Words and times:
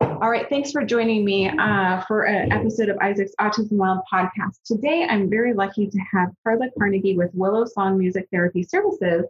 All 0.00 0.30
right, 0.30 0.48
thanks 0.48 0.70
for 0.70 0.84
joining 0.84 1.24
me 1.24 1.48
uh, 1.48 2.02
for 2.02 2.24
an 2.24 2.52
episode 2.52 2.88
of 2.88 2.98
Isaac's 2.98 3.34
Autism 3.40 3.72
Wild 3.72 4.00
podcast. 4.12 4.62
Today, 4.64 5.06
I'm 5.08 5.28
very 5.28 5.54
lucky 5.54 5.88
to 5.88 5.98
have 6.12 6.28
Carla 6.44 6.68
Carnegie 6.78 7.16
with 7.16 7.30
Willow 7.34 7.64
Song 7.64 7.98
Music 7.98 8.28
Therapy 8.30 8.62
Services 8.62 9.24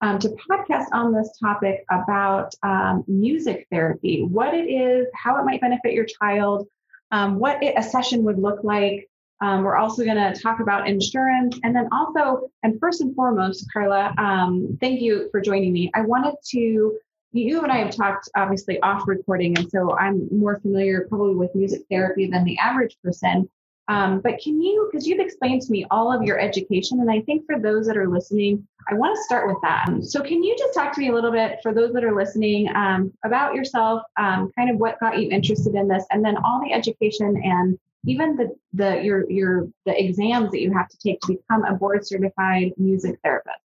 um, 0.00 0.18
to 0.20 0.34
podcast 0.50 0.86
on 0.92 1.12
this 1.12 1.36
topic 1.38 1.84
about 1.90 2.54
um, 2.62 3.04
music 3.06 3.66
therapy, 3.70 4.22
what 4.22 4.54
it 4.54 4.70
is, 4.70 5.06
how 5.14 5.38
it 5.38 5.44
might 5.44 5.60
benefit 5.60 5.92
your 5.92 6.06
child, 6.06 6.66
um, 7.10 7.38
what 7.38 7.62
it, 7.62 7.74
a 7.76 7.82
session 7.82 8.22
would 8.24 8.38
look 8.38 8.64
like. 8.64 9.08
Um, 9.40 9.62
we're 9.62 9.76
also 9.76 10.04
going 10.04 10.16
to 10.16 10.40
talk 10.40 10.60
about 10.60 10.88
insurance. 10.88 11.58
And 11.62 11.76
then 11.76 11.88
also, 11.92 12.48
and 12.62 12.78
first 12.80 13.02
and 13.02 13.14
foremost, 13.14 13.70
Carla, 13.72 14.14
um, 14.18 14.78
thank 14.80 15.00
you 15.00 15.28
for 15.30 15.40
joining 15.40 15.72
me. 15.72 15.90
I 15.94 16.00
wanted 16.00 16.34
to 16.50 16.98
you 17.32 17.62
and 17.62 17.70
I 17.70 17.78
have 17.78 17.94
talked 17.94 18.28
obviously 18.36 18.80
off 18.80 19.06
recording, 19.06 19.56
and 19.58 19.70
so 19.70 19.96
I'm 19.96 20.28
more 20.30 20.58
familiar 20.60 21.06
probably 21.08 21.34
with 21.34 21.54
music 21.54 21.82
therapy 21.90 22.28
than 22.30 22.44
the 22.44 22.58
average 22.58 22.96
person. 23.02 23.48
Um, 23.88 24.20
but 24.20 24.38
can 24.38 24.60
you, 24.60 24.88
because 24.90 25.06
you've 25.06 25.18
explained 25.18 25.62
to 25.62 25.72
me 25.72 25.86
all 25.90 26.12
of 26.12 26.22
your 26.22 26.38
education, 26.38 27.00
and 27.00 27.10
I 27.10 27.20
think 27.22 27.46
for 27.46 27.58
those 27.58 27.86
that 27.86 27.96
are 27.96 28.08
listening, 28.08 28.66
I 28.90 28.94
want 28.94 29.16
to 29.16 29.22
start 29.22 29.48
with 29.48 29.56
that. 29.62 29.86
So, 30.02 30.20
can 30.20 30.42
you 30.42 30.54
just 30.58 30.74
talk 30.74 30.92
to 30.92 31.00
me 31.00 31.08
a 31.08 31.14
little 31.14 31.32
bit 31.32 31.60
for 31.62 31.72
those 31.72 31.94
that 31.94 32.04
are 32.04 32.14
listening 32.14 32.68
um, 32.74 33.12
about 33.24 33.54
yourself, 33.54 34.02
um, 34.18 34.52
kind 34.56 34.70
of 34.70 34.76
what 34.76 35.00
got 35.00 35.18
you 35.18 35.30
interested 35.30 35.74
in 35.74 35.88
this, 35.88 36.04
and 36.10 36.22
then 36.22 36.36
all 36.36 36.62
the 36.62 36.72
education 36.72 37.40
and 37.42 37.78
even 38.06 38.36
the 38.36 38.54
the 38.74 39.02
your 39.02 39.28
your 39.30 39.68
the 39.86 40.04
exams 40.04 40.50
that 40.50 40.60
you 40.60 40.72
have 40.72 40.88
to 40.88 40.98
take 40.98 41.20
to 41.22 41.34
become 41.34 41.64
a 41.64 41.74
board 41.74 42.06
certified 42.06 42.72
music 42.76 43.18
therapist? 43.24 43.58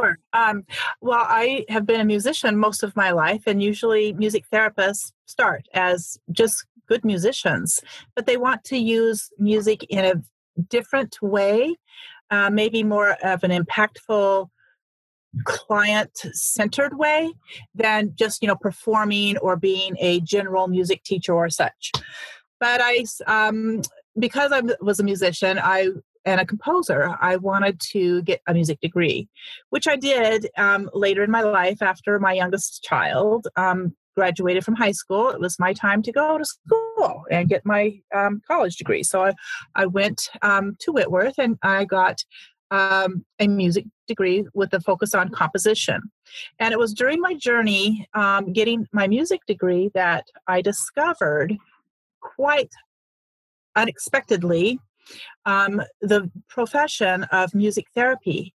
Sure. 0.00 0.18
Um, 0.32 0.64
well, 1.00 1.24
I 1.28 1.64
have 1.68 1.86
been 1.86 2.00
a 2.00 2.04
musician 2.04 2.56
most 2.56 2.82
of 2.82 2.96
my 2.96 3.10
life, 3.10 3.42
and 3.46 3.62
usually 3.62 4.12
music 4.14 4.44
therapists 4.52 5.12
start 5.26 5.66
as 5.74 6.18
just 6.32 6.64
good 6.88 7.04
musicians, 7.04 7.80
but 8.16 8.26
they 8.26 8.36
want 8.36 8.64
to 8.64 8.78
use 8.78 9.30
music 9.38 9.84
in 9.90 10.04
a 10.04 10.62
different 10.68 11.16
way, 11.22 11.76
uh, 12.30 12.50
maybe 12.50 12.82
more 12.82 13.12
of 13.22 13.44
an 13.44 13.50
impactful 13.50 14.48
client 15.44 16.10
centered 16.32 16.98
way 16.98 17.32
than 17.74 18.12
just 18.16 18.42
you 18.42 18.48
know 18.48 18.56
performing 18.56 19.38
or 19.38 19.54
being 19.54 19.96
a 20.00 20.20
general 20.22 20.66
music 20.66 21.04
teacher 21.04 21.32
or 21.32 21.48
such 21.48 21.92
but 22.58 22.80
i 22.82 23.04
um, 23.28 23.80
because 24.18 24.50
i 24.50 24.60
was 24.80 24.98
a 24.98 25.04
musician 25.04 25.56
i 25.62 25.86
and 26.24 26.40
a 26.40 26.46
composer, 26.46 27.16
I 27.20 27.36
wanted 27.36 27.80
to 27.92 28.22
get 28.22 28.40
a 28.46 28.54
music 28.54 28.80
degree, 28.80 29.28
which 29.70 29.88
I 29.88 29.96
did 29.96 30.48
um, 30.56 30.90
later 30.92 31.22
in 31.22 31.30
my 31.30 31.42
life 31.42 31.82
after 31.82 32.18
my 32.18 32.32
youngest 32.32 32.82
child 32.82 33.48
um, 33.56 33.94
graduated 34.16 34.64
from 34.64 34.74
high 34.74 34.92
school. 34.92 35.30
It 35.30 35.40
was 35.40 35.58
my 35.58 35.72
time 35.72 36.02
to 36.02 36.12
go 36.12 36.36
to 36.36 36.44
school 36.44 37.24
and 37.30 37.48
get 37.48 37.64
my 37.64 38.00
um, 38.14 38.42
college 38.46 38.76
degree. 38.76 39.02
So 39.02 39.24
I, 39.24 39.32
I 39.74 39.86
went 39.86 40.28
um, 40.42 40.76
to 40.80 40.92
Whitworth 40.92 41.38
and 41.38 41.56
I 41.62 41.84
got 41.84 42.22
um, 42.70 43.24
a 43.38 43.48
music 43.48 43.84
degree 44.06 44.46
with 44.54 44.72
a 44.74 44.80
focus 44.80 45.14
on 45.14 45.30
composition. 45.30 46.02
And 46.58 46.72
it 46.72 46.78
was 46.78 46.92
during 46.92 47.20
my 47.20 47.34
journey 47.34 48.06
um, 48.14 48.52
getting 48.52 48.86
my 48.92 49.08
music 49.08 49.40
degree 49.46 49.90
that 49.94 50.24
I 50.46 50.60
discovered 50.60 51.56
quite 52.20 52.70
unexpectedly 53.76 54.78
um, 55.46 55.82
the 56.00 56.30
profession 56.48 57.24
of 57.24 57.54
music 57.54 57.86
therapy. 57.94 58.54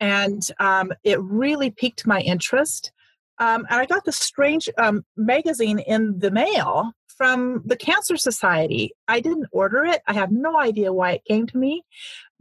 And 0.00 0.46
um, 0.58 0.92
it 1.04 1.20
really 1.20 1.70
piqued 1.70 2.06
my 2.06 2.20
interest. 2.20 2.92
Um, 3.38 3.66
and 3.70 3.80
I 3.80 3.86
got 3.86 4.04
this 4.04 4.16
strange 4.16 4.68
um, 4.78 5.04
magazine 5.16 5.78
in 5.80 6.18
the 6.18 6.30
mail 6.30 6.92
from 7.16 7.62
the 7.64 7.76
Cancer 7.76 8.16
Society. 8.16 8.94
I 9.08 9.20
didn't 9.20 9.46
order 9.52 9.84
it. 9.84 10.02
I 10.06 10.12
have 10.12 10.30
no 10.30 10.58
idea 10.58 10.92
why 10.92 11.12
it 11.12 11.24
came 11.24 11.46
to 11.46 11.58
me, 11.58 11.82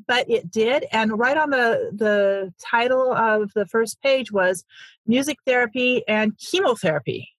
but 0.07 0.29
it 0.29 0.52
did. 0.52 0.85
And 0.91 1.18
right 1.18 1.38
on 1.38 1.52
the 1.52 1.91
the 1.94 2.53
title 2.59 3.13
of 3.13 3.52
the 3.53 3.66
first 3.68 4.02
page 4.02 4.31
was 4.31 4.66
music 5.06 5.38
therapy 5.46 6.03
and 6.07 6.38
chemotherapy. 6.38 7.29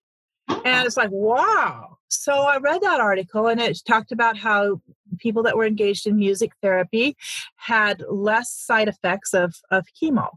And 0.49 0.87
it's 0.87 0.97
like, 0.97 1.11
wow. 1.11 1.94
So 2.09 2.33
I 2.33 2.59
read 2.59 2.81
that 2.83 3.01
article 3.01 3.49
and 3.49 3.61
it 3.61 3.81
talked 3.87 4.13
about 4.13 4.37
how 4.37 4.81
people 5.19 5.43
that 5.45 5.57
were 5.57 5.67
engaged 5.67 6.07
in 6.07 6.17
music 6.17 6.53
therapy 6.63 7.17
had 7.57 8.03
less 8.09 8.51
side 8.51 8.89
effects 8.89 9.35
of, 9.35 9.57
of 9.71 9.87
chemo 10.01 10.29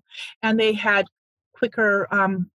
and 0.42 0.60
they 0.60 0.74
had 0.74 1.06
quicker 1.54 2.08
um, 2.12 2.50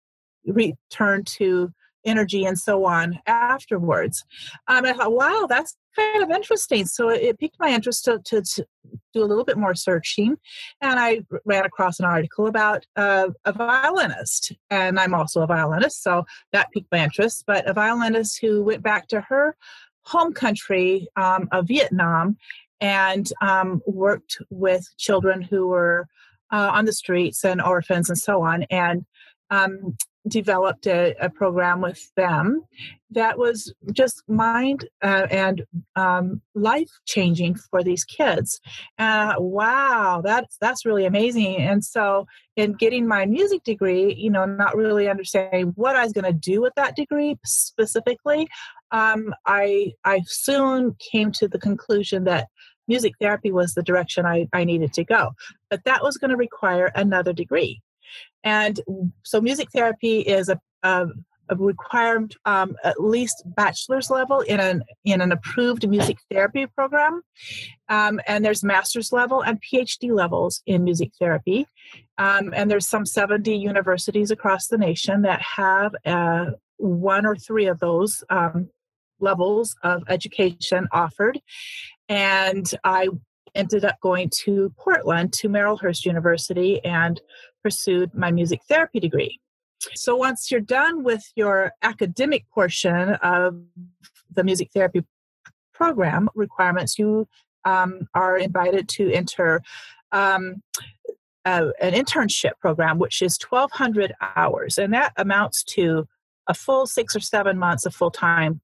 return 0.46 1.24
to 1.24 1.72
energy 2.04 2.44
and 2.44 2.58
so 2.58 2.84
on 2.84 3.18
afterwards. 3.26 4.24
Um, 4.68 4.84
I 4.84 4.92
thought, 4.92 5.12
wow, 5.12 5.46
that's 5.48 5.76
kind 5.96 6.22
of 6.22 6.30
interesting. 6.30 6.86
So 6.86 7.08
it 7.08 7.38
piqued 7.38 7.58
my 7.58 7.68
interest 7.68 8.04
to, 8.04 8.20
to, 8.26 8.42
to, 8.42 8.66
do 9.12 9.22
a 9.22 9.26
little 9.26 9.44
bit 9.44 9.58
more 9.58 9.74
searching. 9.74 10.36
And 10.80 10.98
I 10.98 11.20
ran 11.44 11.64
across 11.64 11.98
an 11.98 12.06
article 12.06 12.46
about 12.46 12.86
uh, 12.96 13.28
a 13.44 13.52
violinist. 13.52 14.52
And 14.70 14.98
I'm 14.98 15.14
also 15.14 15.42
a 15.42 15.46
violinist, 15.46 16.02
so 16.02 16.24
that 16.52 16.70
piqued 16.72 16.90
my 16.90 17.04
interest. 17.04 17.44
But 17.46 17.68
a 17.68 17.72
violinist 17.72 18.40
who 18.40 18.62
went 18.62 18.82
back 18.82 19.08
to 19.08 19.20
her 19.22 19.56
home 20.02 20.32
country 20.32 21.08
um, 21.16 21.48
of 21.52 21.68
Vietnam 21.68 22.36
and 22.80 23.30
um, 23.42 23.82
worked 23.86 24.38
with 24.48 24.88
children 24.96 25.42
who 25.42 25.66
were 25.66 26.06
uh, 26.52 26.70
on 26.72 26.84
the 26.84 26.92
streets 26.92 27.44
and 27.44 27.60
orphans 27.60 28.08
and 28.08 28.18
so 28.18 28.42
on. 28.42 28.64
And 28.70 29.04
um, 29.50 29.96
developed 30.28 30.86
a, 30.86 31.14
a, 31.20 31.30
program 31.30 31.80
with 31.80 32.12
them 32.14 32.62
that 33.10 33.38
was 33.38 33.72
just 33.92 34.22
mind 34.28 34.86
uh, 35.02 35.26
and 35.30 35.64
um, 35.96 36.42
life 36.54 36.90
changing 37.06 37.54
for 37.54 37.82
these 37.82 38.04
kids. 38.04 38.60
Uh, 38.98 39.34
wow, 39.38 40.20
that's 40.22 40.56
that's 40.60 40.84
really 40.84 41.06
amazing. 41.06 41.56
And 41.56 41.84
so, 41.84 42.26
in 42.56 42.74
getting 42.74 43.06
my 43.06 43.24
music 43.24 43.64
degree, 43.64 44.14
you 44.14 44.30
know, 44.30 44.44
not 44.44 44.76
really 44.76 45.08
understanding 45.08 45.72
what 45.76 45.96
I 45.96 46.04
was 46.04 46.12
going 46.12 46.24
to 46.24 46.32
do 46.32 46.60
with 46.60 46.74
that 46.76 46.96
degree 46.96 47.36
specifically, 47.44 48.46
um, 48.90 49.34
I 49.46 49.92
I 50.04 50.20
soon 50.26 50.96
came 51.12 51.32
to 51.32 51.48
the 51.48 51.58
conclusion 51.58 52.24
that 52.24 52.48
music 52.88 53.14
therapy 53.20 53.52
was 53.52 53.72
the 53.72 53.82
direction 53.82 54.26
I, 54.26 54.48
I 54.52 54.64
needed 54.64 54.92
to 54.94 55.04
go. 55.04 55.30
But 55.70 55.84
that 55.84 56.02
was 56.02 56.18
going 56.18 56.32
to 56.32 56.36
require 56.36 56.90
another 56.94 57.32
degree. 57.32 57.80
And 58.44 58.80
so 59.22 59.40
music 59.40 59.68
therapy 59.72 60.20
is 60.20 60.48
a, 60.48 60.60
a, 60.82 61.06
a 61.50 61.56
required 61.56 62.34
um, 62.44 62.76
at 62.84 63.02
least 63.02 63.42
bachelor's 63.44 64.10
level 64.10 64.40
in 64.40 64.60
an 64.60 64.82
in 65.04 65.20
an 65.20 65.32
approved 65.32 65.88
music 65.88 66.16
therapy 66.30 66.66
program, 66.66 67.22
um, 67.88 68.20
and 68.26 68.44
there's 68.44 68.62
master's 68.62 69.12
level 69.12 69.42
and 69.42 69.60
PhD 69.60 70.12
levels 70.12 70.62
in 70.66 70.84
music 70.84 71.10
therapy, 71.18 71.66
um, 72.18 72.52
and 72.54 72.70
there's 72.70 72.88
some 72.88 73.04
70 73.04 73.54
universities 73.54 74.30
across 74.30 74.68
the 74.68 74.78
nation 74.78 75.22
that 75.22 75.42
have 75.42 75.94
uh, 76.06 76.52
one 76.76 77.26
or 77.26 77.36
three 77.36 77.66
of 77.66 77.80
those 77.80 78.22
um, 78.30 78.70
levels 79.18 79.76
of 79.82 80.04
education 80.08 80.86
offered, 80.92 81.40
and 82.08 82.70
I 82.84 83.08
ended 83.54 83.84
up 83.84 84.00
going 84.00 84.30
to 84.44 84.72
Portland 84.76 85.32
to 85.34 85.48
Marylhurst 85.48 86.04
University 86.04 86.84
and 86.84 87.20
pursued 87.62 88.14
my 88.14 88.30
music 88.30 88.60
therapy 88.68 89.00
degree. 89.00 89.38
So 89.94 90.16
once 90.16 90.50
you're 90.50 90.60
done 90.60 91.04
with 91.04 91.24
your 91.36 91.72
academic 91.82 92.48
portion 92.50 93.14
of 93.22 93.60
the 94.30 94.44
music 94.44 94.70
therapy 94.72 95.04
program 95.72 96.28
requirements, 96.34 96.98
you 96.98 97.26
um, 97.64 98.08
are 98.14 98.36
invited 98.36 98.88
to 98.90 99.10
enter 99.10 99.62
um, 100.12 100.62
uh, 101.44 101.68
an 101.80 101.92
internship 101.94 102.52
program, 102.60 102.98
which 102.98 103.22
is 103.22 103.38
1,200 103.48 104.12
hours, 104.36 104.78
and 104.78 104.92
that 104.92 105.12
amounts 105.16 105.62
to 105.62 106.06
a 106.46 106.54
full 106.54 106.86
six 106.86 107.16
or 107.16 107.20
seven 107.20 107.58
months 107.58 107.86
of 107.86 107.94
full 107.94 108.10
time, 108.10 108.60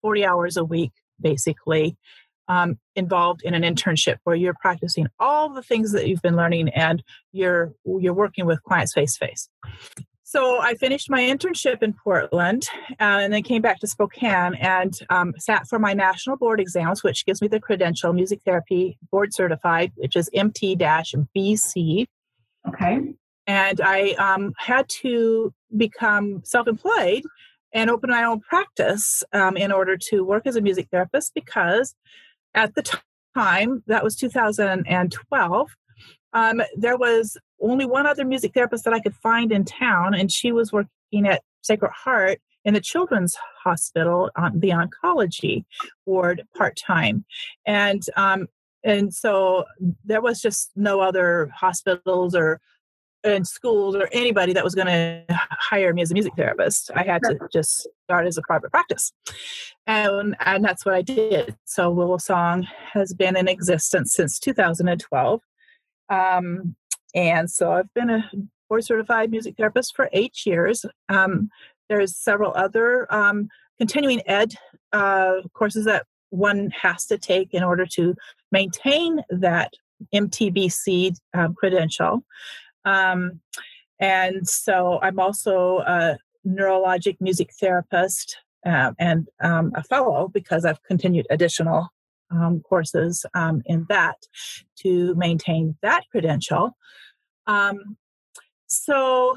40 0.00 0.24
hours 0.24 0.56
a 0.56 0.64
week, 0.64 0.92
basically, 1.20 1.96
um, 2.48 2.78
involved 2.96 3.42
in 3.44 3.54
an 3.54 3.62
internship 3.62 4.16
where 4.24 4.36
you're 4.36 4.56
practicing 4.60 5.06
all 5.18 5.48
the 5.48 5.62
things 5.62 5.92
that 5.92 6.08
you've 6.08 6.22
been 6.22 6.36
learning 6.36 6.68
and 6.70 7.02
you're 7.32 7.72
you're 7.84 8.14
working 8.14 8.46
with 8.46 8.62
clients 8.62 8.92
face 8.92 9.16
to 9.16 9.26
face 9.26 9.48
so 10.32 10.62
I 10.62 10.76
finished 10.76 11.10
my 11.10 11.20
internship 11.20 11.82
in 11.82 11.92
Portland 11.92 12.66
uh, 12.92 12.94
and 13.20 13.30
then 13.34 13.42
came 13.42 13.60
back 13.60 13.80
to 13.80 13.86
Spokane 13.86 14.54
and 14.54 14.98
um, 15.10 15.34
sat 15.38 15.68
for 15.68 15.78
my 15.78 15.92
national 15.92 16.38
board 16.38 16.58
exams, 16.58 17.04
which 17.04 17.26
gives 17.26 17.42
me 17.42 17.48
the 17.48 17.60
credential 17.60 18.14
music 18.14 18.40
therapy 18.42 18.96
board 19.10 19.34
certified, 19.34 19.92
which 19.96 20.16
is 20.16 20.30
MT 20.32 20.76
BC. 20.76 22.06
Okay. 22.66 23.12
And 23.46 23.80
I 23.82 24.12
um, 24.12 24.54
had 24.56 24.88
to 25.02 25.52
become 25.76 26.40
self 26.46 26.66
employed 26.66 27.24
and 27.74 27.90
open 27.90 28.08
my 28.08 28.24
own 28.24 28.40
practice 28.40 29.22
um, 29.34 29.58
in 29.58 29.70
order 29.70 29.98
to 29.98 30.24
work 30.24 30.46
as 30.46 30.56
a 30.56 30.62
music 30.62 30.88
therapist 30.90 31.32
because 31.34 31.94
at 32.54 32.74
the 32.74 33.00
time, 33.34 33.82
that 33.86 34.04
was 34.04 34.16
2012, 34.16 35.70
um, 36.32 36.62
there 36.76 36.96
was 36.96 37.36
only 37.60 37.84
one 37.84 38.06
other 38.06 38.24
music 38.24 38.54
therapist 38.54 38.84
that 38.84 38.94
I 38.94 39.00
could 39.00 39.14
find 39.14 39.52
in 39.52 39.64
town, 39.64 40.14
and 40.14 40.30
she 40.32 40.52
was 40.52 40.72
working 40.72 41.26
at 41.26 41.42
Sacred 41.62 41.92
Heart 41.92 42.40
in 42.64 42.74
the 42.74 42.80
Children's 42.80 43.36
Hospital 43.64 44.30
on 44.36 44.60
the 44.60 44.70
oncology 44.70 45.64
ward 46.06 46.42
part 46.56 46.76
time, 46.76 47.24
and 47.66 48.02
um, 48.16 48.48
and 48.84 49.12
so 49.14 49.64
there 50.04 50.20
was 50.20 50.40
just 50.40 50.70
no 50.74 51.00
other 51.00 51.50
hospitals 51.54 52.34
or 52.34 52.60
and 53.24 53.46
schools 53.46 53.94
or 53.94 54.08
anybody 54.12 54.52
that 54.52 54.64
was 54.64 54.74
going 54.74 54.86
to 54.86 55.24
hire 55.50 55.92
me 55.92 56.02
as 56.02 56.10
a 56.10 56.14
music 56.14 56.32
therapist. 56.36 56.90
I 56.94 57.02
had 57.02 57.22
to 57.24 57.38
just 57.52 57.88
start 58.04 58.26
as 58.26 58.36
a 58.36 58.42
private 58.42 58.70
practice. 58.70 59.12
And, 59.86 60.36
and 60.40 60.64
that's 60.64 60.84
what 60.84 60.94
I 60.94 61.02
did. 61.02 61.56
So 61.64 61.90
Willow 61.90 62.18
Song 62.18 62.66
has 62.92 63.14
been 63.14 63.36
in 63.36 63.48
existence 63.48 64.14
since 64.14 64.38
2012. 64.38 65.40
Um, 66.08 66.76
and 67.14 67.50
so 67.50 67.72
I've 67.72 67.92
been 67.94 68.10
a 68.10 68.30
board 68.68 68.84
certified 68.84 69.30
music 69.30 69.56
therapist 69.56 69.94
for 69.94 70.08
eight 70.12 70.46
years. 70.46 70.84
Um, 71.08 71.50
there's 71.88 72.16
several 72.16 72.52
other 72.54 73.12
um, 73.14 73.48
continuing 73.78 74.22
ed 74.26 74.54
uh, 74.92 75.42
courses 75.52 75.84
that 75.84 76.06
one 76.30 76.70
has 76.70 77.06
to 77.06 77.18
take 77.18 77.52
in 77.52 77.62
order 77.62 77.84
to 77.84 78.14
maintain 78.50 79.22
that 79.30 79.72
MTBC 80.14 81.14
um, 81.34 81.54
credential. 81.54 82.24
Um, 82.84 83.40
and 84.00 84.48
so 84.48 84.98
I'm 85.02 85.18
also 85.18 85.78
a 85.80 86.18
neurologic 86.46 87.16
music 87.20 87.50
therapist 87.60 88.36
uh, 88.66 88.92
and 88.98 89.28
um, 89.40 89.72
a 89.74 89.82
fellow 89.82 90.28
because 90.32 90.64
I've 90.64 90.82
continued 90.82 91.26
additional 91.30 91.88
um, 92.30 92.60
courses 92.60 93.26
um, 93.34 93.62
in 93.66 93.86
that 93.88 94.16
to 94.78 95.14
maintain 95.14 95.76
that 95.82 96.04
credential. 96.10 96.76
Um, 97.46 97.96
so, 98.66 99.36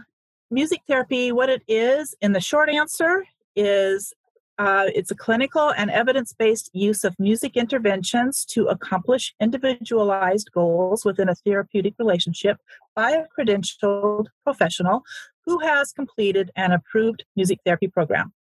music 0.49 0.81
therapy, 0.87 1.31
what 1.31 1.49
it 1.49 1.61
is, 1.67 2.15
in 2.21 2.31
the 2.31 2.39
short 2.39 2.69
answer, 2.69 3.25
is 3.55 4.13
uh, 4.57 4.85
it's 4.95 5.11
a 5.11 5.15
clinical 5.15 5.73
and 5.77 5.91
evidence 5.91 6.33
based 6.33 6.69
use 6.73 7.03
of 7.03 7.15
music 7.19 7.57
interventions 7.57 8.45
to 8.45 8.67
accomplish 8.67 9.33
individualized 9.41 10.49
goals 10.53 11.03
within 11.03 11.27
a 11.27 11.35
therapeutic 11.35 11.93
relationship 11.99 12.57
by 12.95 13.11
a 13.11 13.25
credentialed 13.37 14.27
professional 14.43 15.03
who 15.45 15.59
has 15.59 15.91
completed 15.91 16.51
an 16.55 16.71
approved 16.71 17.25
music 17.35 17.59
therapy 17.65 17.87
program. 17.87 18.33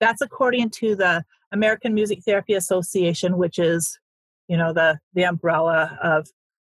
That's 0.00 0.20
according 0.20 0.70
to 0.70 0.94
the 0.94 1.24
American 1.50 1.92
Music 1.92 2.20
Therapy 2.24 2.54
Association, 2.54 3.36
which 3.36 3.58
is, 3.58 3.98
you 4.46 4.56
know, 4.56 4.72
the, 4.72 4.98
the 5.14 5.24
umbrella 5.24 5.98
of 6.02 6.28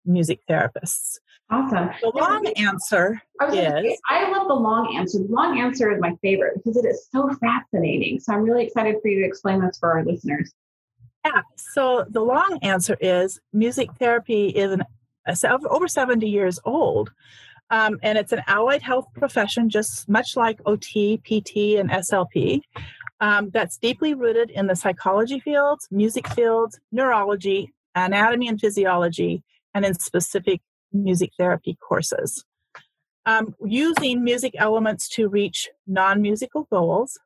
music 0.05 0.39
therapists. 0.49 1.19
Awesome. 1.49 1.89
The 2.01 2.11
long 2.15 2.47
answer 2.55 3.21
I 3.39 3.47
is 3.47 3.53
say, 3.53 3.97
I 4.09 4.29
love 4.31 4.47
the 4.47 4.55
long 4.55 4.95
answer. 4.97 5.19
The 5.19 5.27
long 5.33 5.59
answer 5.59 5.91
is 5.91 5.99
my 5.99 6.15
favorite 6.21 6.55
because 6.55 6.77
it 6.77 6.87
is 6.87 7.07
so 7.11 7.29
fascinating. 7.39 8.19
So 8.19 8.33
I'm 8.33 8.43
really 8.43 8.65
excited 8.65 8.95
for 9.01 9.07
you 9.07 9.21
to 9.21 9.27
explain 9.27 9.61
this 9.61 9.77
for 9.77 9.91
our 9.91 10.03
listeners. 10.03 10.51
Yeah. 11.25 11.41
So 11.55 12.05
the 12.09 12.21
long 12.21 12.59
answer 12.63 12.97
is 12.99 13.39
music 13.51 13.89
therapy 13.99 14.47
is 14.47 14.71
an 14.71 14.83
over 15.69 15.87
70 15.87 16.27
years 16.27 16.59
old. 16.65 17.11
Um, 17.69 17.99
and 18.03 18.17
it's 18.17 18.31
an 18.31 18.41
allied 18.47 18.81
health 18.81 19.07
profession, 19.15 19.69
just 19.69 20.07
much 20.07 20.35
like 20.35 20.59
OT, 20.65 21.17
PT, 21.17 21.79
and 21.79 21.89
SLP, 21.89 22.61
um, 23.19 23.49
that's 23.51 23.77
deeply 23.77 24.13
rooted 24.13 24.51
in 24.51 24.67
the 24.67 24.75
psychology 24.75 25.39
fields, 25.39 25.87
music 25.89 26.27
fields, 26.29 26.79
neurology, 26.91 27.73
anatomy 27.95 28.47
and 28.47 28.59
physiology, 28.59 29.43
and 29.73 29.85
in 29.85 29.93
specific 29.95 30.61
music 30.91 31.31
therapy 31.37 31.77
courses. 31.87 32.45
Um, 33.25 33.55
using 33.63 34.23
music 34.23 34.53
elements 34.57 35.07
to 35.09 35.29
reach 35.29 35.69
non 35.87 36.21
musical 36.21 36.67
goals. 36.71 37.17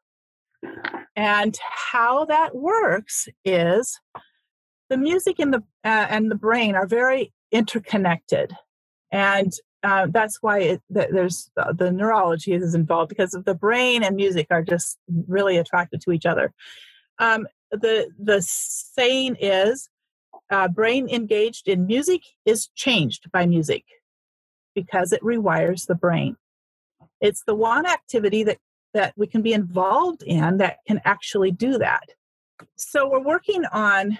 And 1.16 1.58
how 1.92 2.26
that 2.26 2.56
works 2.56 3.28
is 3.44 4.00
the 4.90 4.98
music 4.98 5.40
and 5.40 5.54
the, 5.54 5.64
uh, 5.84 6.08
and 6.10 6.30
the 6.30 6.36
brain 6.36 6.76
are 6.76 6.88
very 6.88 7.34
interconnected. 7.52 8.54
And 9.12 9.52
uh, 9.84 10.08
that's 10.10 10.40
why 10.42 10.60
it, 10.60 10.82
there's 10.90 11.50
uh, 11.58 11.72
the 11.74 11.92
neurology 11.92 12.54
is 12.54 12.76
involved 12.76 13.10
because 13.10 13.32
the 13.32 13.56
brain 13.56 14.04
and 14.04 14.16
music 14.16 14.48
are 14.50 14.64
just 14.64 14.98
really 15.28 15.58
attracted 15.58 16.02
to 16.02 16.12
each 16.12 16.26
other. 16.26 16.52
Um, 17.20 17.48
the 17.72 18.10
the 18.20 18.42
saying 18.42 19.38
is 19.40 19.90
uh, 20.50 20.68
brain 20.68 21.10
engaged 21.10 21.68
in 21.68 21.86
music 21.86 22.22
is 22.46 22.70
changed 22.76 23.32
by 23.32 23.46
music 23.46 23.84
because 24.76 25.12
it 25.12 25.22
rewires 25.22 25.88
the 25.88 25.96
brain. 25.96 26.38
It's 27.20 27.44
the 27.46 27.56
one 27.56 27.86
activity 27.86 28.44
that, 28.44 28.58
that 28.94 29.14
we 29.18 29.28
can 29.28 29.42
be 29.42 29.54
involved 29.54 30.24
in 30.24 30.58
that 30.58 30.78
can 30.88 31.02
actually 31.04 31.52
do 31.52 31.78
that. 31.80 32.04
So 32.76 33.10
we're 33.10 33.24
working 33.24 33.66
on 33.66 34.20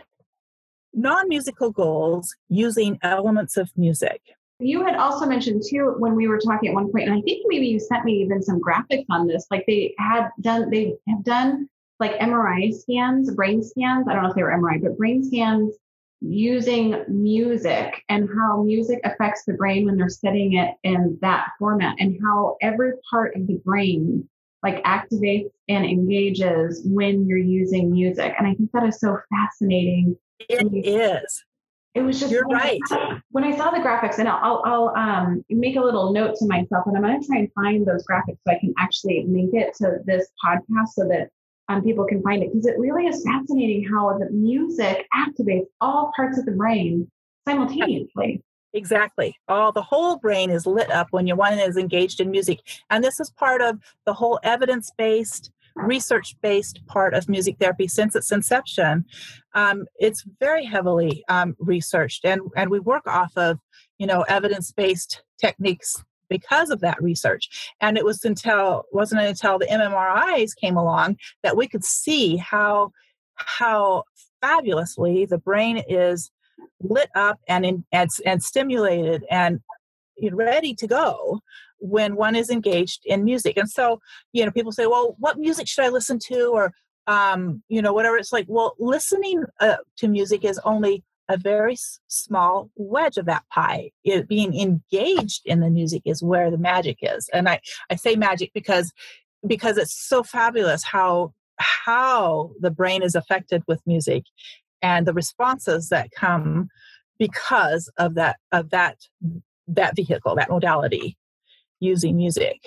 non 0.94 1.30
musical 1.30 1.72
goals 1.72 2.36
using 2.50 3.00
elements 3.04 3.58
of 3.58 3.70
music. 3.76 4.22
You 4.60 4.84
had 4.84 4.96
also 4.96 5.28
mentioned 5.28 5.62
too 5.70 5.96
when 6.00 6.16
we 6.16 6.28
were 6.28 6.40
talking 6.40 6.70
at 6.70 6.76
one 6.76 6.92
point, 6.92 7.08
and 7.08 7.14
I 7.14 7.22
think 7.22 7.46
maybe 7.48 7.68
you 7.68 7.80
sent 7.80 8.04
me 8.06 8.14
even 8.14 8.42
some 8.42 8.60
graphics 8.60 9.06
on 9.12 9.28
this. 9.28 9.46
Like 9.52 9.64
they 9.68 9.94
had 10.00 10.30
done, 10.42 10.72
they 10.72 10.96
have 11.08 11.24
done 11.24 11.70
like 12.00 12.18
MRI 12.20 12.74
scans, 12.74 13.34
brain 13.36 13.62
scans. 13.62 14.08
I 14.08 14.14
don't 14.14 14.24
know 14.24 14.30
if 14.30 14.36
they 14.36 14.44
were 14.44 14.52
MRI, 14.52 14.82
but 14.82 14.98
brain 14.98 15.24
scans 15.24 15.76
using 16.22 17.04
music 17.08 18.04
and 18.10 18.28
how 18.36 18.64
music 18.64 19.00
affects 19.04 19.44
the 19.46 19.54
brain 19.54 19.86
when 19.86 19.98
they're 19.98 20.10
studying 20.10 20.54
it 20.54 20.74
in 20.84 21.18
that 21.22 21.50
format 21.60 21.96
and 22.00 22.18
how 22.24 22.58
every 22.62 22.94
part 23.10 23.36
of 23.36 23.46
the 23.48 23.60
brain 23.64 24.28
like 24.64 24.84
activates 24.84 25.52
and 25.70 25.86
engages 25.86 26.82
when 26.86 27.28
you're 27.28 27.38
using 27.38 27.92
music. 27.92 28.34
And 28.38 28.48
I 28.48 28.56
think 28.56 28.72
that 28.72 28.84
is 28.84 29.00
so 29.00 29.18
fascinating. 29.30 30.18
It 30.40 30.68
is. 30.86 31.44
It 31.94 32.02
was 32.02 32.20
just 32.20 32.32
you're 32.32 32.48
when 32.48 32.58
right. 32.58 32.80
I, 32.92 33.20
when 33.32 33.44
I 33.44 33.58
saw 33.58 33.72
the 33.72 33.80
graphics, 33.80 34.20
and 34.20 34.28
I'll, 34.30 34.62
I'll 34.66 34.94
um, 34.96 35.44
make 35.50 35.78
a 35.78 35.82
little 35.82 36.14
note 36.14 36.36
to 36.36 36.46
myself, 36.46 36.86
and 36.86 36.96
I'm 36.96 37.02
going 37.02 37.20
to 37.20 37.28
try 37.28 37.38
and 37.40 37.52
find 37.54 37.88
those 37.88 38.06
graphics 38.06 38.38
so 38.46 38.54
I 38.54 38.60
can 38.60 38.74
actually 38.78 39.26
link 39.28 39.52
it 39.54 39.74
to 39.78 39.98
this 40.06 40.28
podcast 40.46 40.90
so 40.94 41.08
that 41.08 41.30
um, 41.70 41.84
people 41.84 42.06
can 42.06 42.22
find 42.22 42.44
it 42.44 42.52
because 42.52 42.66
it 42.66 42.78
really 42.78 43.08
is 43.08 43.24
fascinating 43.24 43.88
how 43.92 44.18
the 44.18 44.30
music 44.32 45.06
activates 45.14 45.66
all 45.82 46.12
parts 46.16 46.38
of 46.38 46.46
the 46.46 46.52
brain 46.52 47.10
simultaneously. 47.48 48.42
Exactly. 48.74 49.36
All 49.48 49.72
the 49.72 49.82
whole 49.82 50.18
brain 50.18 50.50
is 50.50 50.66
lit 50.66 50.92
up 50.92 51.08
when 51.12 51.26
your 51.26 51.38
one 51.38 51.54
is 51.54 51.78
engaged 51.78 52.20
in 52.20 52.30
music. 52.30 52.60
And 52.90 53.04
this 53.04 53.20
is 53.20 53.30
part 53.32 53.62
of 53.62 53.80
the 54.06 54.14
whole 54.14 54.40
evidence 54.44 54.92
based, 54.98 55.52
research 55.76 56.36
based 56.42 56.86
part 56.86 57.14
of 57.14 57.30
music 57.30 57.58
therapy 57.60 57.88
since 57.88 58.16
its 58.16 58.32
inception. 58.32 59.06
Um, 59.54 59.86
it's 60.00 60.24
very 60.40 60.66
heavily 60.66 61.24
um, 61.28 61.56
researched, 61.60 62.26
and, 62.26 62.42
and 62.56 62.70
we 62.70 62.80
work 62.80 63.08
off 63.08 63.32
of 63.36 63.60
you 63.98 64.06
know 64.06 64.22
evidence 64.24 64.72
based 64.72 65.24
techniques 65.40 66.04
because 66.30 66.70
of 66.70 66.82
that 66.82 67.02
research. 67.02 67.72
And 67.82 67.98
it 67.98 68.06
was 68.06 68.24
until 68.24 68.86
wasn't 68.92 69.22
until 69.22 69.60
the 69.60 69.68
MMRIs 69.68 70.56
came 70.56 70.78
along 70.78 71.18
that 71.44 71.58
we 71.58 71.68
could 71.68 71.84
see 71.84 72.38
how 72.38 72.92
how 73.36 74.04
fabulously 74.42 75.26
the 75.26 75.38
brain 75.38 75.84
is 75.88 76.32
lit 76.82 77.10
up 77.16 77.40
and 77.48 77.66
in, 77.66 77.86
and, 77.92 78.10
and 78.26 78.44
stimulated 78.44 79.24
and 79.30 79.62
ready 80.32 80.74
to 80.76 80.88
go 80.88 81.42
when 81.80 82.16
one 82.16 82.36
is 82.36 82.50
engaged 82.50 83.02
in 83.06 83.24
music. 83.24 83.58
And 83.58 83.70
so, 83.70 84.00
you 84.34 84.46
know, 84.46 84.52
people 84.52 84.72
say, 84.72 84.88
well, 84.88 85.16
what 85.20 85.38
music 85.38 85.68
should 85.68 85.86
I 85.86 85.90
listen 85.90 86.20
to? 86.28 86.48
Or, 86.48 86.74
um, 87.06 87.62
you 87.70 87.82
know, 87.82 87.94
whatever. 87.94 88.18
It's 88.18 88.34
like, 88.34 88.46
well, 88.48 88.76
listening 88.80 89.44
uh, 89.60 89.78
to 89.98 90.08
music 90.08 90.44
is 90.44 90.60
only 90.64 91.04
a 91.30 91.38
very 91.38 91.78
small 92.08 92.70
wedge 92.76 93.18
of 93.18 93.26
that 93.26 93.44
pie. 93.52 93.92
It, 94.04 94.28
being 94.28 94.58
engaged 94.60 95.42
in 95.46 95.60
the 95.60 95.70
music 95.70 96.02
is 96.06 96.24
where 96.24 96.50
the 96.50 96.58
magic 96.58 97.00
is. 97.02 97.30
And 97.34 97.50
I, 97.50 97.60
I 97.90 97.96
say 97.96 98.16
magic 98.16 98.52
because 98.54 98.92
because 99.46 99.78
it's 99.78 99.94
so 99.94 100.24
fabulous 100.24 100.84
how 100.84 101.34
how 101.60 102.52
the 102.60 102.72
brain 102.72 103.04
is 103.04 103.16
affected 103.16 103.64
with 103.68 103.80
music 103.86 104.24
and 104.82 105.06
the 105.06 105.14
responses 105.14 105.90
that 105.90 106.12
come 106.12 106.70
because 107.20 107.90
of 107.98 108.16
that 108.16 108.38
of 108.52 108.70
that 108.72 108.98
that 109.68 109.96
vehicle 109.96 110.36
that 110.36 110.50
modality 110.50 111.18
using 111.80 112.16
music 112.16 112.60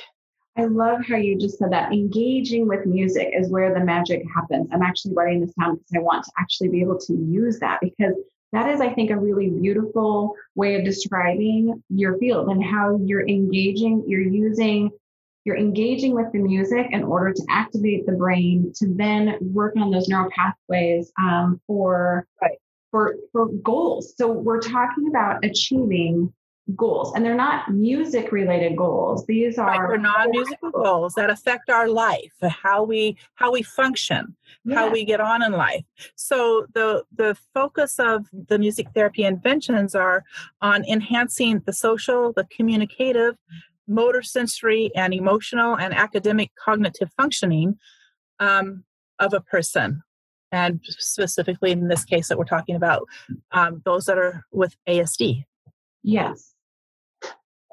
I 0.57 0.65
love 0.65 1.07
how 1.07 1.17
you 1.17 1.39
just 1.39 1.59
said 1.59 1.73
that. 1.73 1.93
Engaging 1.93 2.69
with 2.69 2.85
music 2.85 3.29
is 3.33 3.51
where 3.51 3.73
the 3.73 3.85
magic 3.85 4.23
happens. 4.35 4.69
I'm 4.73 4.83
actually 4.83 5.15
writing 5.15 5.41
this 5.41 5.55
down 5.59 5.77
because 5.77 5.93
I 5.95 6.01
want 6.01 6.25
to 6.25 6.33
actually 6.39 6.69
be 6.69 6.81
able 6.81 6.99
to 6.99 7.15
use 7.15 7.61
that 7.61 7.79
because 7.81 8.15
that 8.53 8.69
is, 8.69 8.81
I 8.81 8.93
think, 8.93 9.11
a 9.11 9.17
really 9.17 9.49
beautiful 9.49 10.35
way 10.55 10.75
of 10.75 10.85
describing 10.85 11.83
your 11.89 12.19
field 12.19 12.49
and 12.49 12.63
how 12.63 12.99
you're 13.05 13.27
engaging, 13.27 14.05
you're 14.09 14.21
using, 14.21 14.91
you're 15.45 15.57
engaging 15.57 16.15
with 16.15 16.33
the 16.33 16.41
music 16.41 16.89
in 16.91 17.05
order 17.05 17.33
to 17.33 17.43
activate 17.49 18.07
the 18.07 18.13
brain 18.13 18.73
to 18.77 18.93
then 18.95 19.39
work 19.41 19.75
on 19.77 19.91
those 19.91 20.09
neural 20.09 20.31
pathways 20.35 21.13
um, 21.19 21.61
for 21.67 22.27
right. 22.43 22.59
for 22.91 23.15
for 23.33 23.49
goals. 23.63 24.15
So 24.17 24.29
we're 24.29 24.61
talking 24.61 25.09
about 25.09 25.45
achieving 25.45 26.33
goals 26.77 27.13
and 27.15 27.25
they're 27.25 27.35
not 27.35 27.71
music 27.73 28.33
related 28.33 28.77
goals 28.77 29.25
these 29.27 29.59
are 29.59 29.97
non-musical 29.97 30.71
goals 30.71 31.15
that 31.15 31.31
affect 31.31 31.71
our 31.71 31.89
life 31.89 32.33
how 32.43 32.83
we 32.83 33.17
how 33.35 33.51
we 33.51 33.63
function 33.63 34.37
yeah. 34.65 34.75
how 34.75 34.91
we 34.91 35.05
get 35.05 35.21
on 35.21 35.43
in 35.43 35.53
life 35.53 35.85
so 36.17 36.67
the 36.75 37.03
the 37.17 37.37
focus 37.55 37.99
of 37.99 38.27
the 38.49 38.59
music 38.59 38.89
therapy 38.95 39.25
inventions 39.25 39.95
are 39.95 40.25
on 40.61 40.85
enhancing 40.85 41.61
the 41.67 41.73
social 41.73 42.33
the 42.33 42.47
communicative 42.55 43.37
motor 43.89 44.23
sensory 44.23 44.91
and 44.95 45.15
emotional 45.15 45.77
and 45.77 45.95
academic 45.95 46.51
cognitive 46.57 47.11
functioning 47.17 47.79
um, 48.39 48.85
of 49.19 49.33
a 49.33 49.41
person 49.41 50.03
and 50.53 50.81
specifically 50.85 51.71
in 51.71 51.89
this 51.89 52.05
case 52.05 52.29
that 52.29 52.39
we're 52.39 52.45
talking 52.45 52.77
about 52.77 53.07
um, 53.53 53.83
those 53.85 54.05
that 54.05 54.19
are 54.19 54.45
with 54.53 54.77
asd 54.89 55.45
Yes. 56.03 56.55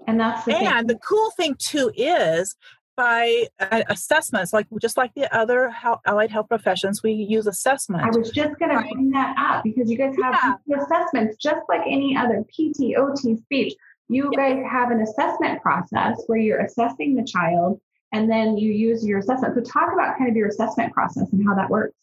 And 0.08 0.20
that's 0.20 0.46
the 0.46 0.56
and 0.56 0.88
thing. 0.88 0.88
the 0.88 0.96
cool 1.06 1.32
thing 1.32 1.56
too 1.60 1.92
is 1.96 2.56
by 2.98 3.46
uh, 3.60 3.84
assessments, 3.90 4.52
like 4.52 4.66
just 4.82 4.98
like 4.98 5.14
the 5.14 5.34
other 5.34 5.70
health, 5.70 6.02
allied 6.06 6.32
health 6.32 6.50
professions, 6.50 7.04
we 7.04 7.12
use 7.12 7.46
assessment. 7.46 8.04
I 8.04 8.18
was 8.18 8.32
just 8.32 8.58
going 8.58 8.72
to 8.72 8.82
bring 8.82 9.12
that 9.12 9.36
up 9.38 9.64
because 9.64 9.90
you 9.90 9.98
guys 9.98 10.16
have 10.22 10.58
yeah. 10.66 10.78
assessments 10.82 11.38
just 11.38 11.62
like 11.70 11.82
any 11.86 12.18
other 12.18 12.44
PT, 12.44 12.98
OT, 12.98 13.38
speech. 13.38 13.76
You 14.10 14.32
yeah. 14.34 14.56
guys 14.56 14.64
have 14.70 14.90
an 14.90 15.02
assessment 15.02 15.62
process 15.62 16.24
where 16.26 16.40
you're 16.40 16.62
assessing 16.62 17.16
the 17.16 17.24
child 17.24 17.80
and 18.14 18.30
then 18.30 18.58
you 18.58 18.72
use 18.72 19.06
your 19.06 19.20
assessment. 19.20 19.54
So 19.56 19.62
talk 19.62 19.94
about 19.94 20.18
kind 20.18 20.30
of 20.30 20.36
your 20.36 20.48
assessment 20.48 20.92
process 20.94 21.32
and 21.32 21.46
how 21.46 21.54
that 21.56 21.70
works. 21.70 21.94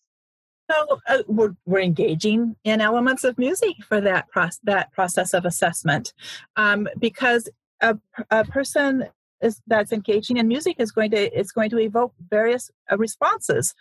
So 0.70 1.00
uh, 1.08 1.22
we're, 1.26 1.54
we're 1.66 1.80
engaging 1.80 2.56
in 2.64 2.80
elements 2.80 3.24
of 3.24 3.36
music 3.36 3.76
for 3.86 4.00
that, 4.00 4.28
process, 4.28 4.60
that 4.64 4.92
process 4.92 5.34
of 5.34 5.44
assessment 5.44 6.14
um, 6.56 6.88
because 6.98 7.48
a, 7.80 7.96
a 8.30 8.44
person 8.44 9.04
is, 9.40 9.60
that's 9.66 9.92
engaging 9.92 10.36
in 10.36 10.48
music 10.48 10.76
is 10.78 10.92
going 10.92 11.10
to 11.10 11.38
is 11.38 11.52
going 11.52 11.70
to 11.70 11.78
evoke 11.78 12.14
various 12.30 12.70
uh, 12.90 12.96
responses 12.96 13.74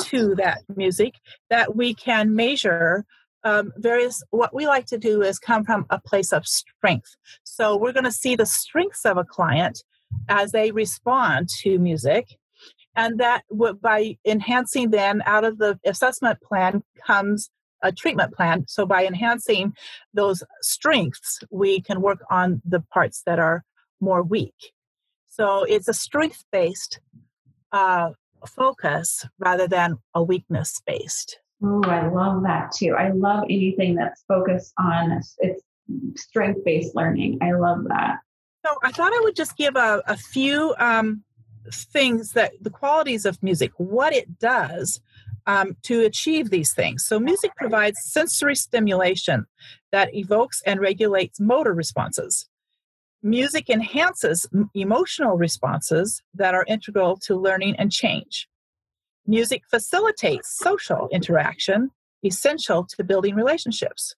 to 0.00 0.34
that 0.34 0.58
music 0.74 1.14
that 1.48 1.74
we 1.74 1.94
can 1.94 2.34
measure 2.34 3.04
um, 3.44 3.72
various 3.76 4.22
what 4.30 4.54
we 4.54 4.66
like 4.66 4.86
to 4.86 4.98
do 4.98 5.22
is 5.22 5.38
come 5.38 5.64
from 5.64 5.86
a 5.90 6.00
place 6.00 6.32
of 6.32 6.46
strength. 6.46 7.16
So 7.44 7.76
we're 7.76 7.92
going 7.92 8.04
to 8.04 8.12
see 8.12 8.34
the 8.34 8.46
strengths 8.46 9.04
of 9.04 9.16
a 9.16 9.24
client 9.24 9.84
as 10.28 10.52
they 10.52 10.72
respond 10.72 11.48
to 11.62 11.78
music 11.78 12.38
and 12.96 13.20
that 13.20 13.42
by 13.80 14.16
enhancing 14.24 14.90
then 14.90 15.22
out 15.26 15.44
of 15.44 15.58
the 15.58 15.78
assessment 15.84 16.40
plan 16.40 16.82
comes 17.06 17.50
a 17.86 17.92
treatment 17.92 18.34
plan. 18.34 18.64
So 18.68 18.84
by 18.86 19.06
enhancing 19.06 19.74
those 20.12 20.42
strengths 20.60 21.40
we 21.50 21.80
can 21.80 22.00
work 22.00 22.20
on 22.30 22.60
the 22.64 22.80
parts 22.80 23.22
that 23.26 23.38
are 23.38 23.64
more 24.00 24.22
weak. 24.22 24.72
So 25.28 25.64
it's 25.64 25.88
a 25.88 25.94
strength 25.94 26.44
based 26.52 27.00
uh, 27.72 28.10
focus 28.46 29.26
rather 29.38 29.66
than 29.66 29.96
a 30.14 30.22
weakness 30.22 30.80
based 30.86 31.38
oh 31.62 31.82
i 31.86 32.06
love 32.08 32.42
that 32.42 32.70
too. 32.72 32.94
I 32.94 33.10
love 33.10 33.44
anything 33.44 33.94
that's 33.94 34.22
focused 34.28 34.72
on 34.78 35.20
it's 35.38 35.62
strength 36.16 36.64
based 36.64 36.94
learning. 36.94 37.38
I 37.42 37.52
love 37.52 37.84
that. 37.88 38.18
So 38.64 38.74
i 38.82 38.92
thought 38.92 39.12
i 39.12 39.20
would 39.22 39.36
just 39.36 39.56
give 39.56 39.76
a, 39.76 40.02
a 40.06 40.16
few 40.16 40.74
um, 40.78 41.24
things 41.72 42.32
that 42.32 42.52
the 42.60 42.70
qualities 42.70 43.24
of 43.24 43.42
music, 43.42 43.72
what 43.76 44.12
it 44.12 44.38
does 44.38 45.00
um, 45.46 45.76
to 45.82 46.04
achieve 46.04 46.50
these 46.50 46.72
things. 46.72 47.06
So, 47.06 47.18
music 47.18 47.54
provides 47.56 47.98
sensory 48.02 48.56
stimulation 48.56 49.46
that 49.92 50.14
evokes 50.14 50.62
and 50.66 50.80
regulates 50.80 51.40
motor 51.40 51.72
responses. 51.72 52.48
Music 53.22 53.70
enhances 53.70 54.46
emotional 54.74 55.36
responses 55.36 56.22
that 56.34 56.54
are 56.54 56.64
integral 56.68 57.16
to 57.16 57.34
learning 57.34 57.74
and 57.76 57.90
change. 57.90 58.48
Music 59.26 59.62
facilitates 59.68 60.56
social 60.58 61.08
interaction, 61.10 61.90
essential 62.24 62.84
to 62.84 63.02
building 63.02 63.34
relationships. 63.34 64.14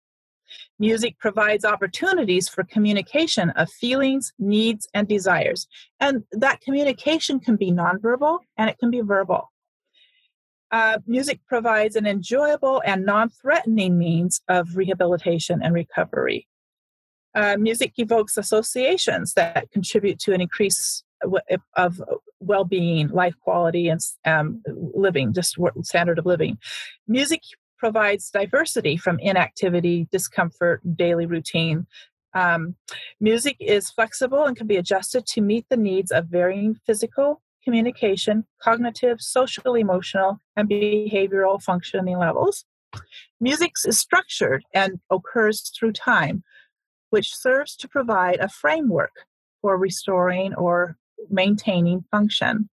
Music 0.78 1.18
provides 1.18 1.64
opportunities 1.64 2.48
for 2.48 2.64
communication 2.64 3.50
of 3.50 3.70
feelings, 3.70 4.32
needs, 4.38 4.88
and 4.94 5.08
desires. 5.08 5.66
And 6.00 6.24
that 6.32 6.60
communication 6.60 7.40
can 7.40 7.56
be 7.56 7.70
nonverbal 7.70 8.40
and 8.56 8.68
it 8.68 8.78
can 8.78 8.90
be 8.90 9.00
verbal. 9.00 9.50
Uh, 10.70 10.98
music 11.06 11.40
provides 11.46 11.96
an 11.96 12.06
enjoyable 12.06 12.82
and 12.84 13.06
non 13.06 13.30
threatening 13.30 13.98
means 13.98 14.40
of 14.48 14.76
rehabilitation 14.76 15.60
and 15.62 15.74
recovery. 15.74 16.46
Uh, 17.34 17.56
music 17.58 17.92
evokes 17.98 18.36
associations 18.36 19.34
that 19.34 19.70
contribute 19.70 20.18
to 20.18 20.32
an 20.32 20.40
increase 20.40 21.04
of 21.76 22.02
well 22.40 22.64
being, 22.64 23.08
life 23.08 23.34
quality, 23.40 23.88
and 23.88 24.00
um, 24.24 24.62
living, 24.94 25.32
just 25.32 25.56
standard 25.82 26.18
of 26.18 26.26
living. 26.26 26.58
Music 27.06 27.40
provides 27.78 28.30
diversity 28.30 28.96
from 28.96 29.18
inactivity, 29.20 30.08
discomfort, 30.10 30.80
daily 30.96 31.26
routine. 31.26 31.86
Um, 32.34 32.76
music 33.20 33.56
is 33.60 33.90
flexible 33.90 34.44
and 34.44 34.56
can 34.56 34.66
be 34.66 34.76
adjusted 34.76 35.26
to 35.26 35.40
meet 35.40 35.66
the 35.68 35.76
needs 35.76 36.10
of 36.10 36.26
varying 36.26 36.76
physical, 36.86 37.40
communication, 37.68 38.46
cognitive, 38.62 39.20
social, 39.20 39.74
emotional, 39.74 40.38
and 40.56 40.70
behavioral 40.70 41.60
functioning 41.60 42.16
levels. 42.16 42.64
Music 43.42 43.72
is 43.84 44.00
structured 44.00 44.64
and 44.72 44.98
occurs 45.10 45.70
through 45.78 45.92
time, 45.92 46.42
which 47.10 47.34
serves 47.34 47.76
to 47.76 47.86
provide 47.86 48.38
a 48.40 48.48
framework 48.48 49.12
for 49.60 49.76
restoring 49.76 50.54
or 50.54 50.96
maintaining 51.28 52.02
function. 52.10 52.70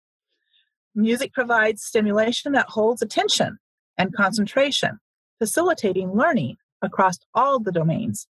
Music 0.93 1.33
provides 1.33 1.81
stimulation 1.81 2.51
that 2.51 2.69
holds 2.69 3.01
attention 3.01 3.57
and 3.97 4.15
concentration, 4.15 4.99
facilitating 5.39 6.11
learning 6.13 6.55
across 6.83 7.17
all 7.33 7.59
the 7.59 7.71
domains. 7.71 8.27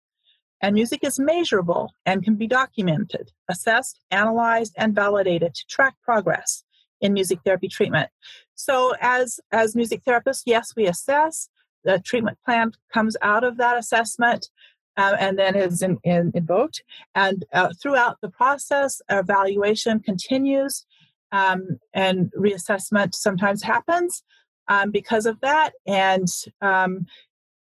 And 0.64 0.76
music 0.76 1.02
is 1.04 1.20
measurable 1.20 1.92
and 2.06 2.24
can 2.24 2.36
be 2.36 2.48
documented, 2.48 3.34
assessed, 3.50 4.00
analyzed, 4.12 4.74
and 4.78 4.96
validated 4.96 5.54
to 5.56 5.68
track 5.68 5.96
progress 6.02 6.64
in 7.02 7.12
music 7.12 7.40
therapy 7.44 7.68
treatment. 7.68 8.10
So, 8.56 8.94
as, 9.02 9.42
as 9.52 9.76
music 9.76 10.04
therapists, 10.08 10.44
yes, 10.46 10.72
we 10.78 10.88
assess. 10.88 11.50
The 11.84 12.00
treatment 12.00 12.38
plan 12.46 12.72
comes 12.94 13.18
out 13.22 13.44
of 13.44 13.58
that 13.58 13.78
assessment 13.78 14.48
uh, 14.96 15.18
and 15.20 15.38
then 15.38 15.58
is 15.58 15.82
in, 15.82 15.98
in, 16.06 16.32
invoked. 16.34 16.82
And 17.14 17.44
uh, 17.52 17.74
throughout 17.82 18.20
the 18.22 18.30
process, 18.30 19.02
evaluation 19.10 20.00
continues 20.00 20.86
um, 21.34 21.78
and 21.94 22.32
reassessment 22.40 23.16
sometimes 23.16 23.64
happens 23.64 24.24
um, 24.70 24.92
because 24.92 25.26
of 25.26 25.42
that. 25.42 25.72
And 25.86 26.28
um, 26.62 27.06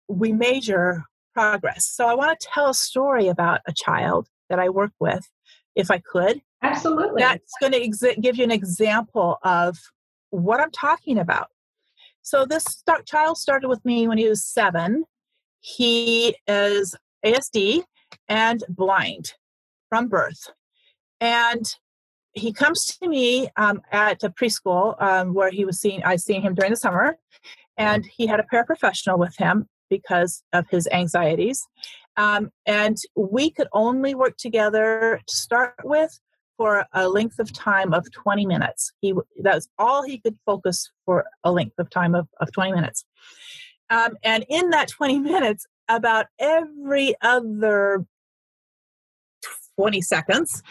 we 0.09 0.33
measure 0.33 1.05
progress. 1.33 1.91
So 1.91 2.07
I 2.07 2.15
want 2.15 2.37
to 2.39 2.47
tell 2.53 2.69
a 2.69 2.73
story 2.73 3.27
about 3.27 3.61
a 3.67 3.73
child 3.73 4.27
that 4.49 4.59
I 4.59 4.69
work 4.69 4.91
with, 4.99 5.29
if 5.75 5.91
I 5.91 5.99
could. 5.99 6.41
Absolutely. 6.61 7.21
That's 7.21 7.53
going 7.61 7.73
to 7.73 8.15
give 8.19 8.37
you 8.37 8.43
an 8.43 8.51
example 8.51 9.37
of 9.43 9.77
what 10.31 10.59
I'm 10.59 10.71
talking 10.71 11.17
about. 11.17 11.47
So 12.21 12.45
this 12.45 12.63
start, 12.65 13.05
child 13.05 13.37
started 13.37 13.69
with 13.69 13.83
me 13.85 14.07
when 14.07 14.17
he 14.17 14.27
was 14.27 14.43
seven. 14.43 15.05
He 15.61 16.35
is 16.47 16.95
ASD 17.25 17.83
and 18.27 18.63
blind 18.69 19.33
from 19.89 20.07
birth. 20.07 20.49
And 21.21 21.65
he 22.33 22.53
comes 22.53 22.85
to 22.85 23.07
me 23.07 23.49
um, 23.57 23.81
at 23.91 24.23
a 24.23 24.29
preschool 24.29 25.01
um, 25.01 25.33
where 25.33 25.49
he 25.49 25.65
was 25.65 25.79
seeing, 25.79 26.03
I 26.03 26.15
seeing 26.17 26.41
him 26.41 26.53
during 26.53 26.71
the 26.71 26.77
summer, 26.77 27.17
and 27.77 28.05
he 28.05 28.27
had 28.27 28.39
a 28.39 28.45
paraprofessional 28.53 29.17
with 29.17 29.35
him 29.37 29.67
because 29.89 30.43
of 30.53 30.65
his 30.69 30.87
anxieties. 30.91 31.65
Um, 32.17 32.51
and 32.65 32.97
we 33.15 33.49
could 33.49 33.67
only 33.73 34.15
work 34.15 34.37
together 34.37 35.21
to 35.25 35.35
start 35.35 35.75
with 35.83 36.19
for 36.57 36.85
a 36.93 37.07
length 37.07 37.39
of 37.39 37.53
time 37.53 37.93
of 37.93 38.11
20 38.11 38.45
minutes. 38.45 38.91
He 38.99 39.13
that 39.43 39.55
was 39.55 39.69
all 39.77 40.03
he 40.03 40.19
could 40.19 40.37
focus 40.45 40.91
for 41.05 41.25
a 41.43 41.51
length 41.51 41.79
of 41.79 41.89
time 41.89 42.15
of, 42.15 42.27
of 42.41 42.51
20 42.51 42.73
minutes. 42.73 43.05
Um, 43.89 44.17
and 44.23 44.45
in 44.49 44.69
that 44.71 44.89
20 44.89 45.19
minutes, 45.33 45.65
about 45.87 46.27
every 46.37 47.15
other 47.21 48.05
20 49.77 50.01
seconds, 50.01 50.61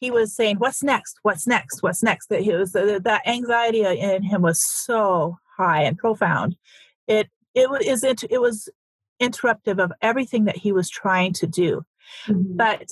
he 0.00 0.10
was 0.10 0.34
saying, 0.34 0.56
"What's 0.56 0.82
next? 0.82 1.18
What's 1.22 1.46
next? 1.46 1.82
What's 1.82 2.02
next?" 2.02 2.28
That 2.28 2.42
he 2.42 2.52
was 2.52 2.72
that 2.72 3.22
anxiety 3.26 3.82
in 3.82 4.22
him 4.22 4.42
was 4.42 4.64
so 4.64 5.38
high 5.56 5.82
and 5.82 5.98
profound. 5.98 6.56
It 7.06 7.28
it 7.54 7.70
was 7.70 8.04
it 8.04 8.40
was 8.40 8.68
interruptive 9.20 9.78
of 9.78 9.92
everything 10.00 10.44
that 10.44 10.56
he 10.56 10.72
was 10.72 10.88
trying 10.88 11.32
to 11.34 11.46
do. 11.46 11.84
Mm-hmm. 12.26 12.56
But 12.56 12.90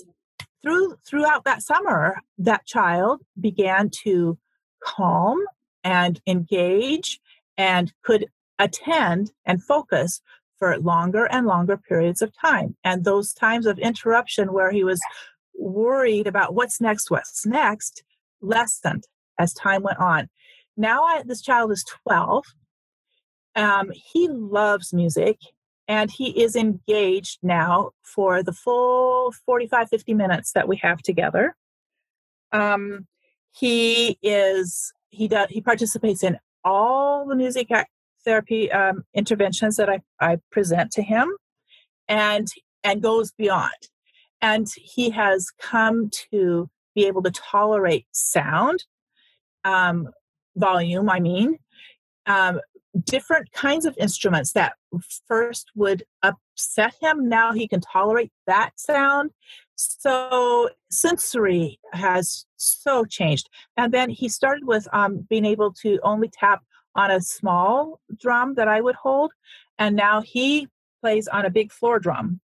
through 0.62 0.96
throughout 1.06 1.44
that 1.44 1.62
summer, 1.62 2.20
that 2.38 2.66
child 2.66 3.22
began 3.40 3.90
to 4.04 4.38
calm 4.82 5.38
and 5.84 6.20
engage 6.26 7.20
and 7.56 7.92
could 8.02 8.26
attend 8.58 9.32
and 9.46 9.62
focus 9.62 10.20
for 10.58 10.76
longer 10.78 11.26
and 11.26 11.46
longer 11.46 11.76
periods 11.76 12.20
of 12.20 12.32
time. 12.36 12.76
And 12.82 13.04
those 13.04 13.32
times 13.32 13.66
of 13.66 13.78
interruption 13.78 14.52
where 14.52 14.72
he 14.72 14.82
was 14.82 15.00
worried 15.56 16.26
about 16.26 16.54
what's 16.54 16.80
next, 16.80 17.10
what's 17.10 17.46
next, 17.46 18.02
lessened 18.40 19.04
as 19.38 19.52
time 19.52 19.82
went 19.82 19.98
on. 19.98 20.28
Now 20.76 21.04
I, 21.04 21.22
this 21.24 21.42
child 21.42 21.70
is 21.72 21.84
12. 22.04 22.44
Um, 23.56 23.90
he 23.94 24.28
loves 24.28 24.92
music 24.92 25.38
and 25.88 26.10
he 26.10 26.42
is 26.42 26.54
engaged 26.54 27.38
now 27.42 27.92
for 28.02 28.42
the 28.42 28.52
full 28.52 29.32
45, 29.46 29.88
50 29.88 30.14
minutes 30.14 30.52
that 30.52 30.68
we 30.68 30.76
have 30.76 31.02
together. 31.02 31.56
Um, 32.52 33.06
he 33.52 34.18
is, 34.22 34.92
he 35.10 35.28
does, 35.28 35.48
he 35.50 35.60
participates 35.60 36.22
in 36.22 36.38
all 36.64 37.26
the 37.26 37.34
music 37.34 37.70
therapy 38.24 38.70
um, 38.70 39.04
interventions 39.14 39.76
that 39.76 39.88
I, 39.88 40.00
I 40.20 40.38
present 40.50 40.92
to 40.92 41.02
him 41.02 41.34
and 42.08 42.48
and 42.84 43.02
goes 43.02 43.32
beyond 43.32 43.88
and 44.40 44.66
he 44.76 45.10
has 45.10 45.50
come 45.60 46.10
to 46.30 46.68
be 46.94 47.06
able 47.06 47.22
to 47.22 47.30
tolerate 47.30 48.06
sound 48.12 48.84
um, 49.64 50.08
volume 50.56 51.08
i 51.08 51.20
mean 51.20 51.58
um, 52.26 52.60
different 53.04 53.52
kinds 53.52 53.86
of 53.86 53.96
instruments 53.98 54.52
that 54.52 54.74
first 55.26 55.70
would 55.74 56.04
upset 56.22 56.94
him. 57.00 57.28
Now 57.28 57.52
he 57.52 57.68
can 57.68 57.80
tolerate 57.80 58.32
that 58.46 58.70
sound. 58.76 59.30
So 59.76 60.70
sensory 60.90 61.78
has 61.92 62.46
so 62.56 63.04
changed. 63.04 63.48
And 63.76 63.92
then 63.92 64.10
he 64.10 64.28
started 64.28 64.66
with 64.66 64.88
um, 64.92 65.26
being 65.28 65.44
able 65.44 65.72
to 65.82 65.98
only 66.02 66.28
tap 66.28 66.62
on 66.94 67.10
a 67.10 67.20
small 67.20 68.00
drum 68.18 68.54
that 68.54 68.66
i 68.66 68.80
would 68.80 68.96
hold 68.96 69.30
and 69.78 69.94
now 69.94 70.20
he 70.20 70.68
plays 71.00 71.28
on 71.28 71.46
a 71.46 71.50
big 71.50 71.72
floor 71.72 71.98
drum. 71.98 72.40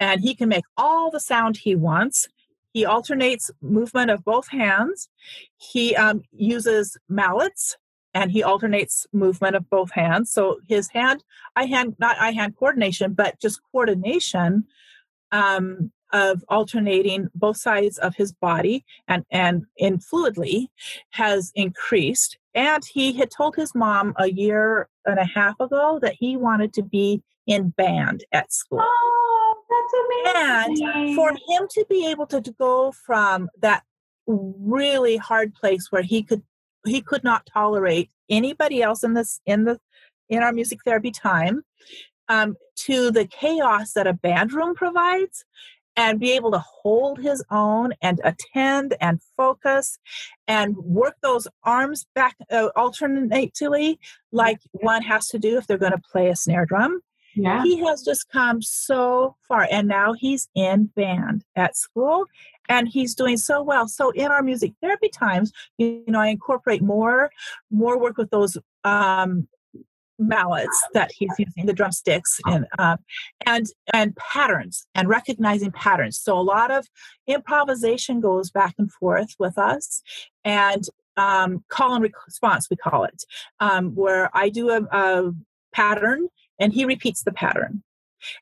And 0.00 0.20
he 0.20 0.34
can 0.34 0.48
make 0.48 0.64
all 0.76 1.10
the 1.10 1.20
sound 1.20 1.56
he 1.56 1.74
wants. 1.74 2.28
He 2.72 2.84
alternates 2.84 3.50
movement 3.60 4.10
of 4.10 4.24
both 4.24 4.48
hands. 4.48 5.08
He 5.56 5.96
um, 5.96 6.22
uses 6.30 6.96
mallets 7.08 7.76
and 8.14 8.30
he 8.30 8.42
alternates 8.42 9.06
movement 9.12 9.56
of 9.56 9.68
both 9.70 9.92
hands. 9.92 10.30
So 10.30 10.60
his 10.68 10.88
hand, 10.88 11.22
eye 11.56 11.66
hand, 11.66 11.96
not 11.98 12.18
eye 12.18 12.32
hand 12.32 12.56
coordination, 12.56 13.14
but 13.14 13.40
just 13.40 13.60
coordination 13.70 14.64
um, 15.32 15.92
of 16.12 16.42
alternating 16.48 17.28
both 17.34 17.58
sides 17.58 17.98
of 17.98 18.14
his 18.16 18.32
body 18.32 18.84
and, 19.06 19.24
and 19.30 19.66
in 19.76 19.98
fluidly 19.98 20.68
has 21.10 21.52
increased. 21.54 22.38
And 22.54 22.82
he 22.84 23.12
had 23.12 23.30
told 23.30 23.56
his 23.56 23.74
mom 23.74 24.14
a 24.16 24.30
year 24.30 24.88
and 25.04 25.18
a 25.18 25.24
half 25.24 25.60
ago 25.60 25.98
that 26.02 26.16
he 26.18 26.36
wanted 26.36 26.72
to 26.74 26.82
be 26.82 27.22
in 27.46 27.70
band 27.70 28.24
at 28.32 28.52
school. 28.52 28.80
Oh 28.82 29.28
that's 29.68 30.74
amazing. 30.74 30.86
And 30.86 31.14
for 31.14 31.30
him 31.30 31.68
to 31.70 31.86
be 31.88 32.06
able 32.06 32.26
to, 32.26 32.40
to 32.40 32.52
go 32.52 32.92
from 32.92 33.48
that 33.60 33.84
really 34.26 35.16
hard 35.16 35.54
place 35.54 35.90
where 35.90 36.02
he 36.02 36.22
could 36.22 36.42
he 36.86 37.00
could 37.00 37.24
not 37.24 37.46
tolerate 37.52 38.10
anybody 38.28 38.82
else 38.82 39.02
in 39.02 39.14
this 39.14 39.40
in 39.46 39.64
the 39.64 39.78
in 40.28 40.42
our 40.42 40.52
music 40.52 40.80
therapy 40.84 41.10
time 41.10 41.62
um, 42.28 42.56
to 42.76 43.10
the 43.10 43.26
chaos 43.26 43.92
that 43.92 44.06
a 44.06 44.12
band 44.12 44.52
room 44.52 44.74
provides 44.74 45.44
and 45.96 46.20
be 46.20 46.32
able 46.32 46.52
to 46.52 46.64
hold 46.82 47.18
his 47.18 47.44
own 47.50 47.92
and 48.00 48.20
attend 48.22 48.94
and 49.00 49.20
focus 49.36 49.98
and 50.46 50.76
work 50.76 51.16
those 51.22 51.48
arms 51.64 52.06
back 52.14 52.36
uh, 52.52 52.68
alternately 52.76 53.98
like 54.30 54.60
one 54.72 55.02
has 55.02 55.26
to 55.26 55.38
do 55.38 55.56
if 55.58 55.66
they're 55.66 55.76
going 55.76 55.92
to 55.92 56.02
play 56.12 56.28
a 56.28 56.36
snare 56.36 56.66
drum 56.66 57.00
yeah. 57.38 57.62
He 57.62 57.78
has 57.84 58.02
just 58.02 58.28
come 58.30 58.60
so 58.62 59.36
far. 59.46 59.66
And 59.70 59.88
now 59.88 60.12
he's 60.12 60.48
in 60.54 60.86
band 60.96 61.44
at 61.56 61.76
school 61.76 62.26
and 62.68 62.88
he's 62.88 63.14
doing 63.14 63.36
so 63.36 63.62
well. 63.62 63.88
So 63.88 64.10
in 64.10 64.30
our 64.30 64.42
music 64.42 64.72
therapy 64.82 65.08
times, 65.08 65.52
you 65.78 66.04
know, 66.06 66.20
I 66.20 66.28
incorporate 66.28 66.82
more, 66.82 67.30
more 67.70 67.98
work 67.98 68.18
with 68.18 68.30
those 68.30 68.58
um, 68.84 69.48
mallets 70.18 70.82
that 70.94 71.10
he's 71.16 71.30
using, 71.38 71.66
the 71.66 71.72
drumsticks, 71.72 72.40
and 72.46 72.66
uh, 72.78 72.96
and 73.46 73.66
and 73.94 74.16
patterns 74.16 74.86
and 74.94 75.08
recognizing 75.08 75.70
patterns. 75.70 76.18
So 76.18 76.38
a 76.38 76.42
lot 76.42 76.70
of 76.70 76.88
improvisation 77.26 78.20
goes 78.20 78.50
back 78.50 78.74
and 78.78 78.92
forth 78.92 79.34
with 79.38 79.56
us, 79.56 80.02
and 80.44 80.84
um, 81.16 81.64
call 81.68 81.94
and 81.94 82.12
response 82.26 82.68
we 82.70 82.76
call 82.76 83.04
it, 83.04 83.24
um, 83.60 83.94
where 83.94 84.30
I 84.36 84.48
do 84.48 84.70
a, 84.70 84.82
a 84.90 85.32
pattern 85.72 86.28
and 86.58 86.72
he 86.72 86.84
repeats 86.84 87.22
the 87.22 87.32
pattern. 87.32 87.82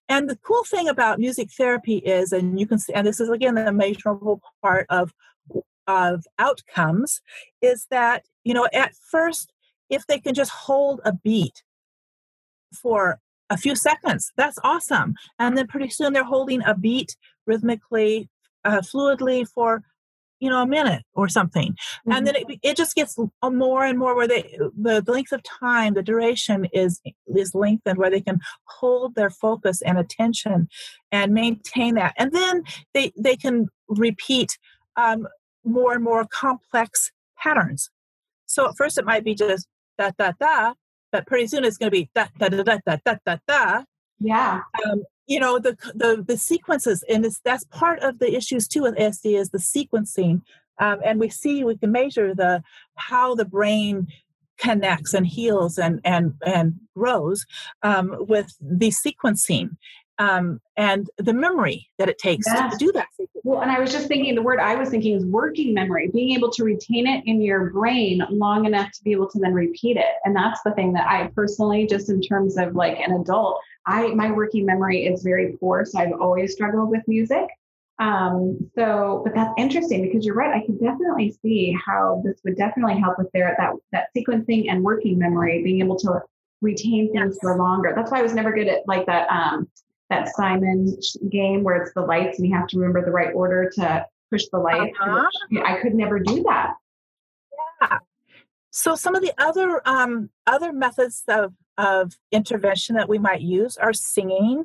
And 0.08 0.28
the 0.28 0.36
cool 0.36 0.64
thing 0.64 0.88
about 0.88 1.18
music 1.18 1.50
therapy 1.50 1.98
is, 1.98 2.32
and 2.32 2.58
you 2.58 2.66
can 2.66 2.78
see, 2.78 2.92
and 2.94 3.06
this 3.06 3.20
is 3.20 3.28
again 3.28 3.54
the 3.56 3.72
measurable 3.72 4.40
part 4.62 4.86
of 4.88 5.12
of 5.86 6.24
outcomes, 6.38 7.20
is 7.60 7.86
that 7.90 8.24
you 8.44 8.54
know 8.54 8.68
at 8.72 8.94
first, 9.10 9.52
if 9.90 10.06
they 10.06 10.18
can 10.18 10.34
just 10.34 10.50
hold 10.50 11.00
a 11.04 11.12
beat 11.12 11.62
for 12.72 13.20
a 13.50 13.56
few 13.56 13.76
seconds, 13.76 14.32
that's 14.36 14.58
awesome. 14.64 15.14
And 15.38 15.56
then 15.56 15.66
pretty 15.66 15.90
soon 15.90 16.12
they're 16.12 16.24
holding 16.24 16.62
a 16.64 16.74
beat 16.74 17.16
rhythmically, 17.46 18.28
uh, 18.64 18.80
fluidly 18.80 19.46
for 19.48 19.82
you 20.40 20.50
know 20.50 20.62
a 20.62 20.66
minute 20.66 21.02
or 21.14 21.28
something. 21.28 21.72
Mm-hmm. 21.72 22.12
and 22.12 22.26
then 22.26 22.36
it, 22.36 22.58
it 22.62 22.76
just 22.76 22.94
gets 22.94 23.16
more 23.42 23.84
and 23.84 23.98
more 23.98 24.14
where 24.14 24.28
they 24.28 24.58
the 24.76 25.02
length 25.06 25.32
of 25.32 25.42
time 25.42 25.94
the 25.94 26.02
duration 26.02 26.66
is 26.72 27.00
is 27.34 27.54
lengthened 27.54 27.98
where 27.98 28.10
they 28.10 28.20
can 28.20 28.40
hold 28.64 29.14
their 29.14 29.30
focus 29.30 29.82
and 29.82 29.98
attention 29.98 30.68
and 31.12 31.32
maintain 31.32 31.94
that. 31.94 32.14
And 32.16 32.32
then 32.32 32.62
they 32.94 33.12
they 33.16 33.36
can 33.36 33.68
repeat 33.88 34.58
um, 34.96 35.26
more 35.64 35.94
and 35.94 36.02
more 36.02 36.26
complex 36.26 37.12
patterns. 37.38 37.90
So 38.46 38.68
at 38.68 38.76
first 38.76 38.98
it 38.98 39.04
might 39.04 39.24
be 39.24 39.34
just 39.34 39.66
da 39.98 40.10
da 40.18 40.32
da 40.38 40.74
but 41.12 41.26
pretty 41.26 41.46
soon 41.46 41.64
it's 41.64 41.78
going 41.78 41.90
to 41.90 41.98
be 41.98 42.10
da 42.14 42.26
da 42.38 42.48
da 42.48 42.62
da 42.62 42.78
da 42.84 42.96
da 43.04 43.16
da 43.24 43.36
da. 43.46 43.82
Yeah. 44.18 44.60
Um, 44.84 45.02
you 45.26 45.40
know 45.40 45.58
the 45.58 45.76
the 45.94 46.24
the 46.26 46.36
sequences 46.36 47.04
and 47.08 47.24
it's, 47.24 47.40
that's 47.40 47.64
part 47.64 48.00
of 48.00 48.18
the 48.18 48.34
issues 48.34 48.68
too 48.68 48.82
with 48.82 48.96
ASD 48.96 49.38
is 49.38 49.50
the 49.50 49.58
sequencing 49.58 50.42
um, 50.78 50.98
and 51.04 51.18
we 51.20 51.28
see 51.28 51.64
we 51.64 51.76
can 51.76 51.92
measure 51.92 52.34
the 52.34 52.62
how 52.96 53.34
the 53.34 53.44
brain 53.44 54.06
connects 54.58 55.12
and 55.14 55.26
heals 55.26 55.78
and 55.78 56.00
and 56.04 56.34
and 56.44 56.74
grows 56.96 57.46
um, 57.82 58.16
with 58.20 58.56
the 58.60 58.90
sequencing 58.90 59.76
um, 60.18 60.60
and 60.76 61.08
the 61.18 61.32
memory 61.32 61.88
that 61.98 62.08
it 62.08 62.18
takes 62.18 62.46
yes. 62.46 62.72
to 62.72 62.78
do 62.78 62.92
that. 62.92 63.08
Well, 63.44 63.60
and 63.60 63.70
I 63.70 63.78
was 63.78 63.92
just 63.92 64.08
thinking 64.08 64.34
the 64.34 64.42
word 64.42 64.58
I 64.58 64.74
was 64.74 64.88
thinking 64.88 65.14
is 65.14 65.24
working 65.24 65.74
memory, 65.74 66.10
being 66.12 66.32
able 66.36 66.50
to 66.52 66.64
retain 66.64 67.06
it 67.06 67.22
in 67.26 67.40
your 67.42 67.70
brain 67.70 68.22
long 68.30 68.64
enough 68.64 68.90
to 68.92 69.04
be 69.04 69.12
able 69.12 69.28
to 69.30 69.38
then 69.38 69.52
repeat 69.52 69.96
it. 69.96 70.14
And 70.24 70.34
that's 70.34 70.60
the 70.64 70.72
thing 70.72 70.92
that 70.94 71.06
I 71.08 71.28
personally, 71.28 71.86
just 71.86 72.08
in 72.08 72.20
terms 72.20 72.56
of 72.56 72.74
like 72.74 72.98
an 72.98 73.12
adult, 73.12 73.60
I 73.86 74.08
my 74.08 74.32
working 74.32 74.66
memory 74.66 75.06
is 75.06 75.22
very 75.22 75.56
poor, 75.60 75.84
so 75.84 75.98
I've 75.98 76.12
always 76.20 76.52
struggled 76.52 76.90
with 76.90 77.02
music. 77.06 77.46
Um, 77.98 78.58
so, 78.74 79.22
but 79.24 79.34
that's 79.34 79.54
interesting 79.56 80.02
because 80.02 80.26
you're 80.26 80.34
right. 80.34 80.54
I 80.54 80.66
can 80.66 80.76
definitely 80.76 81.34
see 81.42 81.76
how 81.86 82.22
this 82.24 82.40
would 82.44 82.56
definitely 82.56 83.00
help 83.00 83.16
with 83.18 83.30
their 83.32 83.54
that 83.58 83.72
that 83.92 84.08
sequencing 84.16 84.70
and 84.70 84.82
working 84.82 85.18
memory, 85.18 85.62
being 85.62 85.80
able 85.80 85.96
to 86.00 86.20
retain 86.62 87.12
things 87.12 87.34
yes. 87.34 87.38
for 87.40 87.56
longer. 87.56 87.92
That's 87.94 88.10
why 88.10 88.18
I 88.18 88.22
was 88.22 88.34
never 88.34 88.52
good 88.52 88.68
at 88.68 88.86
like 88.86 89.06
that 89.06 89.28
um, 89.28 89.68
that 90.10 90.28
Simon 90.34 90.96
game 91.30 91.62
where 91.62 91.82
it's 91.82 91.92
the 91.94 92.02
lights 92.02 92.38
and 92.38 92.48
you 92.48 92.54
have 92.54 92.68
to 92.68 92.78
remember 92.78 93.04
the 93.04 93.10
right 93.10 93.34
order 93.34 93.70
to 93.74 94.06
push 94.30 94.44
the 94.52 94.58
lights. 94.58 94.96
Uh-huh. 95.00 95.62
I 95.64 95.80
could 95.80 95.94
never 95.94 96.18
do 96.18 96.42
that. 96.44 96.74
Yeah. 97.82 97.98
So 98.70 98.94
some 98.94 99.14
of 99.14 99.22
the 99.22 99.32
other 99.38 99.80
um, 99.86 100.30
other 100.46 100.72
methods 100.72 101.22
of 101.28 101.54
of 101.78 102.12
intervention 102.32 102.96
that 102.96 103.08
we 103.08 103.18
might 103.18 103.40
use 103.40 103.76
are 103.76 103.92
singing. 103.92 104.64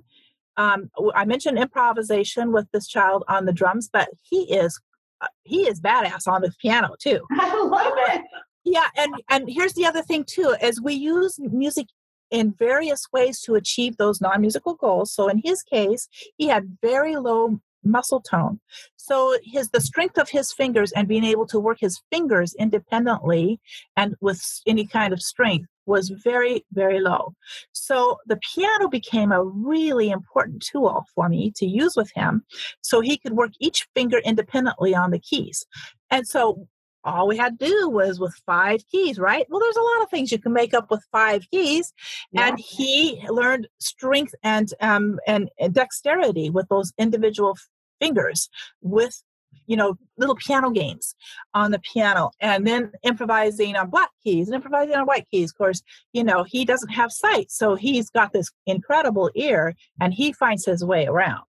Um, 0.58 0.92
I 1.16 1.26
mentioned 1.26 1.58
improvisation 1.58 2.52
with 2.52 2.68
this 2.72 2.88
child 2.88 3.24
on 3.28 3.46
the 3.46 3.54
drums, 3.54 3.90
but 3.92 4.10
he 4.22 4.54
is 4.54 4.80
uh, 5.22 5.28
he 5.44 5.68
is 5.68 5.80
badass 5.80 6.28
on 6.28 6.42
the 6.42 6.54
piano 6.62 6.96
too. 7.00 7.26
I 7.32 7.56
love 7.64 7.94
it. 8.10 8.22
Yeah, 8.64 8.88
and 8.96 9.14
and 9.30 9.50
here's 9.50 9.74
the 9.74 9.86
other 9.86 10.02
thing 10.04 10.24
too: 10.24 10.56
is 10.62 10.82
we 10.82 10.94
use 10.94 11.40
music 11.40 11.88
in 12.32 12.54
various 12.58 13.06
ways 13.12 13.42
to 13.42 13.56
achieve 13.56 13.98
those 13.98 14.22
non-musical 14.22 14.76
goals. 14.76 15.14
So 15.14 15.28
in 15.28 15.42
his 15.44 15.62
case, 15.64 16.08
he 16.38 16.48
had 16.48 16.78
very 16.82 17.18
low 17.18 17.60
muscle 17.84 18.22
tone. 18.22 18.60
So 18.96 19.38
his 19.44 19.70
the 19.70 19.82
strength 19.82 20.18
of 20.18 20.30
his 20.30 20.54
fingers 20.54 20.92
and 20.92 21.08
being 21.08 21.24
able 21.24 21.48
to 21.48 21.60
work 21.60 21.78
his 21.80 22.02
fingers 22.12 22.54
independently 22.58 23.60
and 23.98 24.16
with 24.22 24.42
any 24.68 24.86
kind 24.86 25.14
of 25.14 25.22
strength 25.22 25.68
was 25.86 26.10
very, 26.24 26.64
very 26.74 27.00
low. 27.00 27.34
So 27.72 28.18
the 28.28 28.40
piano 28.54 28.88
became 28.88 29.32
a 29.32 29.44
really 29.44 30.12
important 30.12 30.64
tool 30.64 31.06
for 31.16 31.28
me 31.28 31.52
to 31.56 31.66
use 31.66 31.96
with 31.96 32.12
him 32.14 32.44
so 32.82 33.02
he 33.02 33.18
could 33.18 33.34
work 33.34 33.52
each 33.60 33.88
finger 33.96 34.20
independently 34.20 34.94
on 34.96 35.12
the 35.12 35.20
keys. 35.20 35.66
And 36.12 36.28
so 36.28 36.68
all 37.04 37.28
we 37.28 37.38
had 37.38 37.60
to 37.60 37.66
do 37.66 37.90
was 37.90 38.20
with 38.20 38.34
five 38.46 38.82
keys, 38.92 39.18
right? 39.20 39.46
Well, 39.50 39.60
there's 39.60 39.76
a 39.76 39.82
lot 39.82 40.04
of 40.04 40.10
things 40.10 40.32
you 40.32 40.40
can 40.40 40.54
make 40.54 40.74
up 40.74 40.92
with 40.92 41.04
five 41.12 41.44
keys, 41.52 41.94
yeah. 42.32 42.48
and 42.48 42.60
he 42.60 43.22
learned 43.30 43.68
strength 43.80 44.36
and 44.44 44.70
um 44.82 45.20
and, 45.28 45.50
and 45.60 45.74
dexterity 45.74 46.50
with 46.50 46.68
those 46.70 46.94
individual 46.98 47.58
fingers 48.00 48.50
with 48.82 49.22
you 49.68 49.76
know, 49.76 49.96
little 50.18 50.36
piano 50.36 50.70
games 50.70 51.16
on 51.54 51.72
the 51.72 51.80
piano 51.80 52.32
and 52.40 52.66
then 52.66 52.92
improvising 53.04 53.76
on 53.76 53.90
black 53.90 54.10
keys 54.24 54.48
and 54.48 54.56
improvising 54.56 54.96
on 54.96 55.06
white 55.06 55.28
keys. 55.32 55.52
Of 55.52 55.58
course, 55.58 55.82
you 56.14 56.24
know, 56.24 56.44
he 56.44 56.66
doesn't 56.66 56.90
have 56.90 57.12
sight, 57.12 57.52
so 57.52 57.76
he's 57.76 58.10
got 58.10 58.34
this 58.34 58.50
incredible 58.66 59.30
ear 59.36 59.76
and 60.00 60.14
he 60.14 60.34
finds 60.34 60.66
his 60.66 60.84
way 60.84 61.06
around. 61.06 61.44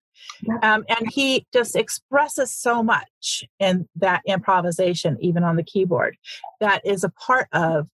Um, 0.62 0.84
and 0.88 1.10
he 1.10 1.46
just 1.52 1.76
expresses 1.76 2.54
so 2.54 2.82
much 2.82 3.44
in 3.58 3.88
that 3.96 4.22
improvisation, 4.26 5.16
even 5.20 5.44
on 5.44 5.56
the 5.56 5.62
keyboard, 5.62 6.16
that 6.60 6.84
is 6.86 7.04
a 7.04 7.10
part 7.10 7.48
of, 7.52 7.88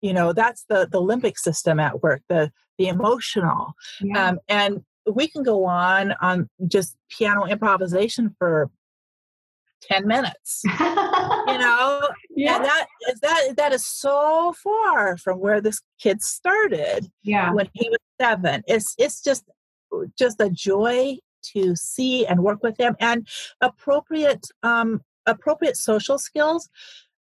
you 0.00 0.12
know, 0.12 0.32
that's 0.32 0.64
the 0.68 0.88
the 0.90 1.00
limbic 1.00 1.36
system 1.36 1.78
at 1.78 2.02
work, 2.02 2.22
the 2.28 2.50
the 2.78 2.88
emotional, 2.88 3.74
yeah. 4.00 4.28
um, 4.28 4.38
and 4.48 4.82
we 5.10 5.28
can 5.28 5.42
go 5.42 5.64
on 5.64 6.14
on 6.20 6.48
just 6.66 6.96
piano 7.10 7.44
improvisation 7.44 8.34
for 8.38 8.70
10 9.82 10.06
minutes 10.06 10.62
you 10.64 10.78
know? 10.78 12.08
Yeah. 12.30 12.56
and 12.56 12.64
that 12.64 12.86
is 13.10 13.20
that 13.20 13.54
that 13.56 13.72
is 13.72 13.84
so 13.84 14.54
far 14.62 15.16
from 15.16 15.38
where 15.40 15.60
this 15.60 15.80
kid 15.98 16.22
started 16.22 17.10
yeah. 17.22 17.52
when 17.52 17.68
he 17.74 17.88
was 17.88 17.98
seven. 18.20 18.62
It's 18.66 18.94
it's 18.98 19.22
just 19.22 19.44
just 20.18 20.40
a 20.40 20.50
joy 20.50 21.16
to 21.42 21.74
see 21.76 22.26
and 22.26 22.42
work 22.42 22.62
with 22.62 22.78
him 22.78 22.96
and 23.00 23.26
appropriate 23.60 24.46
um 24.62 25.00
appropriate 25.26 25.76
social 25.76 26.18
skills 26.18 26.68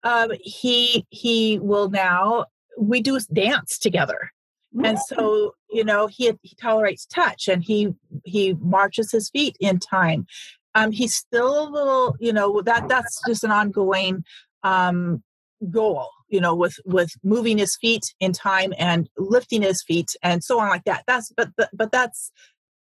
um 0.02 0.30
he 0.40 1.06
he 1.10 1.58
will 1.60 1.90
now 1.90 2.44
we 2.78 3.00
do 3.00 3.18
dance 3.32 3.78
together 3.78 4.30
and 4.82 4.98
so 4.98 5.54
you 5.70 5.84
know 5.84 6.08
he 6.08 6.32
he 6.42 6.56
tolerates 6.60 7.06
touch 7.06 7.46
and 7.46 7.62
he 7.62 7.94
he 8.24 8.54
marches 8.54 9.12
his 9.12 9.30
feet 9.30 9.56
in 9.60 9.78
time 9.78 10.26
um, 10.74 10.92
he's 10.92 11.14
still 11.14 11.68
a 11.68 11.70
little, 11.70 12.16
you 12.18 12.32
know, 12.32 12.60
that 12.62 12.88
that's 12.88 13.20
just 13.26 13.44
an 13.44 13.52
ongoing 13.52 14.24
um, 14.62 15.22
goal, 15.70 16.08
you 16.28 16.40
know, 16.40 16.54
with 16.54 16.76
with 16.84 17.10
moving 17.22 17.58
his 17.58 17.76
feet 17.76 18.02
in 18.20 18.32
time 18.32 18.72
and 18.78 19.08
lifting 19.16 19.62
his 19.62 19.82
feet 19.82 20.16
and 20.22 20.42
so 20.42 20.58
on 20.58 20.68
like 20.68 20.84
that. 20.84 21.04
That's 21.06 21.32
but 21.36 21.50
but, 21.56 21.70
but 21.72 21.92
that's 21.92 22.32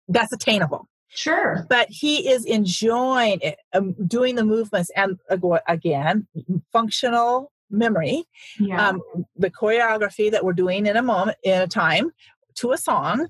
that's 0.09 0.33
attainable. 0.33 0.89
Sure. 1.13 1.67
But 1.69 1.89
he 1.91 2.29
is 2.29 2.45
enjoying 2.45 3.41
it, 3.43 3.59
um, 3.73 3.95
doing 4.07 4.37
the 4.37 4.45
movements 4.45 4.91
and 4.97 5.19
again, 5.67 6.27
functional 6.73 7.53
memory. 7.71 8.25
Yeah. 8.59 8.89
Um, 8.89 9.03
the 9.37 9.51
choreography 9.51 10.31
that 10.31 10.45
we're 10.45 10.53
doing 10.53 10.87
in 10.87 10.97
a 10.97 11.03
moment, 11.03 11.39
in 11.43 11.61
a 11.61 11.67
time, 11.67 12.13
to 12.57 12.73
a 12.73 12.79
song 12.79 13.29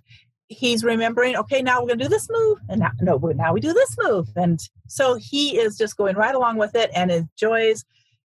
he's 0.51 0.83
remembering 0.83 1.37
okay 1.37 1.63
now 1.63 1.81
we're 1.81 1.87
going 1.87 1.99
to 1.99 2.05
do 2.05 2.11
this 2.11 2.29
move 2.29 2.59
and 2.69 2.81
now, 2.81 2.91
no 3.01 3.17
now 3.37 3.53
we 3.53 3.61
do 3.61 3.73
this 3.73 3.97
move 4.01 4.29
and 4.37 4.69
so 4.89 5.15
he 5.15 5.57
is 5.57 5.79
just 5.79 5.97
going 5.97 6.17
right 6.17 6.35
along 6.35 6.57
with 6.57 6.75
it 6.75 6.91
and 6.95 7.11
enjoys 7.11 7.85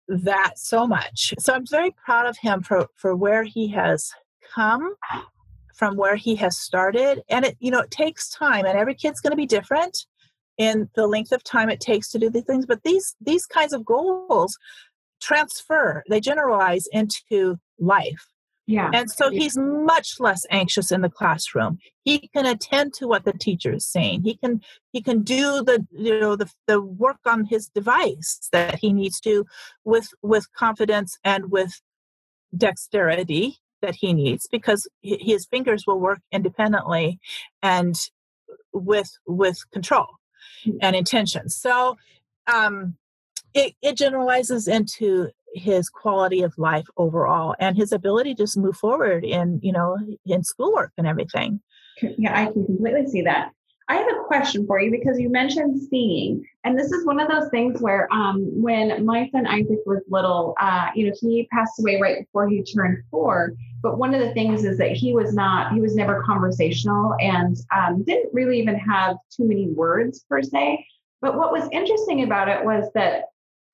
that 0.07 0.53
so 0.55 0.85
much 0.85 1.33
so 1.39 1.53
i'm 1.53 1.65
very 1.65 1.91
proud 2.05 2.27
of 2.27 2.37
him 2.37 2.61
for 2.61 2.85
for 2.95 3.15
where 3.15 3.43
he 3.43 3.67
has 3.67 4.11
come 4.53 4.93
from 5.82 5.98
where 5.98 6.15
he 6.15 6.36
has 6.36 6.60
started 6.60 7.24
and 7.28 7.44
it 7.44 7.58
you 7.60 7.72
know 7.72 7.80
it 7.80 7.89
takes 7.89 8.30
time 8.30 8.65
and 8.65 8.78
every 8.78 8.94
kid's 8.94 9.20
going 9.20 9.32
to 9.32 9.36
be 9.36 9.48
different 9.48 10.06
in 10.60 10.88
the 10.94 11.08
length 11.08 11.32
of 11.32 11.44
time 11.44 11.72
it 11.72 11.80
takes 11.80 12.08
to 12.08 12.20
do 12.20 12.30
these 12.30 12.44
things 12.44 12.67
but 12.67 12.84
these 12.84 13.15
these 13.20 13.48
kinds 13.48 13.74
of 13.74 13.84
goals 13.84 14.56
transfer 15.20 16.04
they 16.08 16.20
generalize 16.20 16.86
into 16.91 17.58
life 17.80 18.28
yeah. 18.67 18.89
And 18.94 19.12
so 19.12 19.30
he's 19.30 19.58
much 19.58 20.17
less 20.20 20.46
anxious 20.50 20.94
in 20.94 21.02
the 21.02 21.10
classroom. 21.10 21.80
He 22.06 22.30
can 22.34 22.46
attend 22.46 22.94
to 23.00 23.08
what 23.08 23.26
the 23.26 23.34
teacher 23.34 23.74
is 23.74 23.86
saying. 23.86 24.22
He 24.24 24.38
can 24.38 24.62
he 24.94 25.02
can 25.02 25.24
do 25.24 25.62
the 25.62 25.86
you 25.91 26.20
know 26.20 26.38
the 26.38 26.50
the 26.67 26.80
work 26.80 27.17
on 27.26 27.46
his 27.46 27.67
device 27.67 28.48
that 28.54 28.76
he 28.80 28.94
needs 28.94 29.20
to 29.22 29.46
with 29.84 30.08
with 30.22 30.46
confidence 30.54 31.17
and 31.26 31.52
with 31.52 31.82
dexterity 32.56 33.58
that 33.82 33.96
he 33.96 34.13
needs 34.13 34.48
because 34.52 34.88
his 35.02 35.46
fingers 35.46 35.86
will 35.86 36.00
work 36.00 36.20
independently 36.32 37.20
and 37.62 37.96
with 38.74 39.12
with 39.26 39.60
control 39.72 40.08
mm. 40.65 40.78
and 40.82 40.96
intention. 40.96 41.50
So 41.50 41.98
um 42.52 42.96
it, 43.54 43.74
it 43.82 43.98
generalizes 43.98 44.67
into 44.67 45.30
his 45.54 45.89
quality 45.89 46.41
of 46.41 46.58
life 46.58 46.86
overall 46.98 47.56
and 47.60 47.76
his 47.76 47.91
ability 47.91 48.34
to 48.34 48.44
just 48.44 48.58
move 48.58 48.76
forward 48.78 49.24
in 49.26 49.60
you 49.62 49.72
know 49.72 49.98
in 50.26 50.44
schoolwork 50.44 50.94
and 50.98 51.06
everything 51.06 51.60
yeah 52.17 52.39
i 52.39 52.46
can 52.46 52.65
completely 52.65 53.06
see 53.06 53.22
that 53.22 53.52
i 53.91 53.95
have 53.95 54.08
a 54.08 54.23
question 54.25 54.65
for 54.65 54.80
you 54.80 54.89
because 54.89 55.19
you 55.19 55.30
mentioned 55.30 55.82
seeing, 55.89 56.43
and 56.63 56.77
this 56.77 56.91
is 56.91 57.06
one 57.06 57.19
of 57.19 57.27
those 57.30 57.49
things 57.49 57.82
where 57.82 58.12
um, 58.13 58.38
when 58.62 59.06
my 59.06 59.30
son 59.32 59.45
isaac 59.45 59.80
was 59.86 60.01
little 60.10 60.56
uh, 60.60 60.88
you 60.95 61.08
know 61.08 61.13
he 61.19 61.47
passed 61.51 61.80
away 61.80 61.99
right 62.01 62.19
before 62.25 62.47
he 62.47 62.63
turned 62.63 63.04
four 63.12 63.54
but 63.84 63.97
one 63.97 64.13
of 64.13 64.21
the 64.21 64.34
things 64.34 64.63
is 64.63 64.77
that 64.77 64.91
he 64.91 65.13
was 65.13 65.34
not 65.34 65.73
he 65.73 65.82
was 65.82 65.95
never 65.95 66.23
conversational 66.23 67.15
and 67.19 67.58
um, 67.75 68.04
didn't 68.04 68.34
really 68.34 68.60
even 68.60 68.75
have 68.75 69.17
too 69.36 69.47
many 69.47 69.67
words 69.67 70.25
per 70.30 70.41
se 70.41 70.86
but 71.21 71.38
what 71.38 71.51
was 71.51 71.67
interesting 71.71 72.23
about 72.23 72.47
it 72.49 72.63
was 72.63 72.89
that 72.95 73.25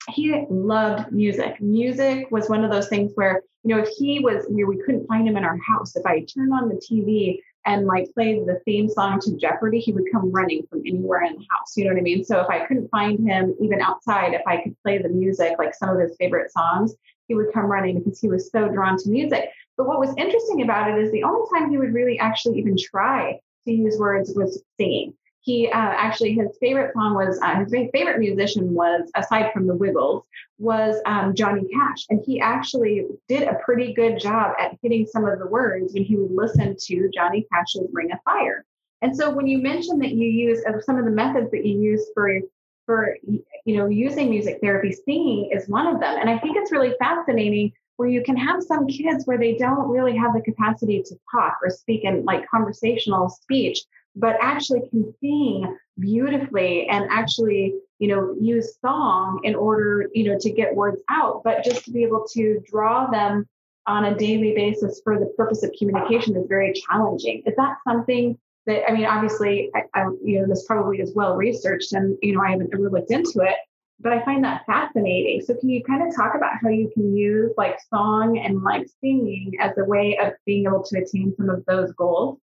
he 0.09 0.45
loved 0.49 1.11
music. 1.11 1.61
Music 1.61 2.27
was 2.31 2.49
one 2.49 2.63
of 2.63 2.71
those 2.71 2.87
things 2.87 3.11
where, 3.15 3.41
you 3.63 3.75
know, 3.75 3.81
if 3.81 3.89
he 3.97 4.19
was, 4.19 4.45
you 4.49 4.63
know, 4.63 4.67
we 4.67 4.81
couldn't 4.83 5.07
find 5.07 5.27
him 5.27 5.37
in 5.37 5.43
our 5.43 5.57
house. 5.57 5.95
If 5.95 6.05
I 6.05 6.19
turned 6.21 6.53
on 6.53 6.69
the 6.69 6.75
TV 6.75 7.39
and 7.67 7.85
like 7.85 8.11
played 8.13 8.45
the 8.47 8.61
theme 8.65 8.89
song 8.89 9.19
to 9.19 9.35
Jeopardy, 9.35 9.79
he 9.79 9.91
would 9.91 10.09
come 10.11 10.31
running 10.31 10.65
from 10.69 10.81
anywhere 10.85 11.23
in 11.23 11.33
the 11.33 11.45
house. 11.51 11.75
You 11.75 11.83
know 11.83 11.91
what 11.91 11.99
I 11.99 12.01
mean? 12.01 12.23
So 12.23 12.39
if 12.39 12.47
I 12.49 12.65
couldn't 12.65 12.89
find 12.89 13.19
him 13.27 13.55
even 13.61 13.81
outside, 13.81 14.33
if 14.33 14.41
I 14.47 14.61
could 14.61 14.75
play 14.83 14.97
the 14.99 15.09
music, 15.09 15.55
like 15.59 15.75
some 15.75 15.89
of 15.89 15.99
his 15.99 16.15
favorite 16.17 16.51
songs, 16.51 16.95
he 17.27 17.35
would 17.35 17.53
come 17.53 17.65
running 17.65 17.99
because 17.99 18.19
he 18.21 18.29
was 18.29 18.49
so 18.49 18.69
drawn 18.69 18.97
to 18.97 19.09
music. 19.09 19.49
But 19.75 19.85
what 19.85 19.99
was 19.99 20.15
interesting 20.17 20.61
about 20.61 20.89
it 20.89 21.03
is 21.03 21.11
the 21.11 21.23
only 21.23 21.45
time 21.53 21.69
he 21.69 21.77
would 21.77 21.93
really 21.93 22.17
actually 22.17 22.57
even 22.57 22.77
try 22.77 23.37
to 23.65 23.71
use 23.71 23.97
words 23.99 24.33
was 24.33 24.63
singing 24.79 25.13
he 25.47 25.67
uh, 25.67 25.71
actually 25.73 26.33
his 26.33 26.57
favorite 26.59 26.91
song 26.93 27.15
was 27.15 27.39
uh, 27.41 27.55
his 27.63 27.71
favorite 27.93 28.19
musician 28.19 28.73
was 28.73 29.09
aside 29.15 29.49
from 29.53 29.65
the 29.65 29.73
Wiggles 29.73 30.25
was 30.59 31.01
um, 31.05 31.33
Johnny 31.33 31.65
Cash, 31.73 32.05
and 32.09 32.21
he 32.25 32.41
actually 32.41 33.05
did 33.29 33.43
a 33.43 33.55
pretty 33.63 33.93
good 33.93 34.19
job 34.19 34.51
at 34.59 34.77
hitting 34.83 35.05
some 35.05 35.25
of 35.25 35.39
the 35.39 35.47
words 35.47 35.93
when 35.93 36.03
he 36.03 36.17
would 36.17 36.31
listen 36.31 36.75
to 36.77 37.09
Johnny 37.15 37.47
Cash's 37.51 37.87
"Ring 37.93 38.11
of 38.11 38.19
Fire." 38.25 38.65
And 39.01 39.15
so 39.15 39.31
when 39.31 39.47
you 39.47 39.59
mentioned 39.59 40.01
that 40.01 40.11
you 40.11 40.27
use 40.27 40.61
uh, 40.65 40.81
some 40.81 40.99
of 40.99 41.05
the 41.05 41.11
methods 41.11 41.49
that 41.51 41.65
you 41.65 41.79
use 41.79 42.05
for 42.13 42.39
for 42.85 43.15
you 43.23 43.77
know 43.77 43.87
using 43.87 44.29
music 44.29 44.59
therapy, 44.61 44.91
singing 44.91 45.49
is 45.53 45.69
one 45.69 45.87
of 45.87 46.01
them, 46.01 46.17
and 46.19 46.29
I 46.29 46.37
think 46.39 46.57
it's 46.57 46.73
really 46.73 46.93
fascinating 46.99 47.71
where 47.95 48.09
you 48.09 48.21
can 48.21 48.35
have 48.35 48.61
some 48.61 48.85
kids 48.85 49.25
where 49.25 49.37
they 49.37 49.55
don't 49.55 49.89
really 49.89 50.15
have 50.17 50.33
the 50.33 50.41
capacity 50.41 51.01
to 51.03 51.15
talk 51.31 51.57
or 51.63 51.69
speak 51.69 52.03
in 52.03 52.25
like 52.25 52.45
conversational 52.49 53.29
speech 53.29 53.79
but 54.19 54.35
actually 54.41 54.81
can 54.89 55.13
sing 55.21 55.77
beautifully 55.99 56.87
and 56.87 57.07
actually 57.09 57.73
you 57.99 58.07
know 58.07 58.35
use 58.39 58.77
song 58.85 59.39
in 59.43 59.55
order 59.55 60.07
you 60.13 60.23
know 60.25 60.37
to 60.39 60.51
get 60.51 60.75
words 60.75 61.01
out 61.09 61.41
but 61.43 61.63
just 61.63 61.85
to 61.85 61.91
be 61.91 62.03
able 62.03 62.25
to 62.31 62.61
draw 62.69 63.09
them 63.09 63.47
on 63.87 64.05
a 64.05 64.17
daily 64.17 64.53
basis 64.53 65.01
for 65.03 65.17
the 65.17 65.27
purpose 65.37 65.63
of 65.63 65.71
communication 65.79 66.35
is 66.35 66.45
very 66.49 66.73
challenging. 66.73 67.41
Is 67.45 67.55
that 67.55 67.77
something 67.87 68.37
that 68.67 68.87
i 68.87 68.93
mean 68.93 69.05
obviously 69.05 69.71
I, 69.73 69.83
I, 69.95 70.03
you 70.23 70.41
know 70.41 70.47
this 70.47 70.65
probably 70.65 70.99
is 70.99 71.15
well 71.15 71.35
researched 71.35 71.93
and 71.93 72.17
you 72.21 72.35
know 72.35 72.41
i 72.41 72.51
haven't 72.51 72.69
ever 72.73 72.89
looked 72.89 73.11
into 73.11 73.39
it 73.39 73.55
but 73.99 74.13
i 74.13 74.23
find 74.23 74.43
that 74.43 74.65
fascinating. 74.67 75.41
So 75.41 75.55
can 75.55 75.69
you 75.69 75.83
kind 75.83 76.07
of 76.07 76.15
talk 76.15 76.35
about 76.35 76.57
how 76.61 76.69
you 76.69 76.91
can 76.93 77.15
use 77.15 77.51
like 77.57 77.79
song 77.89 78.37
and 78.37 78.61
like 78.61 78.85
singing 79.01 79.53
as 79.59 79.71
a 79.77 79.85
way 79.85 80.17
of 80.17 80.33
being 80.45 80.65
able 80.65 80.83
to 80.83 80.99
attain 80.99 81.33
some 81.35 81.49
of 81.49 81.65
those 81.65 81.91
goals 81.93 82.39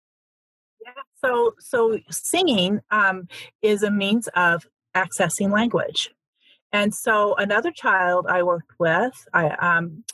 so, 1.25 1.55
so 1.59 1.99
singing 2.11 2.81
um, 2.91 3.29
is 3.63 3.83
a 3.83 3.91
means 3.91 4.29
of 4.35 4.67
accessing 4.97 5.51
language. 5.53 6.11
And 6.73 6.95
so, 6.95 7.35
another 7.37 7.71
child 7.71 8.27
I 8.29 8.43
worked 8.43 8.73
with, 8.79 9.15
I, 9.33 9.49
um, 9.51 10.05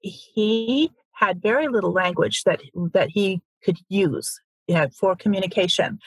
he 0.00 0.90
had 1.12 1.42
very 1.42 1.68
little 1.68 1.92
language 1.92 2.44
that 2.44 2.60
that 2.92 3.10
he 3.10 3.40
could 3.64 3.78
use 3.88 4.40
you 4.66 4.74
know, 4.74 4.88
for 4.88 5.16
communication. 5.16 5.98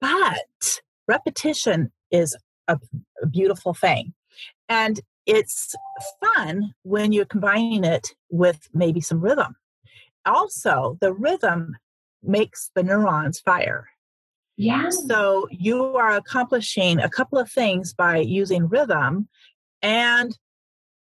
But 0.00 0.80
repetition 1.06 1.92
is 2.10 2.36
a, 2.68 2.78
a 3.22 3.26
beautiful 3.26 3.74
thing. 3.74 4.14
And 4.68 5.00
it's 5.26 5.74
fun 6.22 6.74
when 6.82 7.12
you're 7.12 7.24
combining 7.24 7.84
it 7.84 8.08
with 8.30 8.68
maybe 8.72 9.00
some 9.00 9.20
rhythm. 9.20 9.56
Also, 10.24 10.96
the 11.00 11.12
rhythm 11.12 11.76
makes 12.22 12.70
the 12.74 12.82
neurons 12.82 13.40
fire. 13.40 13.88
Yeah. 14.56 14.88
So 14.90 15.46
you 15.50 15.84
are 15.96 16.16
accomplishing 16.16 16.98
a 16.98 17.08
couple 17.08 17.38
of 17.38 17.50
things 17.50 17.94
by 17.94 18.18
using 18.18 18.68
rhythm 18.68 19.28
and 19.82 20.36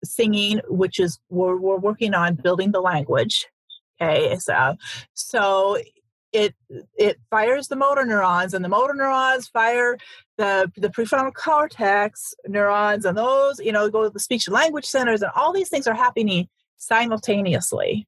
singing, 0.03 0.61
which 0.69 0.99
is 0.99 1.19
we're, 1.29 1.57
we're 1.57 1.79
working 1.79 2.15
on 2.15 2.37
building 2.37 2.73
the 2.73 2.81
language. 2.81 3.47
Okay, 4.01 4.37
so 4.39 4.77
so 5.15 5.79
it 6.33 6.55
it 6.99 7.19
fires 7.31 7.69
the 7.69 7.77
motor 7.77 8.05
neurons, 8.05 8.55
and 8.55 8.65
the 8.65 8.69
motor 8.69 8.95
neurons 8.95 9.49
fire 9.49 9.97
the 10.37 10.71
the 10.77 10.89
prefrontal 10.89 11.33
cortex 11.33 12.35
neurons, 12.49 13.05
and 13.05 13.17
those 13.17 13.61
you 13.61 13.73
know 13.73 13.89
go 13.89 14.05
to 14.05 14.11
the 14.11 14.19
speech 14.19 14.47
and 14.47 14.55
language 14.55 14.85
centers, 14.85 15.23
and 15.23 15.31
all 15.37 15.53
these 15.53 15.69
things 15.69 15.87
are 15.87 15.95
happening 15.95 16.49
simultaneously. 16.77 18.07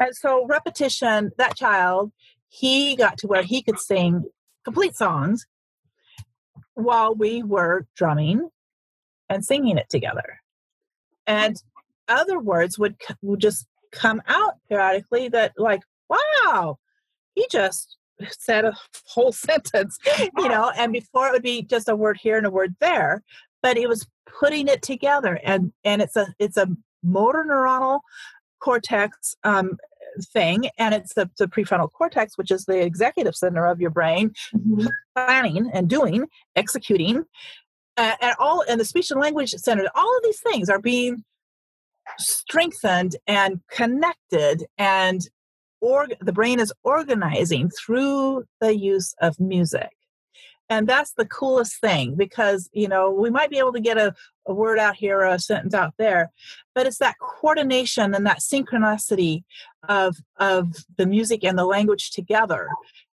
And 0.00 0.14
so 0.14 0.46
repetition, 0.46 1.30
that 1.38 1.56
child, 1.56 2.12
he 2.48 2.96
got 2.96 3.18
to 3.18 3.26
where 3.26 3.42
he 3.42 3.62
could 3.62 3.78
sing 3.78 4.24
complete 4.64 4.96
songs 4.96 5.46
while 6.74 7.14
we 7.14 7.42
were 7.42 7.86
drumming 7.96 8.48
and 9.28 9.44
singing 9.44 9.76
it 9.78 9.88
together. 9.90 10.40
And 11.26 11.56
other 12.08 12.38
words 12.38 12.78
would, 12.78 12.96
would 13.22 13.40
just 13.40 13.66
come 13.92 14.22
out 14.26 14.54
periodically 14.68 15.28
that, 15.28 15.52
like, 15.56 15.82
wow, 16.08 16.78
he 17.34 17.46
just 17.50 17.96
said 18.30 18.64
a 18.64 18.76
whole 19.06 19.32
sentence, 19.48 19.98
you 20.36 20.48
know, 20.48 20.72
and 20.76 20.92
before 20.92 21.28
it 21.28 21.32
would 21.32 21.42
be 21.42 21.62
just 21.62 21.88
a 21.88 21.96
word 21.96 22.18
here 22.20 22.38
and 22.38 22.46
a 22.46 22.50
word 22.50 22.74
there, 22.80 23.22
but 23.62 23.76
it 23.76 23.88
was 23.88 24.06
putting 24.40 24.68
it 24.68 24.82
together 24.82 25.40
and 25.42 25.72
and 25.84 26.02
it's 26.02 26.14
a 26.14 26.26
it's 26.38 26.56
a 26.56 26.68
motor 27.02 27.44
neuronal 27.48 28.00
cortex 28.60 29.34
um, 29.44 29.76
thing 30.24 30.70
and 30.78 30.94
it's 30.94 31.14
the, 31.14 31.30
the 31.38 31.46
prefrontal 31.46 31.90
cortex 31.92 32.36
which 32.36 32.50
is 32.50 32.64
the 32.64 32.80
executive 32.80 33.34
center 33.34 33.66
of 33.66 33.80
your 33.80 33.90
brain 33.90 34.30
mm-hmm. 34.54 34.86
planning 35.14 35.70
and 35.72 35.88
doing 35.88 36.26
executing 36.56 37.24
uh, 37.96 38.14
and 38.20 38.34
all 38.38 38.64
and 38.68 38.80
the 38.80 38.84
speech 38.84 39.10
and 39.10 39.20
language 39.20 39.50
center 39.50 39.86
all 39.94 40.16
of 40.16 40.22
these 40.22 40.40
things 40.40 40.68
are 40.68 40.80
being 40.80 41.24
strengthened 42.18 43.16
and 43.26 43.60
connected 43.70 44.64
and 44.78 45.28
org- 45.80 46.16
the 46.20 46.32
brain 46.32 46.58
is 46.58 46.72
organizing 46.82 47.70
through 47.70 48.44
the 48.60 48.76
use 48.76 49.14
of 49.20 49.38
music 49.38 49.90
and 50.70 50.86
that's 50.86 51.12
the 51.12 51.26
coolest 51.26 51.80
thing 51.80 52.14
because 52.14 52.68
you 52.72 52.88
know 52.88 53.10
we 53.10 53.30
might 53.30 53.50
be 53.50 53.58
able 53.58 53.72
to 53.72 53.80
get 53.80 53.98
a, 53.98 54.14
a 54.46 54.54
word 54.54 54.78
out 54.78 54.96
here 54.96 55.18
or 55.18 55.26
a 55.26 55.38
sentence 55.38 55.74
out 55.74 55.94
there 55.98 56.30
but 56.74 56.86
it's 56.86 56.98
that 56.98 57.16
coordination 57.20 58.14
and 58.14 58.26
that 58.26 58.40
synchronicity 58.40 59.42
of 59.88 60.16
of 60.36 60.74
the 60.96 61.06
music 61.06 61.44
and 61.44 61.58
the 61.58 61.64
language 61.64 62.10
together 62.10 62.68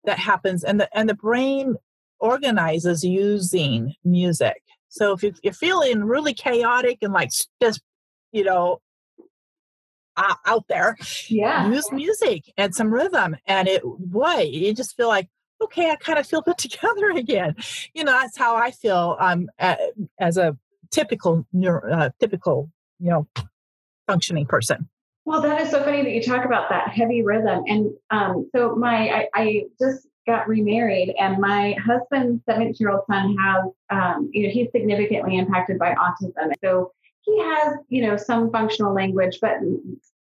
that 0.05 0.19
happens 0.19 0.65
and 0.65 0.81
the 0.81 0.89
and 0.97 1.09
the 1.09 1.15
brain 1.15 1.77
organizes 2.25 3.05
using 3.05 3.95
music. 4.05 4.63
So 4.89 5.13
if 5.13 5.23
you're 5.43 5.53
feeling 5.53 6.05
really 6.05 6.35
chaotic 6.35 6.99
and 7.03 7.13
like 7.13 7.31
just 7.61 7.83
you 8.33 8.45
know 8.45 8.81
out 10.17 10.65
there 10.69 10.97
yeah. 11.29 11.69
use 11.69 11.91
music 11.91 12.45
and 12.57 12.73
some 12.73 12.95
rhythm 12.95 13.37
and 13.47 13.67
it 13.67 13.83
boy 13.83 14.49
you 14.49 14.73
just 14.73 14.97
feel 14.97 15.09
like 15.09 15.29
okay, 15.63 15.91
I 15.91 15.97
kind 15.97 16.19
of 16.19 16.27
feel 16.27 16.43
put 16.43 16.59
together 16.59 17.11
again. 17.11 17.57
You 17.95 18.05
know, 18.05 18.13
that's 18.13 18.37
how 18.37 18.57
I 18.57 18.71
feel 18.71 19.17
um, 19.21 19.49
as 20.19 20.37
a 20.37 20.57
typical, 20.91 21.47
uh, 21.67 22.11
typical, 22.21 22.71
you 23.01 23.11
know, 23.11 23.27
functioning 24.07 24.47
person. 24.47 24.89
Well, 25.27 25.41
that 25.41 25.61
is 25.63 25.71
so 25.71 25.83
funny 25.83 26.03
that 26.03 26.11
you 26.11 26.23
talk 26.23 26.45
about 26.45 26.69
that 26.69 26.89
heavy 26.89 27.23
rhythm. 27.23 27.65
And 27.67 27.91
um, 28.11 28.51
so 28.55 28.77
my, 28.77 29.09
I, 29.09 29.29
I, 29.35 29.63
just 29.81 30.07
got 30.27 30.47
remarried, 30.49 31.15
and 31.19 31.39
my 31.39 31.77
husband's 31.85 32.43
17 32.49 32.77
year 32.79 32.91
old 32.91 33.05
son 33.11 33.35
has, 33.39 33.65
um, 33.91 34.31
you 34.33 34.43
know, 34.43 34.53
he's 34.53 34.69
significantly 34.71 35.39
impacted 35.39 35.79
by 35.79 35.95
autism. 35.95 36.53
So 36.63 36.93
he 37.23 37.39
has, 37.41 37.77
you 37.89 38.07
know, 38.07 38.17
some 38.17 38.51
functional 38.51 38.95
language, 38.95 39.39
but 39.41 39.61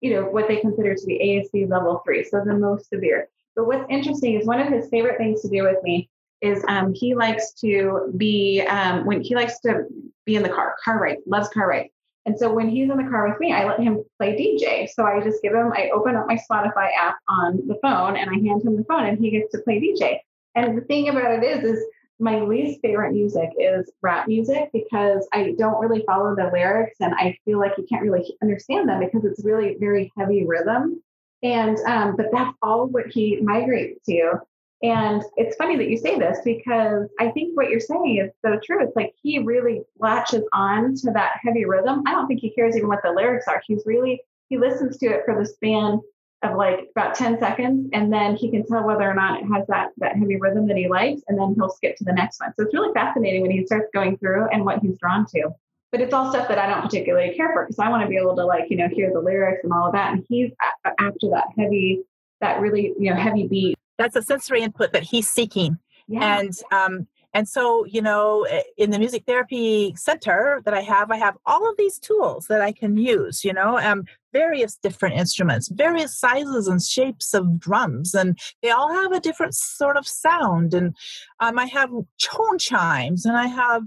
you 0.01 0.13
know 0.13 0.23
what 0.23 0.47
they 0.47 0.57
consider 0.57 0.95
to 0.95 1.05
be 1.05 1.47
ASD 1.53 1.69
level 1.69 2.01
three, 2.05 2.23
so 2.23 2.41
the 2.45 2.53
most 2.53 2.89
severe. 2.89 3.29
But 3.59 3.67
what's 3.67 3.85
interesting 3.89 4.39
is 4.39 4.47
one 4.47 4.61
of 4.61 4.71
his 4.71 4.87
favorite 4.87 5.17
things 5.17 5.41
to 5.41 5.49
do 5.49 5.63
with 5.63 5.83
me 5.83 6.09
is 6.41 6.63
um, 6.69 6.93
he 6.93 7.13
likes 7.13 7.51
to 7.55 8.13
be 8.15 8.61
um, 8.61 9.05
when 9.05 9.21
he 9.21 9.35
likes 9.35 9.59
to 9.61 9.83
be 10.25 10.37
in 10.37 10.43
the 10.43 10.49
car, 10.49 10.77
car 10.81 10.97
ride, 10.97 11.17
loves 11.27 11.49
car 11.49 11.67
rides. 11.67 11.89
And 12.25 12.39
so 12.39 12.53
when 12.53 12.69
he's 12.69 12.89
in 12.89 12.95
the 12.95 13.03
car 13.03 13.27
with 13.27 13.37
me, 13.41 13.51
I 13.51 13.65
let 13.65 13.81
him 13.81 14.01
play 14.17 14.31
DJ. 14.37 14.87
So 14.87 15.03
I 15.03 15.21
just 15.21 15.41
give 15.41 15.53
him, 15.53 15.73
I 15.73 15.89
open 15.93 16.15
up 16.15 16.25
my 16.25 16.39
Spotify 16.49 16.91
app 16.97 17.17
on 17.27 17.67
the 17.67 17.77
phone 17.81 18.15
and 18.15 18.29
I 18.29 18.35
hand 18.35 18.63
him 18.63 18.77
the 18.77 18.85
phone 18.85 19.07
and 19.07 19.19
he 19.19 19.29
gets 19.29 19.51
to 19.51 19.59
play 19.59 19.81
DJ. 19.81 20.19
And 20.55 20.77
the 20.77 20.85
thing 20.85 21.09
about 21.09 21.29
it 21.31 21.43
is, 21.43 21.65
is 21.65 21.85
my 22.17 22.39
least 22.39 22.79
favorite 22.81 23.11
music 23.11 23.49
is 23.59 23.91
rap 24.01 24.29
music 24.29 24.69
because 24.71 25.27
I 25.33 25.53
don't 25.57 25.81
really 25.81 26.05
follow 26.05 26.33
the 26.33 26.49
lyrics 26.53 26.95
and 27.01 27.13
I 27.13 27.37
feel 27.43 27.59
like 27.59 27.73
you 27.77 27.85
can't 27.89 28.03
really 28.03 28.33
understand 28.41 28.87
them 28.87 29.01
because 29.01 29.25
it's 29.25 29.43
really 29.43 29.75
very 29.81 30.13
heavy 30.17 30.45
rhythm. 30.45 31.01
And 31.41 31.77
um, 31.87 32.15
but 32.15 32.27
that's 32.31 32.55
all 32.61 32.87
what 32.87 33.07
he 33.07 33.39
migrates 33.41 34.05
to. 34.05 34.39
And 34.81 35.21
it's 35.35 35.57
funny 35.57 35.75
that 35.75 35.89
you 35.89 35.97
say 35.97 36.17
this 36.17 36.39
because 36.45 37.09
I 37.19 37.29
think 37.31 37.55
what 37.55 37.69
you're 37.69 37.81
saying 37.81 38.17
is 38.17 38.31
so 38.45 38.59
true. 38.63 38.81
It's 38.81 38.95
like 38.95 39.13
he 39.21 39.39
really 39.39 39.81
latches 39.99 40.43
on 40.53 40.95
to 40.95 41.11
that 41.11 41.33
heavy 41.41 41.65
rhythm. 41.65 42.03
I 42.07 42.11
don't 42.11 42.27
think 42.27 42.39
he 42.39 42.51
cares 42.51 42.77
even 42.77 42.87
what 42.87 43.03
the 43.03 43.11
lyrics 43.11 43.47
are. 43.47 43.61
He's 43.67 43.83
really 43.85 44.21
he 44.47 44.57
listens 44.57 44.97
to 44.97 45.07
it 45.07 45.23
for 45.25 45.37
the 45.37 45.45
span 45.45 45.99
of 46.41 46.55
like 46.55 46.87
about 46.95 47.15
10 47.15 47.37
seconds 47.39 47.89
and 47.91 48.11
then 48.11 48.35
he 48.35 48.49
can 48.49 48.65
tell 48.65 48.83
whether 48.83 49.03
or 49.03 49.13
not 49.13 49.41
it 49.41 49.45
has 49.45 49.67
that 49.67 49.89
that 49.97 50.15
heavy 50.15 50.37
rhythm 50.37 50.65
that 50.67 50.77
he 50.77 50.87
likes 50.87 51.21
and 51.27 51.37
then 51.37 51.53
he'll 51.55 51.69
skip 51.69 51.97
to 51.97 52.05
the 52.05 52.13
next 52.13 52.39
one. 52.39 52.53
So 52.57 52.63
it's 52.63 52.73
really 52.73 52.93
fascinating 52.93 53.41
when 53.41 53.51
he 53.51 53.65
starts 53.65 53.89
going 53.93 54.17
through 54.17 54.47
and 54.47 54.63
what 54.63 54.79
he's 54.79 54.97
drawn 54.97 55.25
to 55.35 55.49
but 55.91 56.01
it's 56.01 56.13
all 56.13 56.31
stuff 56.31 56.47
that 56.47 56.57
I 56.57 56.67
don't 56.67 56.83
particularly 56.83 57.33
care 57.35 57.51
for 57.53 57.65
because 57.65 57.79
I 57.79 57.89
want 57.89 58.03
to 58.03 58.09
be 58.09 58.17
able 58.17 58.35
to 58.35 58.45
like, 58.45 58.65
you 58.69 58.77
know, 58.77 58.87
hear 58.89 59.11
the 59.11 59.19
lyrics 59.19 59.61
and 59.63 59.73
all 59.73 59.87
of 59.87 59.93
that. 59.93 60.13
And 60.13 60.25
he's 60.29 60.51
after 60.85 61.29
that 61.31 61.45
heavy, 61.57 62.03
that 62.41 62.59
really, 62.59 62.93
you 62.99 63.09
know, 63.09 63.15
heavy 63.15 63.47
beat. 63.47 63.75
That's 63.97 64.15
a 64.15 64.21
sensory 64.21 64.61
input 64.61 64.93
that 64.93 65.03
he's 65.03 65.29
seeking. 65.29 65.77
Yeah. 66.07 66.39
And, 66.39 66.53
um, 66.71 67.07
and 67.33 67.47
so, 67.47 67.85
you 67.85 68.01
know, 68.01 68.47
in 68.77 68.89
the 68.89 68.97
music 68.97 69.23
therapy 69.27 69.93
center 69.95 70.61
that 70.65 70.73
I 70.73 70.81
have, 70.81 71.11
I 71.11 71.17
have 71.17 71.37
all 71.45 71.69
of 71.69 71.77
these 71.77 71.99
tools 71.99 72.47
that 72.47 72.61
I 72.61 72.71
can 72.71 72.97
use, 72.97 73.43
you 73.43 73.53
know, 73.53 73.77
um, 73.77 74.05
various 74.33 74.77
different 74.77 75.15
instruments, 75.15 75.67
various 75.67 76.17
sizes 76.17 76.67
and 76.67 76.81
shapes 76.81 77.35
of 77.35 77.59
drums, 77.59 78.15
and 78.15 78.37
they 78.63 78.71
all 78.71 78.91
have 78.91 79.11
a 79.11 79.19
different 79.19 79.53
sort 79.53 79.95
of 79.95 80.07
sound. 80.07 80.73
And 80.73 80.95
um, 81.39 81.59
I 81.59 81.65
have 81.65 81.91
tone 82.19 82.57
chimes, 82.57 83.25
and 83.25 83.37
I 83.37 83.45
have 83.45 83.83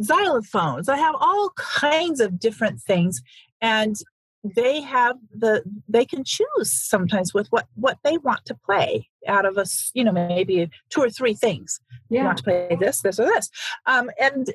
xylophones. 0.00 0.88
I 0.88 0.96
have 0.96 1.14
all 1.18 1.52
kinds 1.56 2.20
of 2.20 2.38
different 2.38 2.80
things. 2.80 3.20
And 3.60 3.96
they 4.42 4.80
have 4.80 5.16
the 5.36 5.62
they 5.88 6.04
can 6.04 6.24
choose 6.24 6.72
sometimes 6.72 7.34
with 7.34 7.46
what 7.50 7.66
what 7.74 7.98
they 8.04 8.16
want 8.18 8.44
to 8.46 8.54
play 8.54 9.08
out 9.26 9.44
of 9.44 9.58
us 9.58 9.90
you 9.94 10.02
know 10.02 10.12
maybe 10.12 10.68
two 10.88 11.02
or 11.02 11.10
three 11.10 11.34
things 11.34 11.78
yeah. 12.08 12.20
you 12.20 12.24
want 12.24 12.38
to 12.38 12.44
play 12.44 12.76
this 12.80 13.02
this 13.02 13.20
or 13.20 13.26
this 13.26 13.50
um, 13.86 14.10
and 14.18 14.52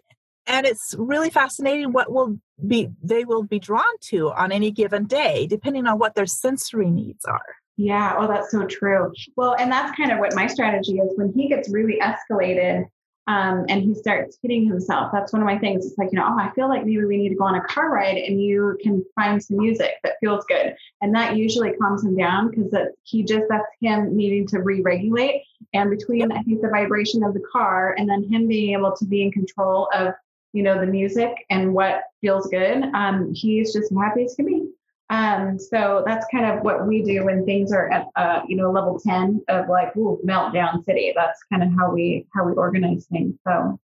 and 0.48 0.66
it's 0.66 0.96
really 0.98 1.30
fascinating 1.30 1.92
what 1.92 2.12
will 2.12 2.40
be 2.68 2.90
they 3.04 3.26
will 3.26 3.44
be 3.44 3.60
drawn 3.60 3.84
to 4.02 4.32
on 4.32 4.52
any 4.52 4.72
given 4.72 5.06
day 5.06 5.46
depending 5.46 5.86
on 5.86 6.00
what 6.00 6.16
their 6.16 6.26
sensory 6.26 6.90
needs 6.90 7.24
are 7.26 7.56
yeah 7.78 8.16
oh 8.18 8.28
that's 8.28 8.52
so 8.52 8.66
true 8.66 9.12
well 9.36 9.56
and 9.60 9.72
that's 9.72 9.96
kind 9.96 10.12
of 10.12 10.18
what 10.18 10.34
my 10.36 10.48
strategy 10.48 10.94
is 10.94 11.12
when 11.16 11.32
he 11.34 11.48
gets 11.48 11.70
really 11.70 12.00
escalated 12.02 12.86
um, 13.28 13.66
and 13.70 13.82
he 13.82 13.96
starts 13.96 14.38
hitting 14.42 14.68
himself. 14.68 15.12
That's 15.12 15.34
one 15.34 15.42
of 15.42 15.48
my 15.48 15.58
things. 15.58 15.86
It's 15.86 15.98
like, 15.98 16.10
you 16.12 16.20
know, 16.20 16.28
oh, 16.28 16.40
I 16.40 16.52
feel 16.52 16.70
like 16.70 16.86
maybe 16.86 17.04
we 17.06 17.18
need 17.18 17.30
to 17.30 17.36
go 17.36 17.46
on 17.46 17.56
a 17.56 17.64
car 17.66 17.90
ride 17.90 18.18
and 18.18 18.42
you 18.42 18.78
can 18.84 19.04
find 19.16 19.44
some 19.44 19.58
music 19.58 19.94
that 20.04 20.18
feels 20.20 20.46
good. 20.46 20.76
And 21.02 21.14
that 21.16 21.36
usually 21.36 21.74
calms 21.74 22.04
him 22.04 22.16
down 22.16 22.52
because 22.52 22.72
he 23.04 23.24
just, 23.24 23.46
that's 23.50 23.66
him 23.82 24.16
needing 24.16 24.46
to 24.48 24.62
re 24.62 24.82
regulate. 24.82 25.44
And 25.74 25.90
between, 25.90 26.32
I 26.32 26.42
think, 26.44 26.62
the 26.62 26.70
vibration 26.70 27.24
of 27.24 27.34
the 27.34 27.44
car 27.52 27.96
and 27.98 28.08
then 28.08 28.24
him 28.24 28.48
being 28.48 28.78
able 28.78 28.96
to 28.96 29.06
be 29.06 29.24
in 29.24 29.32
control 29.32 29.90
of, 29.94 30.14
you 30.54 30.62
know, 30.62 30.80
the 30.80 30.86
music 30.86 31.34
and 31.50 31.74
what 31.74 32.04
feels 32.22 32.48
good, 32.48 32.84
um, 32.94 33.34
he's 33.34 33.74
just 33.74 33.92
happy 33.94 34.26
as 34.26 34.36
can 34.36 34.46
be. 34.46 34.70
Um, 35.10 35.60
so 35.60 36.04
that's 36.06 36.26
kind 36.32 36.46
of 36.46 36.64
what 36.64 36.88
we 36.88 37.04
do 37.04 37.26
when 37.26 37.46
things 37.46 37.72
are 37.72 37.92
at 37.92 38.08
uh, 38.16 38.42
you 38.48 38.56
know 38.56 38.72
level 38.72 39.00
10 39.00 39.44
of 39.50 39.70
like 39.70 39.96
ooh, 39.96 40.20
meltdown 40.26 40.84
city. 40.84 41.14
That's 41.16 41.44
kind 41.52 41.64
of 41.64 41.70
how 41.78 41.92
we 41.92 42.26
how 42.34 42.46
we 42.46 42.54
organize 42.54 43.06
things. 43.06 43.36
So 43.48 43.80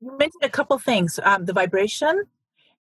you 0.00 0.16
mentioned 0.18 0.42
a 0.42 0.48
couple 0.48 0.78
things, 0.78 1.20
um, 1.22 1.44
the 1.44 1.52
vibration 1.52 2.24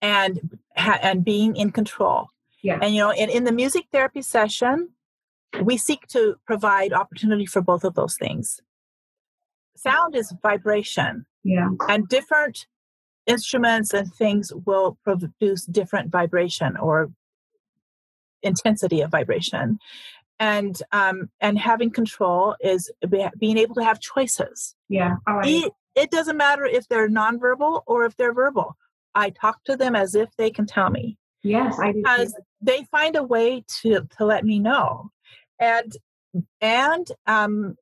and 0.00 0.58
and 0.76 1.24
being 1.24 1.56
in 1.56 1.70
control. 1.70 2.28
Yeah. 2.62 2.78
And 2.80 2.94
you 2.94 3.00
know, 3.00 3.12
in, 3.12 3.30
in 3.30 3.44
the 3.44 3.52
music 3.52 3.86
therapy 3.92 4.22
session, 4.22 4.90
we 5.62 5.76
seek 5.76 6.06
to 6.08 6.36
provide 6.46 6.92
opportunity 6.92 7.46
for 7.46 7.60
both 7.60 7.84
of 7.84 7.94
those 7.94 8.16
things. 8.16 8.60
Sound 9.76 10.14
is 10.14 10.34
vibration. 10.42 11.26
Yeah. 11.44 11.68
And 11.88 12.08
different 12.08 12.66
instruments 13.26 13.92
and 13.92 14.12
things 14.12 14.52
will 14.66 14.98
produce 15.04 15.64
different 15.66 16.10
vibration 16.10 16.76
or 16.76 17.10
intensity 18.42 19.00
of 19.00 19.10
vibration. 19.10 19.78
And 20.38 20.80
um, 20.90 21.30
and 21.40 21.58
having 21.58 21.90
control 21.90 22.56
is 22.60 22.90
being 23.38 23.58
able 23.58 23.74
to 23.76 23.84
have 23.84 24.00
choices. 24.00 24.74
Yeah 24.88 25.16
it, 25.44 25.72
it 25.94 26.10
doesn't 26.10 26.36
matter 26.36 26.64
if 26.64 26.88
they're 26.88 27.08
nonverbal 27.08 27.82
or 27.86 28.04
if 28.04 28.16
they're 28.16 28.32
verbal. 28.32 28.76
I 29.14 29.30
talk 29.30 29.62
to 29.64 29.76
them 29.76 29.94
as 29.94 30.14
if 30.14 30.30
they 30.36 30.50
can 30.50 30.66
tell 30.66 30.90
me. 30.90 31.18
Yes 31.44 31.78
i 31.80 31.92
do 31.92 31.98
because 31.98 32.34
they 32.60 32.84
find 32.90 33.16
a 33.16 33.22
way 33.22 33.64
to 33.82 34.06
to 34.18 34.24
let 34.24 34.44
me 34.44 34.58
know. 34.58 35.10
And 35.58 35.92
and 36.60 37.06
um 37.26 37.76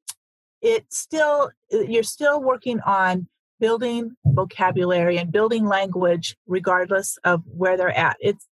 it's 0.63 0.99
still 0.99 1.51
you're 1.71 2.03
still 2.03 2.43
working 2.43 2.81
on 2.81 3.29
building 3.61 4.13
vocabulary 4.25 5.19
and 5.19 5.31
building 5.31 5.67
language 5.67 6.37
regardless 6.47 7.19
of 7.25 7.43
where 7.47 7.77
they're 7.77 7.97
at. 7.97 8.17
It's 8.21 8.47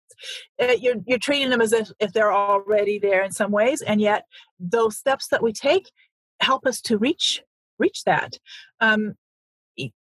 uh, 0.62 0.74
you're 0.80 0.96
you're 1.06 1.20
treating 1.20 1.50
them 1.50 1.62
as 1.62 1.74
if, 1.74 1.90
if 2.00 2.14
they're 2.14 2.34
already 2.34 3.00
there 3.00 3.24
in 3.24 3.32
some 3.32 3.52
ways 3.52 3.82
and 3.82 4.02
yet 4.02 4.26
those 4.60 4.98
steps 4.98 5.28
that 5.30 5.44
we 5.44 5.54
take 5.54 5.92
help 6.40 6.66
us 6.66 6.82
to 6.82 6.98
reach 6.98 7.44
reach 7.78 8.04
that. 8.06 8.38
Um, 8.80 9.16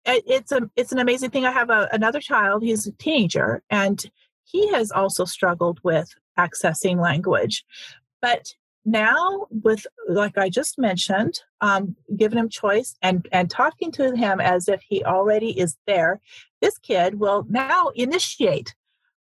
it's 0.05 0.51
a 0.51 0.69
it's 0.75 0.91
an 0.91 0.99
amazing 0.99 1.29
thing. 1.29 1.45
I 1.45 1.51
have 1.51 1.69
a, 1.69 1.87
another 1.91 2.19
child. 2.19 2.63
He's 2.63 2.87
a 2.87 2.91
teenager 2.93 3.61
and 3.69 4.03
he 4.43 4.71
has 4.71 4.91
also 4.91 5.25
struggled 5.25 5.79
with 5.83 6.09
accessing 6.37 6.99
language. 6.99 7.63
But 8.21 8.53
now 8.85 9.45
with 9.51 9.85
like 10.07 10.37
i 10.37 10.49
just 10.49 10.79
mentioned 10.79 11.41
um, 11.59 11.95
giving 12.15 12.39
him 12.39 12.47
choice 12.47 12.95
and 13.01 13.27
and 13.33 13.49
talking 13.51 13.91
to 13.91 14.15
him 14.15 14.39
as 14.39 14.69
if 14.69 14.81
he 14.87 15.03
already 15.03 15.59
is 15.59 15.77
there 15.85 16.21
this 16.61 16.77
kid 16.77 17.19
will 17.19 17.45
now 17.49 17.89
initiate 17.95 18.73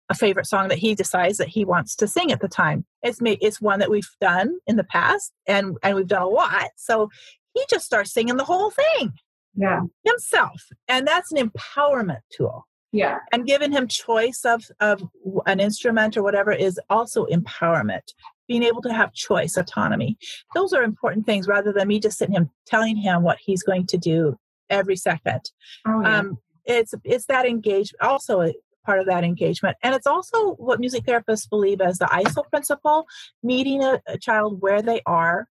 a 0.08 0.14
favorite 0.14 0.46
song 0.46 0.68
that 0.68 0.78
he 0.78 0.94
decides 0.94 1.38
that 1.38 1.48
he 1.48 1.64
wants 1.64 1.96
to 1.96 2.06
sing 2.06 2.30
at 2.32 2.40
the 2.40 2.48
time. 2.48 2.84
It's 3.02 3.20
me 3.20 3.38
it's 3.40 3.60
one 3.60 3.80
that 3.80 3.90
we've 3.90 4.08
done 4.20 4.58
in 4.66 4.76
the 4.76 4.84
past 4.84 5.32
and 5.46 5.76
and 5.82 5.96
we've 5.96 6.06
done 6.06 6.22
a 6.22 6.28
lot. 6.28 6.70
So 6.76 7.08
he 7.54 7.64
just 7.68 7.86
starts 7.86 8.12
singing 8.12 8.36
the 8.36 8.44
whole 8.44 8.70
thing. 8.70 9.12
Yeah. 9.54 9.80
Himself. 10.04 10.62
And 10.88 11.06
that's 11.06 11.32
an 11.32 11.48
empowerment 11.48 12.20
tool. 12.30 12.66
Yeah. 12.92 13.18
And 13.32 13.46
giving 13.46 13.72
him 13.72 13.88
choice 13.88 14.42
of 14.44 14.64
of 14.80 15.02
an 15.46 15.60
instrument 15.60 16.16
or 16.16 16.22
whatever 16.22 16.52
is 16.52 16.78
also 16.88 17.26
empowerment. 17.26 18.12
Being 18.48 18.62
able 18.62 18.82
to 18.82 18.92
have 18.92 19.12
choice, 19.12 19.56
autonomy. 19.56 20.16
Those 20.54 20.72
are 20.72 20.84
important 20.84 21.26
things 21.26 21.48
rather 21.48 21.72
than 21.72 21.88
me 21.88 21.98
just 21.98 22.18
sitting 22.18 22.34
him 22.34 22.50
telling 22.64 22.96
him 22.96 23.22
what 23.22 23.38
he's 23.40 23.64
going 23.64 23.86
to 23.88 23.98
do 23.98 24.38
every 24.70 24.96
second. 24.96 25.40
Oh, 25.86 26.00
yeah. 26.02 26.18
um, 26.18 26.38
it's 26.64 26.94
it's 27.04 27.26
that 27.26 27.46
engagement 27.46 28.02
also 28.02 28.52
part 28.86 29.00
of 29.00 29.06
that 29.06 29.24
engagement. 29.24 29.76
And 29.82 29.94
it's 29.94 30.06
also 30.06 30.54
what 30.54 30.80
music 30.80 31.04
therapists 31.04 31.48
believe 31.48 31.80
as 31.80 31.98
the 31.98 32.06
ISO 32.06 32.48
principle 32.48 33.06
meeting 33.42 33.82
a, 33.82 34.00
a 34.06 34.16
child 34.16 34.62
where 34.62 34.80
they 34.80 35.02
are 35.04 35.48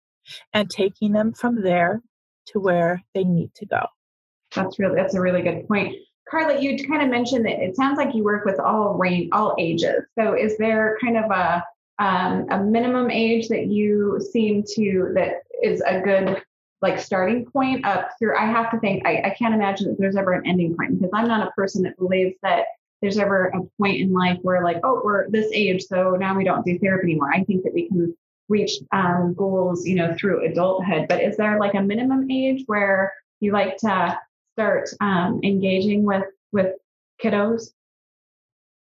and 0.53 0.69
taking 0.69 1.13
them 1.13 1.31
from 1.33 1.61
there 1.61 2.01
to 2.47 2.59
where 2.59 3.03
they 3.13 3.23
need 3.23 3.53
to 3.55 3.65
go. 3.65 3.85
That's 4.55 4.79
really 4.79 4.95
that's 4.95 5.13
a 5.13 5.21
really 5.21 5.43
good 5.43 5.67
point. 5.67 5.95
Carla, 6.29 6.59
you 6.59 6.83
kind 6.87 7.01
of 7.01 7.09
mentioned 7.09 7.45
that 7.45 7.63
it 7.63 7.75
sounds 7.75 7.97
like 7.97 8.13
you 8.13 8.23
work 8.23 8.45
with 8.45 8.59
all 8.59 8.95
range, 8.95 9.29
all 9.31 9.55
ages. 9.57 10.03
So, 10.17 10.33
is 10.33 10.57
there 10.57 10.97
kind 11.01 11.17
of 11.17 11.31
a 11.31 11.63
um, 11.99 12.47
a 12.49 12.63
minimum 12.63 13.11
age 13.11 13.49
that 13.49 13.67
you 13.67 14.19
seem 14.31 14.63
to 14.75 15.11
that 15.15 15.43
is 15.61 15.81
a 15.81 15.99
good 15.99 16.41
like 16.81 16.97
starting 16.97 17.45
point 17.45 17.85
up 17.85 18.11
through 18.17 18.37
i 18.37 18.45
have 18.45 18.71
to 18.71 18.79
think 18.79 19.05
I, 19.05 19.21
I 19.25 19.35
can't 19.37 19.53
imagine 19.53 19.89
that 19.89 19.99
there's 19.99 20.15
ever 20.15 20.31
an 20.31 20.47
ending 20.47 20.77
point 20.77 20.97
because 20.97 21.11
i'm 21.13 21.27
not 21.27 21.45
a 21.45 21.51
person 21.51 21.83
that 21.83 21.97
believes 21.97 22.35
that 22.41 22.65
there's 23.01 23.17
ever 23.17 23.45
a 23.47 23.61
point 23.81 23.99
in 23.99 24.11
life 24.11 24.37
where 24.41 24.63
like 24.63 24.79
oh 24.83 25.01
we're 25.03 25.29
this 25.29 25.51
age 25.53 25.83
so 25.83 26.11
now 26.11 26.35
we 26.35 26.43
don't 26.43 26.65
do 26.65 26.77
therapy 26.79 27.11
anymore 27.11 27.31
i 27.33 27.43
think 27.43 27.63
that 27.63 27.73
we 27.73 27.87
can 27.87 28.15
reach 28.47 28.71
um, 28.91 29.35
goals 29.35 29.85
you 29.85 29.95
know 29.95 30.15
through 30.17 30.45
adulthood 30.45 31.07
but 31.07 31.21
is 31.21 31.37
there 31.37 31.59
like 31.59 31.75
a 31.75 31.81
minimum 31.81 32.29
age 32.31 32.63
where 32.65 33.13
you 33.39 33.51
like 33.51 33.77
to 33.77 34.17
start 34.53 34.89
um, 35.01 35.39
engaging 35.43 36.03
with 36.03 36.23
with 36.51 36.73
kiddos 37.23 37.69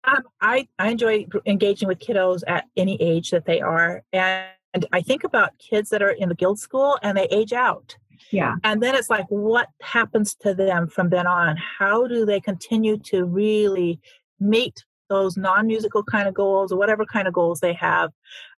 um, 0.06 0.22
I, 0.40 0.68
I 0.78 0.90
enjoy 0.90 1.26
engaging 1.46 1.88
with 1.88 1.98
kiddos 1.98 2.42
at 2.46 2.66
any 2.76 3.00
age 3.00 3.30
that 3.30 3.46
they 3.46 3.60
are. 3.60 4.02
And 4.12 4.46
I 4.92 5.00
think 5.00 5.24
about 5.24 5.58
kids 5.58 5.90
that 5.90 6.02
are 6.02 6.10
in 6.10 6.28
the 6.28 6.34
guild 6.34 6.58
school 6.58 6.98
and 7.02 7.16
they 7.16 7.26
age 7.30 7.52
out. 7.52 7.96
Yeah. 8.34 8.56
And 8.64 8.82
then 8.82 8.94
it's 8.94 9.10
like, 9.10 9.26
what 9.28 9.68
happens 9.80 10.34
to 10.40 10.54
them 10.54 10.88
from 10.88 11.10
then 11.10 11.26
on? 11.26 11.56
How 11.56 12.06
do 12.06 12.26
they 12.26 12.40
continue 12.40 12.98
to 12.98 13.24
really 13.24 14.00
meet 14.40 14.84
those 15.08 15.36
non-musical 15.36 16.02
kind 16.02 16.26
of 16.26 16.34
goals 16.34 16.72
or 16.72 16.78
whatever 16.78 17.04
kind 17.04 17.28
of 17.28 17.34
goals 17.34 17.60
they 17.60 17.74
have 17.74 18.10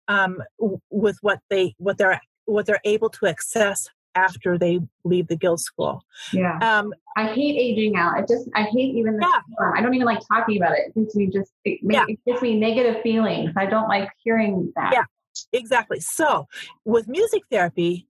um, 0.09 0.43
with 0.91 1.19
what 1.21 1.41
they 1.51 1.75
what 1.79 1.99
they're 1.99 2.21
what 2.45 2.65
they're 2.67 2.81
able 2.85 3.11
to 3.11 3.27
access 3.27 3.91
after 4.15 4.57
they 4.57 4.81
leave 5.05 5.27
the 5.29 5.37
guild 5.37 5.61
school. 5.61 6.03
Yeah. 6.33 6.57
Um, 6.63 6.95
I 7.17 7.27
hate 7.27 7.59
aging 7.59 7.97
out. 7.97 8.15
I 8.15 8.23
just 8.23 8.49
I 8.55 8.63
hate 8.63 8.95
even 8.95 9.17
the 9.17 9.27
yeah. 9.27 9.41
term. 9.59 9.75
I 9.77 9.83
don't 9.83 9.95
even 9.95 10.07
like 10.07 10.21
talking 10.27 10.57
about 10.57 10.73
it. 10.73 10.85
It 10.87 10.95
gives 10.95 11.15
me 11.15 11.27
just 11.27 11.53
it, 11.65 11.81
yeah. 11.83 12.05
it 12.09 12.19
gives 12.27 12.41
me 12.41 12.59
negative 12.59 13.03
feelings. 13.03 13.53
I 13.57 13.67
don't 13.67 13.89
like 13.89 14.09
hearing 14.25 14.73
that. 14.77 14.93
Yeah. 14.93 15.05
Exactly. 15.53 16.01
So 16.01 16.49
with 16.87 17.09
music 17.09 17.43
therapy, 17.51 18.09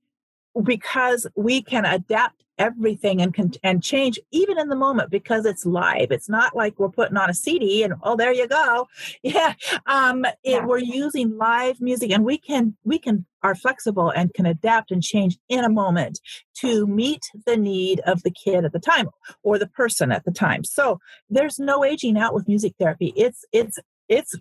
because 0.63 1.27
we 1.37 1.63
can 1.63 1.85
adapt 1.85 2.45
everything 2.59 3.21
and 3.21 3.35
can 3.35 3.53
and 3.63 3.83
change 3.83 4.19
even 4.31 4.59
in 4.59 4.69
the 4.69 4.77
moment 4.77 5.11
because 5.11 5.45
it's 5.45 5.67
live. 5.67 6.11
It's 6.11 6.29
not 6.29 6.57
like 6.57 6.79
we're 6.79 6.89
putting 6.89 7.17
on 7.17 7.29
a 7.29 7.35
cd 7.35 7.83
and 7.83 7.95
oh 8.03 8.17
there 8.17 8.33
you 8.33 8.49
go. 8.49 8.89
Yeah 9.23 9.55
um 9.87 10.25
it, 10.25 10.37
yeah. 10.45 10.65
we're 10.65 10.79
using 10.79 11.37
live 11.37 11.81
music 11.81 12.11
and 12.11 12.25
we 12.25 12.39
can 12.39 12.77
we 12.85 12.99
can 12.99 13.27
are 13.43 13.55
flexible 13.55 14.11
and 14.11 14.33
can 14.35 14.47
adapt 14.47 14.91
and 14.91 15.03
change 15.03 15.39
in 15.49 15.65
a 15.65 15.69
moment 15.69 16.21
to 16.55 16.87
meet 16.87 17.23
the 17.45 17.57
need 17.57 18.01
of 18.01 18.23
the 18.23 18.31
kid 18.31 18.65
at 18.65 18.73
the 18.73 18.81
time 18.81 19.09
or 19.43 19.59
the 19.59 19.69
person 19.69 20.11
at 20.11 20.25
the 20.25 20.33
time. 20.33 20.65
So 20.65 20.99
there's 21.31 21.59
no 21.59 21.85
aging 21.85 22.19
out 22.19 22.35
with 22.35 22.49
music 22.49 22.75
therapy. 22.79 23.13
It's 23.17 23.45
it's 23.53 23.79
it's 24.09 24.35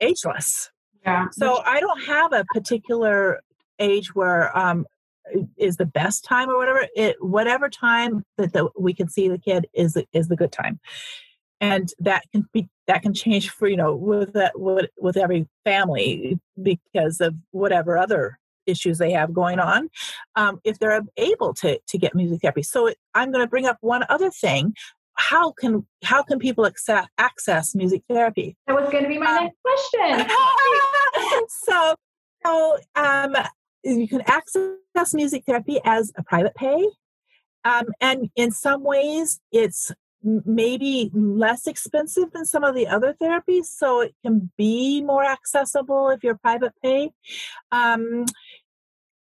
ageless. 0.00 0.70
Yeah. 1.04 1.26
So 1.32 1.62
i 1.64 1.80
don't 1.80 2.02
have 2.04 2.32
a 2.32 2.44
particular 2.52 3.40
age 3.78 4.14
where 4.14 4.56
um 4.56 4.86
is 5.56 5.76
the 5.76 5.86
best 5.86 6.24
time 6.24 6.48
or 6.48 6.56
whatever 6.56 6.86
it 6.94 7.16
whatever 7.20 7.68
time 7.68 8.24
that 8.36 8.52
the, 8.52 8.68
we 8.78 8.94
can 8.94 9.08
see 9.08 9.28
the 9.28 9.38
kid 9.38 9.66
is 9.74 9.96
is 10.12 10.28
the 10.28 10.36
good 10.36 10.52
time. 10.52 10.80
And 11.60 11.88
that 11.98 12.22
can 12.32 12.46
be 12.52 12.68
that 12.86 13.02
can 13.02 13.14
change 13.14 13.50
for 13.50 13.68
you 13.68 13.76
know 13.76 13.94
with 13.94 14.32
that 14.34 14.58
with, 14.58 14.90
with 14.96 15.16
every 15.16 15.48
family 15.64 16.38
because 16.62 17.20
of 17.20 17.34
whatever 17.50 17.98
other 17.98 18.38
issues 18.66 18.98
they 18.98 19.12
have 19.12 19.32
going 19.32 19.58
on 19.58 19.88
um, 20.36 20.60
if 20.62 20.78
they're 20.78 21.00
able 21.16 21.54
to 21.54 21.80
to 21.86 21.98
get 21.98 22.14
music 22.14 22.40
therapy. 22.42 22.62
So 22.62 22.92
i'm 23.14 23.32
going 23.32 23.44
to 23.44 23.48
bring 23.48 23.66
up 23.66 23.78
one 23.80 24.04
other 24.08 24.30
thing. 24.30 24.74
How 25.14 25.50
can 25.50 25.84
how 26.04 26.22
can 26.22 26.38
people 26.38 26.64
access, 26.64 27.06
access 27.18 27.74
music 27.74 28.02
therapy? 28.08 28.56
That 28.68 28.76
was 28.76 28.88
going 28.90 29.02
to 29.02 29.08
be 29.08 29.18
my 29.18 29.26
um, 29.26 29.44
next 29.44 29.56
question. 29.64 30.36
so 31.48 31.94
so 32.44 32.78
um, 32.94 33.34
you 33.96 34.08
can 34.08 34.22
access 34.22 35.14
music 35.14 35.44
therapy 35.46 35.80
as 35.84 36.12
a 36.16 36.22
private 36.22 36.54
pay. 36.54 36.88
Um, 37.64 37.86
and 38.00 38.30
in 38.36 38.50
some 38.50 38.82
ways, 38.82 39.40
it's 39.52 39.92
maybe 40.22 41.10
less 41.14 41.66
expensive 41.66 42.32
than 42.32 42.44
some 42.44 42.64
of 42.64 42.74
the 42.74 42.86
other 42.86 43.14
therapies, 43.20 43.66
so 43.66 44.00
it 44.00 44.14
can 44.24 44.50
be 44.56 45.00
more 45.00 45.24
accessible 45.24 46.10
if 46.10 46.24
you're 46.24 46.36
private 46.36 46.72
pay. 46.82 47.10
Um, 47.72 48.24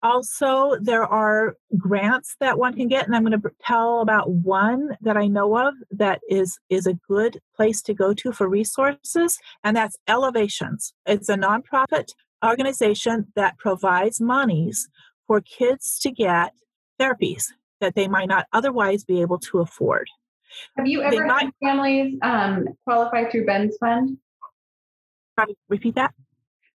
also, 0.02 0.76
there 0.82 1.04
are 1.04 1.56
grants 1.78 2.36
that 2.38 2.58
one 2.58 2.74
can 2.74 2.88
get, 2.88 3.06
and 3.06 3.16
I'm 3.16 3.24
going 3.24 3.40
to 3.40 3.50
tell 3.62 4.02
about 4.02 4.30
one 4.30 4.98
that 5.00 5.16
I 5.16 5.26
know 5.26 5.56
of 5.56 5.74
that 5.92 6.20
is 6.28 6.58
is 6.68 6.86
a 6.86 6.98
good 7.08 7.40
place 7.56 7.80
to 7.82 7.94
go 7.94 8.12
to 8.12 8.32
for 8.32 8.46
resources, 8.46 9.38
and 9.64 9.74
that's 9.74 9.96
Elevations. 10.06 10.92
It's 11.06 11.30
a 11.30 11.36
nonprofit 11.36 12.08
organization 12.44 13.26
that 13.36 13.58
provides 13.58 14.20
monies 14.20 14.88
for 15.26 15.40
kids 15.40 15.98
to 16.00 16.10
get 16.10 16.52
therapies 17.00 17.46
that 17.80 17.94
they 17.94 18.08
might 18.08 18.28
not 18.28 18.46
otherwise 18.52 19.04
be 19.04 19.20
able 19.20 19.38
to 19.38 19.58
afford. 19.58 20.08
Have 20.76 20.86
you 20.86 21.02
ever 21.02 21.26
might, 21.26 21.44
had 21.44 21.52
families 21.62 22.18
um, 22.22 22.68
qualify 22.84 23.28
through 23.28 23.46
Ben's 23.46 23.76
Fund? 23.78 24.18
Repeat 25.68 25.96
that. 25.96 26.14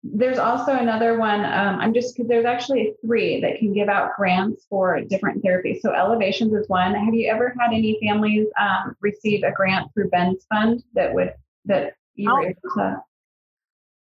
There's 0.03 0.39
also 0.39 0.73
another 0.73 1.19
one. 1.19 1.45
Um, 1.45 1.79
I'm 1.81 1.93
just 1.93 2.14
because 2.14 2.29
there's 2.29 2.45
actually 2.45 2.95
three 3.05 3.41
that 3.41 3.59
can 3.59 3.73
give 3.73 3.89
out 3.89 4.11
grants 4.16 4.66
for 4.69 5.01
different 5.03 5.45
therapies. 5.45 5.81
So 5.81 5.93
Elevations 5.93 6.53
is 6.55 6.69
one. 6.69 6.95
Have 6.95 7.14
you 7.14 7.29
ever 7.29 7.55
had 7.59 7.73
any 7.73 7.99
families 8.01 8.47
um, 8.61 8.97
receive 9.01 9.43
a 9.43 9.53
grant 9.53 9.93
through 9.95 10.11
Ben's 10.11 10.45
Fund 10.53 10.83
that 10.95 11.12
would 11.12 11.35
that 11.66 11.95
you 12.14 12.33
were 12.33 12.47
able 12.47 12.61
to? 12.77 13.03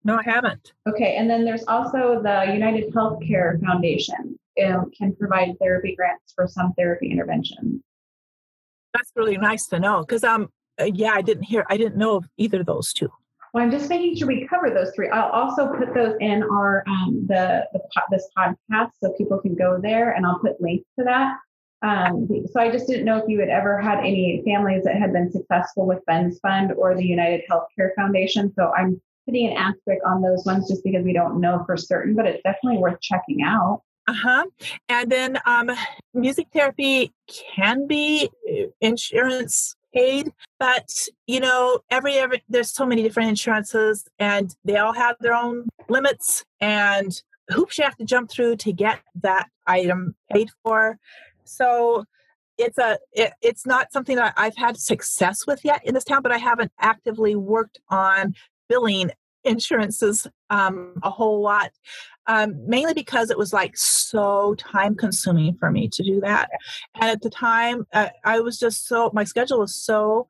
No, 0.07 0.17
I 0.17 0.23
haven't. 0.23 0.71
Okay, 0.87 1.17
and 1.17 1.29
then 1.29 1.43
there's 1.43 1.65
also 1.67 2.21
the 2.23 2.49
United 2.53 2.93
Healthcare 2.93 3.59
Foundation 3.61 4.39
um, 4.65 4.89
can 4.97 5.13
provide 5.13 5.59
therapy 5.59 5.97
grants 5.97 6.31
for 6.33 6.47
some 6.47 6.71
therapy 6.77 7.11
interventions. 7.11 7.81
That's 8.93 9.11
really 9.17 9.37
nice 9.37 9.67
to 9.67 9.79
know 9.79 9.99
because 9.99 10.23
um 10.23 10.49
uh, 10.79 10.85
yeah, 10.85 11.11
I 11.11 11.21
didn't 11.21 11.43
hear. 11.43 11.65
I 11.69 11.75
didn't 11.75 11.97
know 11.97 12.15
of 12.15 12.25
either 12.37 12.61
of 12.61 12.67
those 12.67 12.93
two. 12.93 13.09
Well, 13.53 13.65
I'm 13.65 13.71
just 13.71 13.89
making 13.89 14.15
sure 14.15 14.27
we 14.27 14.47
cover 14.47 14.69
those 14.69 14.91
three. 14.95 15.09
I'll 15.09 15.29
also 15.29 15.73
put 15.75 15.93
those 15.93 16.15
in 16.21 16.41
our 16.43 16.83
um, 16.87 17.25
the, 17.27 17.67
the 17.73 17.81
this 18.09 18.29
podcast 18.37 18.91
so 19.03 19.13
people 19.17 19.39
can 19.39 19.55
go 19.55 19.77
there, 19.81 20.11
and 20.11 20.25
I'll 20.25 20.39
put 20.39 20.61
links 20.61 20.87
to 20.97 21.03
that. 21.03 21.35
Um, 21.81 22.27
so 22.51 22.59
I 22.59 22.71
just 22.71 22.87
didn't 22.87 23.05
know 23.05 23.17
if 23.17 23.25
you 23.27 23.39
had 23.39 23.49
ever 23.49 23.81
had 23.81 23.99
any 23.99 24.41
families 24.45 24.83
that 24.85 24.95
had 24.95 25.11
been 25.11 25.31
successful 25.31 25.85
with 25.85 26.05
Ben's 26.05 26.39
Fund 26.39 26.71
or 26.71 26.95
the 26.95 27.05
United 27.05 27.43
Healthcare 27.51 27.93
Foundation. 27.95 28.53
So 28.55 28.71
I'm 28.75 29.01
putting 29.27 29.47
an 29.47 29.57
asterisk 29.57 30.01
on 30.05 30.21
those 30.21 30.45
ones 30.45 30.67
just 30.67 30.83
because 30.83 31.03
we 31.03 31.13
don't 31.13 31.39
know 31.39 31.63
for 31.65 31.77
certain, 31.77 32.15
but 32.15 32.25
it's 32.25 32.41
definitely 32.43 32.79
worth 32.79 32.99
checking 33.01 33.43
out. 33.43 33.81
Uh 34.07 34.13
huh. 34.13 34.45
And 34.87 35.11
then 35.11 35.37
um, 35.45 35.69
music 36.13 36.47
therapy 36.53 37.13
can 37.27 37.87
be 37.87 38.29
uh, 38.49 38.67
insurance 38.79 39.75
paid, 39.93 40.31
but 40.59 40.89
you 41.27 41.41
know, 41.41 41.79
every 41.91 42.13
every 42.15 42.41
there's 42.47 42.71
so 42.71 42.85
many 42.85 43.03
different 43.03 43.29
insurances, 43.29 44.05
and 44.17 44.55
they 44.63 44.77
all 44.77 44.93
have 44.93 45.17
their 45.19 45.33
own 45.33 45.67
limits 45.89 46.45
and 46.61 47.21
hoops 47.49 47.77
you 47.77 47.83
have 47.83 47.97
to 47.97 48.05
jump 48.05 48.29
through 48.29 48.55
to 48.57 48.71
get 48.71 48.99
that 49.21 49.47
item 49.65 50.15
paid 50.31 50.49
for. 50.63 50.97
So 51.43 52.05
it's 52.57 52.77
a 52.77 52.97
it, 53.11 53.33
it's 53.41 53.65
not 53.65 53.91
something 53.91 54.15
that 54.15 54.33
I've 54.37 54.55
had 54.55 54.77
success 54.77 55.45
with 55.45 55.63
yet 55.63 55.81
in 55.85 55.93
this 55.93 56.03
town, 56.03 56.21
but 56.21 56.31
I 56.31 56.37
haven't 56.37 56.71
actively 56.79 57.35
worked 57.35 57.79
on 57.89 58.35
billing 58.69 59.11
insurances 59.43 60.27
um, 60.49 60.93
a 61.03 61.09
whole 61.09 61.41
lot 61.41 61.71
um, 62.27 62.55
mainly 62.67 62.93
because 62.93 63.29
it 63.29 63.37
was 63.37 63.53
like 63.53 63.75
so 63.77 64.53
time 64.55 64.95
consuming 64.95 65.55
for 65.57 65.71
me 65.71 65.87
to 65.87 66.03
do 66.03 66.19
that. 66.21 66.49
And 66.95 67.09
at 67.09 67.21
the 67.21 67.29
time 67.29 67.87
uh, 67.93 68.09
i 68.23 68.39
was 68.39 68.59
just 68.59 68.87
so 68.87 69.09
my 69.13 69.23
schedule 69.23 69.59
was 69.59 69.75
so 69.75 70.27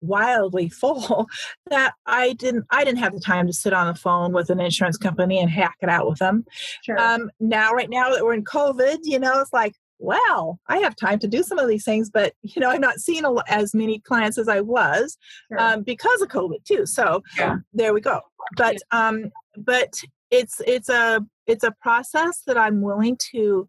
wildly 0.00 0.68
full 0.80 1.26
that 1.70 1.94
i 2.06 2.32
didn't 2.34 2.64
i 2.70 2.84
didn't 2.84 3.00
have 3.00 3.12
the 3.12 3.20
time 3.20 3.48
to 3.48 3.52
sit 3.52 3.72
on 3.72 3.88
the 3.88 3.98
phone 3.98 4.32
with 4.32 4.48
an 4.48 4.60
insurance 4.60 4.96
company 4.96 5.40
and 5.40 5.50
hack 5.50 5.74
it 5.80 5.88
out 5.88 6.08
with 6.08 6.18
them. 6.20 6.44
Sure. 6.84 6.98
um, 6.98 7.30
now 7.40 7.72
right 7.72 7.90
now 7.90 8.10
that 8.14 8.24
we're 8.24 8.34
in 8.34 8.44
covid 8.44 8.98
you 9.02 9.18
know 9.18 9.40
it's 9.40 9.52
like 9.52 9.74
well, 9.98 10.60
I 10.68 10.78
have 10.78 10.96
time 10.96 11.18
to 11.20 11.28
do 11.28 11.42
some 11.42 11.58
of 11.58 11.68
these 11.68 11.84
things, 11.84 12.10
but 12.10 12.32
you 12.42 12.60
know, 12.60 12.70
I'm 12.70 12.80
not 12.80 12.98
seeing 12.98 13.24
a, 13.24 13.32
as 13.48 13.74
many 13.74 13.98
clients 13.98 14.38
as 14.38 14.48
I 14.48 14.60
was 14.60 15.16
sure. 15.50 15.60
um, 15.60 15.82
because 15.82 16.22
of 16.22 16.28
COVID 16.28 16.64
too. 16.64 16.86
So 16.86 17.22
yeah. 17.36 17.56
there 17.72 17.92
we 17.92 18.00
go. 18.00 18.20
But 18.56 18.76
um, 18.90 19.30
but 19.56 19.92
it's 20.30 20.60
it's 20.66 20.88
a 20.88 21.24
it's 21.46 21.64
a 21.64 21.74
process 21.82 22.42
that 22.46 22.56
I'm 22.56 22.80
willing 22.80 23.18
to 23.32 23.68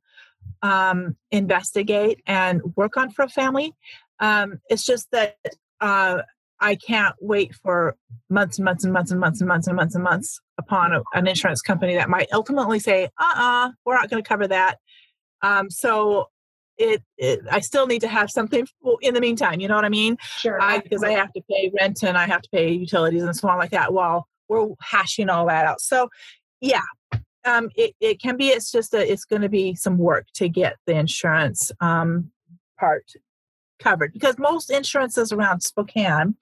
um, 0.62 1.16
investigate 1.32 2.22
and 2.28 2.62
work 2.76 2.98
on 2.98 3.12
for 3.12 3.24
a 3.24 3.30
family. 3.30 3.74
Um, 4.20 4.60
it's 4.70 4.86
just 4.86 5.10
that 5.12 5.38
uh, 5.82 6.22
I 6.60 6.76
can't 6.76 7.16
wait 7.22 7.56
for 7.56 7.96
months 8.30 8.58
and 8.58 8.66
months 8.66 8.84
and 8.84 8.94
months 8.94 9.12
and 9.12 9.20
months 9.20 9.40
and 9.40 9.48
months 9.48 9.68
and 9.68 9.76
months 9.76 9.96
and 9.96 10.04
months 10.04 10.42
upon 10.58 10.94
a, 10.94 11.02
an 11.14 11.28
insurance 11.28 11.62
company 11.62 11.96
that 11.96 12.10
might 12.10 12.28
ultimately 12.34 12.80
say, 12.80 13.06
"Uh-uh, 13.20 13.72
we're 13.86 13.96
not 13.96 14.10
going 14.10 14.22
to 14.22 14.28
cover 14.28 14.48
that." 14.48 14.78
Um, 15.42 15.70
so 15.70 16.30
it, 16.78 17.04
it, 17.18 17.42
I 17.52 17.60
still 17.60 17.88
need 17.88 18.02
to 18.02 18.08
have 18.08 18.32
something 18.32 18.66
in 19.02 19.14
the 19.14 19.22
meantime. 19.22 19.60
You 19.60 19.68
know 19.68 19.76
what 19.76 19.86
I 19.86 19.90
mean? 19.90 20.18
Sure. 20.38 20.60
Because 20.82 21.04
I, 21.04 21.10
I, 21.10 21.12
have 21.12 21.34
to 21.34 21.42
pay 21.50 21.72
rent 21.78 22.04
and 22.04 22.18
I 22.18 22.26
have 22.26 22.42
to 22.42 22.50
pay 22.50 22.72
utilities 22.72 23.24
and 23.24 23.36
so 23.36 23.50
on 23.50 23.58
like 23.58 23.72
that 23.72 23.94
while 23.94 24.28
we're 24.48 24.68
hashing 24.82 25.30
all 25.30 25.46
that 25.48 25.66
out. 25.66 25.82
So, 25.82 26.10
yeah, 26.62 26.82
um, 27.46 27.70
it, 27.76 27.96
it 28.00 28.22
can 28.22 28.38
be. 28.38 28.48
It's 28.48 28.72
just 28.72 28.92
that 28.92 29.12
it's 29.12 29.26
going 29.26 29.42
to 29.42 29.50
be 29.50 29.76
some 29.76 29.98
work 29.98 30.28
to 30.36 30.50
get 30.50 30.78
the 30.86 30.94
insurance 30.94 31.72
um, 31.82 32.32
part 32.80 33.06
covered 33.80 34.14
because 34.14 34.38
most 34.38 34.70
insurances 34.70 35.32
around 35.32 35.62
Spokane 35.62 36.36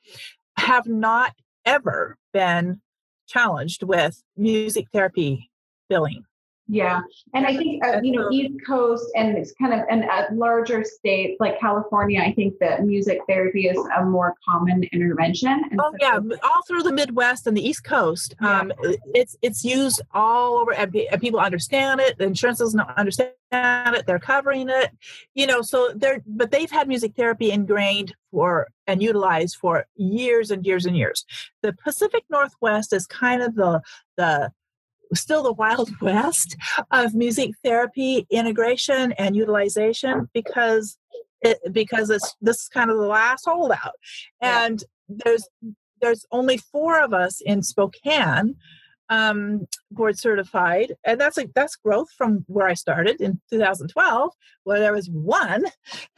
have 0.58 0.88
not 0.88 1.34
ever 1.66 2.18
been 2.34 2.82
challenged 3.28 3.84
with 3.84 4.24
music 4.36 4.88
therapy 4.92 5.50
billing. 5.90 6.24
Yeah, 6.70 7.02
and 7.34 7.46
I 7.46 7.56
think 7.56 7.86
uh, 7.86 8.02
you 8.02 8.12
know 8.12 8.30
East 8.30 8.56
Coast 8.66 9.06
and 9.16 9.38
it's 9.38 9.54
kind 9.54 9.74
of 9.74 9.82
an, 9.90 10.04
a 10.04 10.34
larger 10.34 10.84
state 10.84 11.38
like 11.40 11.60
California. 11.60 12.22
I 12.22 12.34
think 12.34 12.56
that 12.60 12.84
music 12.84 13.20
therapy 13.28 13.68
is 13.68 13.78
a 13.98 14.04
more 14.04 14.36
common 14.48 14.84
intervention. 14.92 15.62
And 15.72 15.80
oh 15.80 15.92
so 15.92 15.98
yeah, 16.02 16.20
all 16.44 16.62
through 16.68 16.84
the 16.84 16.92
Midwest 16.92 17.48
and 17.48 17.56
the 17.56 17.66
East 17.66 17.86
Coast, 17.86 18.36
yeah. 18.42 18.60
um, 18.60 18.74
it's 19.14 19.38
it's 19.42 19.64
used 19.64 20.02
all 20.14 20.58
over, 20.58 20.74
and 20.74 20.92
people 21.22 21.40
understand 21.40 22.02
it. 22.02 22.18
The 22.18 22.26
insurance 22.26 22.60
doesn't 22.60 22.80
understand 22.80 23.32
it; 23.52 24.06
they're 24.06 24.20
covering 24.20 24.70
it. 24.70 24.92
You 25.36 25.48
know, 25.48 25.62
so 25.62 25.92
they're 25.96 26.22
but 26.28 26.52
they've 26.52 26.72
had 26.72 26.90
music 26.90 27.16
therapy 27.16 27.52
ingrained 27.52 28.14
for 28.32 28.68
and 28.88 29.02
utilized 29.02 29.56
for 29.56 29.86
years 29.96 30.52
and 30.52 30.66
years 30.66 30.86
and 30.86 30.98
years. 30.98 31.26
The 31.62 31.74
Pacific 31.74 32.26
Northwest 32.30 32.92
is 32.92 33.08
kind 33.08 33.42
of 33.42 33.56
the 33.56 33.82
the 34.18 34.52
still 35.14 35.44
the 35.44 35.54
wild 35.54 35.90
west 36.02 36.56
of 36.92 37.14
music 37.14 37.52
therapy 37.64 38.26
integration 38.30 39.12
and 39.14 39.36
utilization 39.36 40.30
because 40.34 40.98
it 41.42 41.60
because 41.72 42.10
it's 42.10 42.36
this 42.42 42.64
is 42.64 42.70
kind 42.70 42.90
of 42.90 42.98
the 42.98 43.04
last 43.04 43.46
holdout. 43.46 43.94
And 44.42 44.84
yeah. 45.08 45.18
there's 45.24 45.48
there's 46.02 46.26
only 46.32 46.58
four 46.58 47.00
of 47.00 47.14
us 47.14 47.42
in 47.42 47.64
spokane 47.64 48.56
um, 49.10 49.66
board 49.90 50.20
certified 50.20 50.94
and 51.06 51.20
that's 51.20 51.38
like 51.38 51.50
that's 51.56 51.78
growth 51.78 52.10
from 52.18 52.44
where 52.48 52.68
i 52.68 52.74
started 52.74 53.22
in 53.22 53.40
2012 53.50 54.34
where 54.68 54.82
there 54.82 54.92
was 54.92 55.10
one 55.10 55.64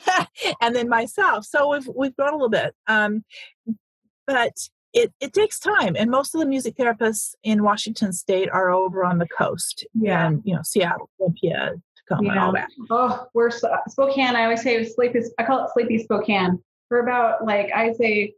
and 0.62 0.76
then 0.76 0.90
myself. 0.90 1.46
So 1.46 1.70
we've 1.72 1.88
we've 1.96 2.16
grown 2.16 2.34
a 2.34 2.36
little 2.36 2.50
bit. 2.50 2.74
Um, 2.88 3.24
but 4.26 4.54
it, 4.94 5.14
it 5.20 5.34
takes 5.34 5.60
time 5.60 5.96
and 5.96 6.10
most 6.10 6.34
of 6.34 6.40
the 6.40 6.46
music 6.46 6.76
therapists 6.76 7.36
in 7.44 7.64
washington 7.64 8.12
state 8.12 8.50
are 8.50 8.70
over 8.70 9.04
on 9.04 9.18
the 9.18 9.28
coast 9.28 9.86
yeah. 9.94 10.28
and 10.28 10.42
you 10.46 10.56
know 10.56 10.62
seattle 10.64 11.10
olympia 11.20 11.74
tacoma 11.96 12.24
yeah. 12.24 12.32
and 12.32 12.40
all 12.40 12.52
that. 12.52 12.70
Oh 12.90 13.28
we're 13.34 13.52
spokane 13.52 14.36
i 14.36 14.44
always 14.44 14.62
say 14.62 14.84
sleepy 14.84 15.20
i 15.38 15.44
call 15.44 15.64
it 15.66 15.72
sleepy 15.74 16.00
spokane. 16.00 16.60
We're 16.90 17.02
about 17.02 17.46
like 17.46 17.72
i 17.74 17.94
say 17.94 18.34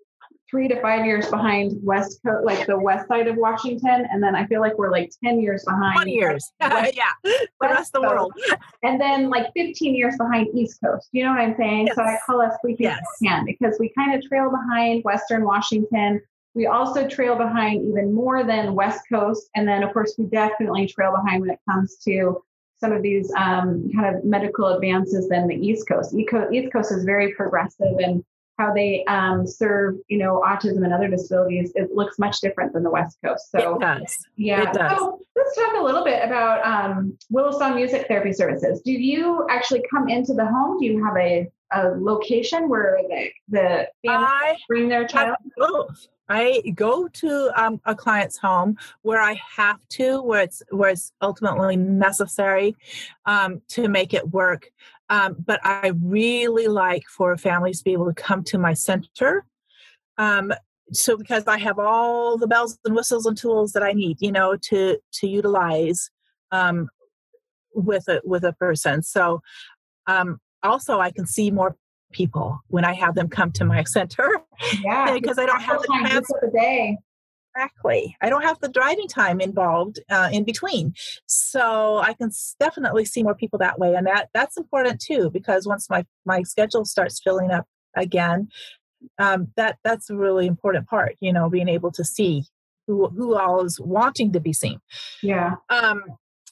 three 0.50 0.68
to 0.68 0.80
five 0.82 1.06
years 1.06 1.30
behind 1.30 1.80
west 1.82 2.20
coast 2.26 2.44
like 2.44 2.68
the 2.68 2.78
west 2.78 3.08
side 3.08 3.28
of 3.28 3.38
washington 3.38 4.06
and 4.12 4.22
then 4.22 4.36
i 4.36 4.46
feel 4.48 4.60
like 4.60 4.78
we're 4.78 4.92
like 4.92 5.10
10 5.24 5.40
years 5.40 5.64
behind 5.64 5.96
20 5.96 6.12
years. 6.12 6.52
West, 6.62 6.98
yeah 6.98 7.14
the 7.24 7.48
rest 7.62 7.96
of 7.96 8.02
the 8.02 8.08
world. 8.08 8.34
And 8.84 9.00
then 9.00 9.30
like 9.30 9.48
15 9.56 9.96
years 9.96 10.18
behind 10.18 10.48
east 10.54 10.80
coast 10.84 11.08
you 11.14 11.24
know 11.24 11.30
what 11.30 11.40
i'm 11.40 11.56
saying? 11.56 11.88
Yes. 11.88 11.96
so 11.96 12.04
i 12.04 12.18
call 12.26 12.42
us 12.42 12.54
sleepy 12.60 12.84
yes. 12.84 13.00
spokane 13.16 13.46
because 13.46 13.78
we 13.80 13.94
kind 13.98 14.14
of 14.14 14.22
trail 14.28 14.52
behind 14.52 15.06
western 15.06 15.46
washington 15.46 16.22
we 16.54 16.68
also 16.68 17.08
trail 17.08 17.36
behind 17.36 17.88
even 17.88 18.14
more 18.14 18.44
than 18.44 18.76
West 18.76 19.02
Coast. 19.12 19.50
And 19.56 19.68
then, 19.68 19.84
of 19.84 19.94
course, 19.94 20.16
we 20.18 20.26
definitely 20.26 20.88
trail 20.88 21.16
behind 21.16 21.42
when 21.42 21.52
it 21.52 21.60
comes 21.70 21.98
to 22.06 22.44
some 22.80 22.92
of 22.92 23.02
these 23.02 23.32
um, 23.38 23.90
kind 23.96 24.16
of 24.16 24.24
medical 24.26 24.68
advances 24.68 25.30
than 25.30 25.48
the 25.48 25.56
East 25.56 25.88
Coast. 25.88 26.14
East 26.16 26.74
Coast 26.74 26.92
is 26.92 27.04
very 27.06 27.34
progressive 27.34 27.98
and 28.00 28.24
how 28.62 28.74
they 28.74 29.04
um, 29.06 29.48
serve, 29.48 29.96
you 30.08 30.18
know, 30.18 30.44
autism 30.46 30.84
and 30.84 30.94
other 30.94 31.08
disabilities, 31.08 31.72
it 31.76 31.92
looks 31.94 32.20
much 32.20 32.40
different 32.42 32.74
than 32.74 32.84
the 32.84 32.90
West 32.90 33.18
Coast. 33.24 33.50
So, 33.52 33.80
yeah. 34.36 34.70
It 34.70 34.74
does. 34.74 34.98
So 34.98 35.20
let's 35.36 35.56
talk 35.56 35.74
a 35.78 35.82
little 35.82 36.04
bit 36.04 36.24
about 36.24 36.66
um, 36.66 37.18
Willow 37.30 37.58
Song 37.58 37.76
Music 37.76 38.08
Therapy 38.08 38.34
Services. 38.34 38.82
Do 38.82 38.92
you 38.92 39.48
actually 39.50 39.84
come 39.90 40.10
into 40.10 40.34
the 40.34 40.46
home? 40.46 40.80
Do 40.80 40.86
you 40.86 41.04
have 41.04 41.16
a, 41.18 41.48
a 41.72 41.90
location 41.98 42.70
where 42.70 43.00
the, 43.10 43.30
the 43.50 43.88
family 44.06 44.58
bring 44.68 44.90
their 44.90 45.08
child? 45.08 45.38
both. 45.58 46.08
I 46.32 46.62
go 46.76 47.10
to 47.10 47.52
um, 47.62 47.82
a 47.86 47.94
client's 47.94 48.38
home 48.38 48.78
where 49.02 49.22
I 49.22 49.40
have 49.58 49.80
to, 49.98 50.22
where 50.22 50.44
it's 50.44 50.64
where 50.70 50.92
it's 50.92 51.12
ultimately 51.22 51.76
necessary 51.76 52.76
um, 53.26 53.62
to 53.70 53.90
make 53.90 54.14
it 54.14 54.30
work. 54.32 54.72
Um, 55.10 55.36
but 55.46 55.60
I 55.64 55.92
really 56.02 56.68
like 56.68 57.04
for 57.10 57.36
families 57.36 57.80
to 57.80 57.84
be 57.84 57.92
able 57.92 58.06
to 58.14 58.14
come 58.14 58.44
to 58.46 58.58
my 58.58 58.74
center. 58.74 59.46
Um, 60.18 60.54
so 60.94 61.18
because 61.18 61.48
I 61.48 61.58
have 61.58 61.80
all 61.80 62.38
the 62.38 62.48
bells 62.48 62.80
and 62.86 62.96
whistles 62.96 63.26
and 63.26 63.38
tools 63.38 63.74
that 63.74 63.84
I 63.84 63.92
need, 63.92 64.18
you 64.22 64.32
know, 64.32 64.56
to 64.70 64.98
to 65.20 65.28
utilize 65.28 66.10
um, 66.52 66.88
with 67.76 68.08
a 68.08 68.22
with 68.24 68.46
a 68.46 68.54
person. 68.54 69.04
So 69.04 69.42
um, 70.08 70.40
also 70.64 71.00
I 71.00 71.12
can 71.12 71.26
see 71.26 71.52
more 71.52 71.76
people 72.12 72.60
when 72.68 72.86
I 72.86 72.94
have 72.94 73.16
them 73.16 73.30
come 73.30 73.52
to 73.54 73.66
my 73.66 73.84
center. 73.84 74.30
Yeah, 74.84 75.14
because 75.20 75.38
I 75.38 75.46
don't 75.46 75.62
have 75.62 75.82
the 75.82 75.88
time 75.88 76.24
the 76.42 76.52
day. 76.54 76.98
Exactly. 77.54 78.16
I 78.22 78.30
don't 78.30 78.44
have 78.44 78.60
the 78.62 78.70
driving 78.70 79.08
time 79.08 79.42
involved 79.42 80.00
uh, 80.10 80.30
in 80.32 80.46
between, 80.46 80.94
so 81.26 81.98
I 81.98 82.14
can 82.14 82.32
definitely 82.60 83.04
see 83.04 83.24
more 83.24 83.36
people 83.36 83.60
that 83.60 83.78
way, 83.78 83.94
and 83.96 84.08
that 84.08 84.30
that's 84.34 84.58
important 84.58 85.02
too. 85.02 85.30
Because 85.32 85.68
once 85.68 85.90
my 85.90 86.06
my 86.26 86.44
schedule 86.44 86.86
starts 86.86 87.22
filling 87.22 87.52
up 87.52 87.66
again, 87.96 88.48
um, 89.20 89.50
that 89.58 89.80
that's 89.84 90.10
a 90.10 90.16
really 90.16 90.48
important 90.48 90.88
part. 90.88 91.16
You 91.20 91.34
know, 91.34 91.50
being 91.50 91.68
able 91.68 91.92
to 91.92 92.06
see 92.06 92.46
who 92.88 93.10
who 93.10 93.36
all 93.36 93.66
is 93.66 93.80
wanting 93.80 94.32
to 94.34 94.40
be 94.40 94.54
seen. 94.54 94.80
Yeah. 95.22 95.56
Um, 95.70 96.04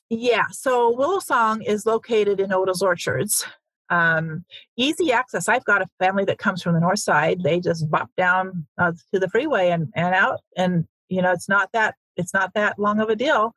yeah. 0.09 0.45
So 0.51 0.95
Willow 0.95 1.19
Song 1.19 1.61
is 1.61 1.85
located 1.85 2.39
in 2.39 2.51
Otis 2.51 2.81
Orchards, 2.81 3.45
Um, 3.89 4.45
easy 4.77 5.11
access. 5.11 5.49
I've 5.49 5.65
got 5.65 5.81
a 5.81 5.87
family 5.99 6.25
that 6.25 6.37
comes 6.37 6.61
from 6.61 6.73
the 6.73 6.79
north 6.79 6.99
side. 6.99 7.41
They 7.43 7.59
just 7.59 7.89
bop 7.89 8.09
down 8.17 8.67
uh, 8.77 8.93
to 9.13 9.19
the 9.19 9.29
freeway 9.29 9.69
and, 9.69 9.91
and 9.95 10.13
out, 10.13 10.41
and 10.55 10.85
you 11.09 11.21
know 11.21 11.31
it's 11.31 11.49
not 11.49 11.69
that 11.73 11.95
it's 12.15 12.33
not 12.33 12.53
that 12.53 12.77
long 12.77 12.99
of 12.99 13.09
a 13.09 13.15
deal. 13.15 13.55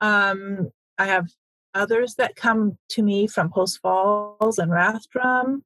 Um, 0.00 0.70
I 0.98 1.06
have 1.06 1.28
others 1.74 2.14
that 2.16 2.36
come 2.36 2.78
to 2.90 3.02
me 3.02 3.26
from 3.26 3.50
Post 3.50 3.80
Falls 3.80 4.58
and 4.58 4.70
Rathdrum. 4.70 5.62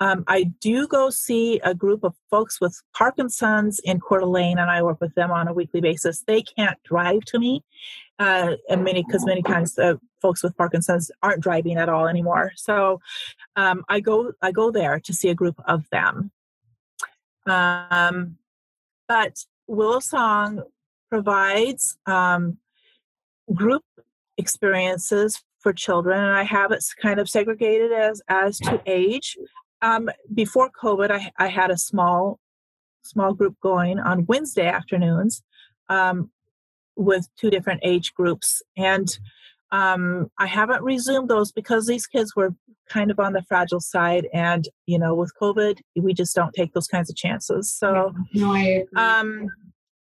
Um, 0.00 0.24
I 0.26 0.44
do 0.60 0.88
go 0.88 1.10
see 1.10 1.60
a 1.60 1.74
group 1.74 2.02
of 2.02 2.14
folks 2.30 2.60
with 2.60 2.80
Parkinson's 2.96 3.78
in 3.80 4.00
Coeur 4.00 4.20
d'Alene, 4.20 4.58
and 4.58 4.70
I 4.70 4.82
work 4.82 5.00
with 5.00 5.14
them 5.14 5.30
on 5.30 5.46
a 5.46 5.52
weekly 5.52 5.80
basis. 5.80 6.24
They 6.26 6.42
can't 6.42 6.82
drive 6.82 7.24
to 7.26 7.38
me, 7.38 7.62
uh, 8.18 8.56
and 8.68 8.82
many 8.82 9.04
because 9.04 9.24
many 9.24 9.42
times 9.42 9.74
the 9.74 10.00
folks 10.20 10.42
with 10.42 10.56
Parkinson's 10.56 11.10
aren't 11.22 11.42
driving 11.42 11.76
at 11.76 11.88
all 11.88 12.08
anymore. 12.08 12.52
So 12.56 13.00
um, 13.56 13.84
I 13.88 14.00
go 14.00 14.32
I 14.42 14.50
go 14.50 14.70
there 14.70 14.98
to 15.00 15.12
see 15.12 15.28
a 15.28 15.34
group 15.34 15.60
of 15.66 15.88
them. 15.90 16.32
Um, 17.46 18.38
but 19.06 19.44
Willow 19.66 20.00
Song 20.00 20.62
provides 21.10 21.96
um, 22.06 22.58
group 23.52 23.84
experiences 24.38 25.42
for 25.60 25.72
children, 25.72 26.18
and 26.18 26.32
I 26.32 26.42
have 26.42 26.72
it 26.72 26.84
kind 27.00 27.20
of 27.20 27.28
segregated 27.28 27.92
as 27.92 28.22
as 28.28 28.58
to 28.58 28.80
age. 28.86 29.36
Um, 29.82 30.10
before 30.32 30.70
COVID, 30.70 31.10
I, 31.10 31.30
I 31.38 31.48
had 31.48 31.70
a 31.70 31.78
small 31.78 32.38
small 33.02 33.34
group 33.34 33.54
going 33.60 33.98
on 33.98 34.24
Wednesday 34.26 34.66
afternoons 34.66 35.42
um, 35.90 36.30
with 36.96 37.28
two 37.38 37.50
different 37.50 37.80
age 37.84 38.14
groups, 38.14 38.62
and 38.76 39.18
um, 39.72 40.30
I 40.38 40.46
haven't 40.46 40.82
resumed 40.82 41.28
those 41.28 41.52
because 41.52 41.86
these 41.86 42.06
kids 42.06 42.34
were 42.34 42.54
kind 42.88 43.10
of 43.10 43.18
on 43.18 43.32
the 43.32 43.42
fragile 43.42 43.80
side, 43.80 44.28
and 44.32 44.68
you 44.86 44.98
know, 44.98 45.14
with 45.14 45.32
COVID, 45.40 45.80
we 45.96 46.14
just 46.14 46.34
don't 46.34 46.54
take 46.54 46.72
those 46.72 46.86
kinds 46.86 47.10
of 47.10 47.16
chances. 47.16 47.70
So, 47.70 48.14
no, 48.32 48.54
I 48.54 48.84
um, 48.96 49.48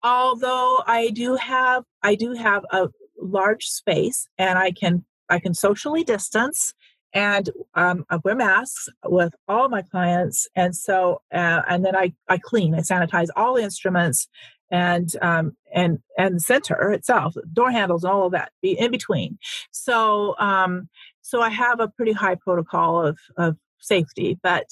although 0.04 0.84
I 0.86 1.10
do 1.10 1.36
have 1.36 1.84
I 2.04 2.16
do 2.16 2.34
have 2.34 2.64
a 2.72 2.90
large 3.20 3.66
space, 3.66 4.28
and 4.38 4.58
I 4.60 4.72
can 4.72 5.04
I 5.30 5.40
can 5.40 5.54
socially 5.54 6.04
distance 6.04 6.74
and 7.14 7.50
um, 7.76 8.06
I 8.10 8.18
wear 8.18 8.36
masks 8.36 8.90
with 9.06 9.34
all 9.48 9.70
my 9.70 9.82
clients, 9.82 10.48
and 10.56 10.76
so 10.76 11.22
uh, 11.34 11.62
and 11.68 11.86
then 11.86 11.96
I 11.96 12.14
I 12.28 12.38
clean, 12.38 12.76
I 12.76 12.80
sanitize 12.80 13.28
all 13.36 13.56
the 13.56 13.64
instruments, 13.64 14.28
and 14.72 15.10
um, 15.22 15.56
and 15.74 16.00
and 16.18 16.36
the 16.36 16.40
center 16.40 16.92
itself, 16.92 17.36
door 17.54 17.72
handles, 17.72 18.04
and 18.04 18.12
all 18.12 18.26
of 18.28 18.32
that 18.34 18.52
in 18.62 18.92
between. 18.92 19.38
So 19.72 20.36
um, 20.40 20.90
so 21.22 21.42
I 21.42 21.50
have 21.50 21.80
a 21.80 21.88
pretty 21.88 22.14
high 22.14 22.36
protocol 22.36 23.06
of 23.06 23.18
of 23.38 23.58
safety, 23.80 24.38
but 24.44 24.66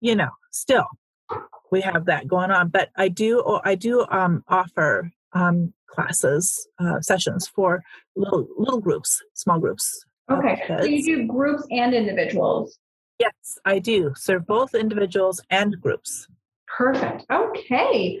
you 0.00 0.14
know, 0.14 0.30
still 0.50 0.86
we 1.70 1.80
have 1.80 2.06
that 2.06 2.26
going 2.28 2.50
on. 2.50 2.68
But 2.68 2.90
I 2.96 3.08
do 3.08 3.60
I 3.64 3.74
do 3.74 4.06
um, 4.10 4.42
offer 4.48 5.10
um, 5.32 5.72
classes 5.86 6.66
uh, 6.78 7.00
sessions 7.00 7.46
for 7.46 7.82
little 8.16 8.46
little 8.56 8.80
groups, 8.80 9.22
small 9.34 9.58
groups 9.58 10.04
Oh, 10.28 10.36
okay. 10.38 10.62
So 10.66 10.84
you 10.84 11.04
do 11.04 11.26
groups 11.26 11.66
and 11.70 11.94
individuals? 11.94 12.78
Yes, 13.18 13.58
I 13.64 13.78
do. 13.78 14.12
Serve 14.16 14.46
both 14.46 14.74
individuals 14.74 15.40
and 15.50 15.80
groups. 15.80 16.26
Perfect. 16.66 17.24
Okay. 17.30 18.18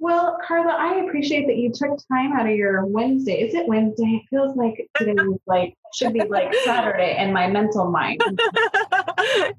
Well, 0.00 0.36
Carla, 0.46 0.72
I 0.72 1.04
appreciate 1.04 1.46
that 1.46 1.56
you 1.56 1.72
took 1.72 1.96
time 2.08 2.32
out 2.32 2.46
of 2.46 2.56
your 2.56 2.84
Wednesday. 2.84 3.40
Is 3.40 3.54
it 3.54 3.66
Wednesday? 3.66 4.20
It 4.22 4.22
feels 4.28 4.56
like 4.56 4.86
today 4.96 5.14
like 5.46 5.74
should 5.94 6.12
be 6.12 6.24
like 6.24 6.52
Saturday 6.64 7.16
in 7.18 7.32
my 7.32 7.46
mental 7.46 7.90
mind. 7.90 8.20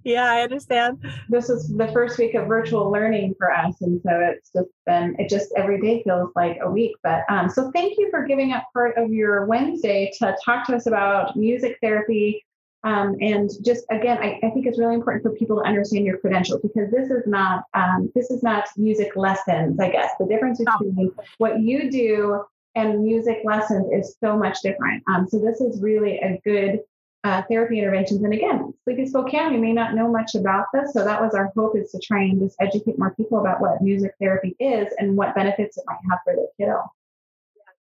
yeah, 0.03 0.31
I 0.31 0.41
understand. 0.41 1.03
This 1.29 1.49
is 1.49 1.67
the 1.69 1.87
first 1.89 2.17
week 2.17 2.35
of 2.35 2.47
virtual 2.47 2.91
learning 2.91 3.35
for 3.37 3.51
us, 3.51 3.75
and 3.81 4.01
so 4.01 4.11
it's 4.19 4.51
just 4.51 4.69
been 4.85 5.15
it 5.19 5.29
just 5.29 5.53
every 5.57 5.79
day 5.81 6.03
feels 6.03 6.31
like 6.35 6.57
a 6.61 6.69
week. 6.69 6.95
But 7.03 7.23
um, 7.29 7.49
so 7.49 7.71
thank 7.71 7.97
you 7.97 8.09
for 8.09 8.25
giving 8.25 8.53
up 8.53 8.65
part 8.73 8.97
of 8.97 9.11
your 9.11 9.45
Wednesday 9.45 10.11
to 10.19 10.35
talk 10.43 10.67
to 10.67 10.75
us 10.75 10.85
about 10.85 11.35
music 11.35 11.77
therapy. 11.81 12.43
Um, 12.83 13.15
and 13.19 13.49
just 13.63 13.83
again, 13.89 14.19
I, 14.19 14.39
I, 14.43 14.51
think 14.51 14.67
it's 14.67 14.77
really 14.77 14.93
important 14.93 15.23
for 15.23 15.31
people 15.31 15.55
to 15.55 15.63
understand 15.63 16.05
your 16.05 16.19
credentials 16.19 16.61
because 16.61 16.91
this 16.91 17.09
is 17.09 17.23
not 17.25 17.63
um, 17.73 18.11
this 18.13 18.29
is 18.29 18.43
not 18.43 18.67
music 18.77 19.15
lessons. 19.15 19.79
I 19.79 19.89
guess 19.89 20.11
the 20.19 20.27
difference 20.27 20.59
between 20.59 21.11
oh. 21.17 21.23
what 21.39 21.61
you 21.61 21.89
do 21.89 22.43
and 22.75 23.03
music 23.03 23.39
lessons 23.43 23.87
is 23.91 24.15
so 24.19 24.37
much 24.37 24.61
different. 24.61 25.01
Um, 25.07 25.27
so 25.27 25.39
this 25.39 25.61
is 25.61 25.81
really 25.81 26.17
a 26.19 26.39
good 26.43 26.81
uh, 27.25 27.41
therapy 27.49 27.79
interventions. 27.79 28.23
And 28.23 28.33
again, 28.33 28.71
Sleepy 28.83 29.07
Spokane, 29.07 29.51
we 29.51 29.57
may 29.57 29.73
not 29.73 29.95
know 29.95 30.07
much 30.07 30.35
about 30.35 30.67
this. 30.71 30.93
So 30.93 31.03
that 31.03 31.19
was 31.19 31.33
our 31.33 31.51
hope 31.55 31.75
is 31.75 31.89
to 31.91 31.99
try 31.99 32.21
and 32.21 32.39
just 32.39 32.55
educate 32.61 32.99
more 32.99 33.15
people 33.15 33.39
about 33.39 33.59
what 33.59 33.81
music 33.81 34.13
therapy 34.21 34.55
is 34.59 34.93
and 34.99 35.17
what 35.17 35.33
benefits 35.33 35.75
it 35.75 35.83
might 35.87 35.97
have 36.07 36.19
for 36.23 36.35
their 36.35 36.45
kiddo. 36.55 36.83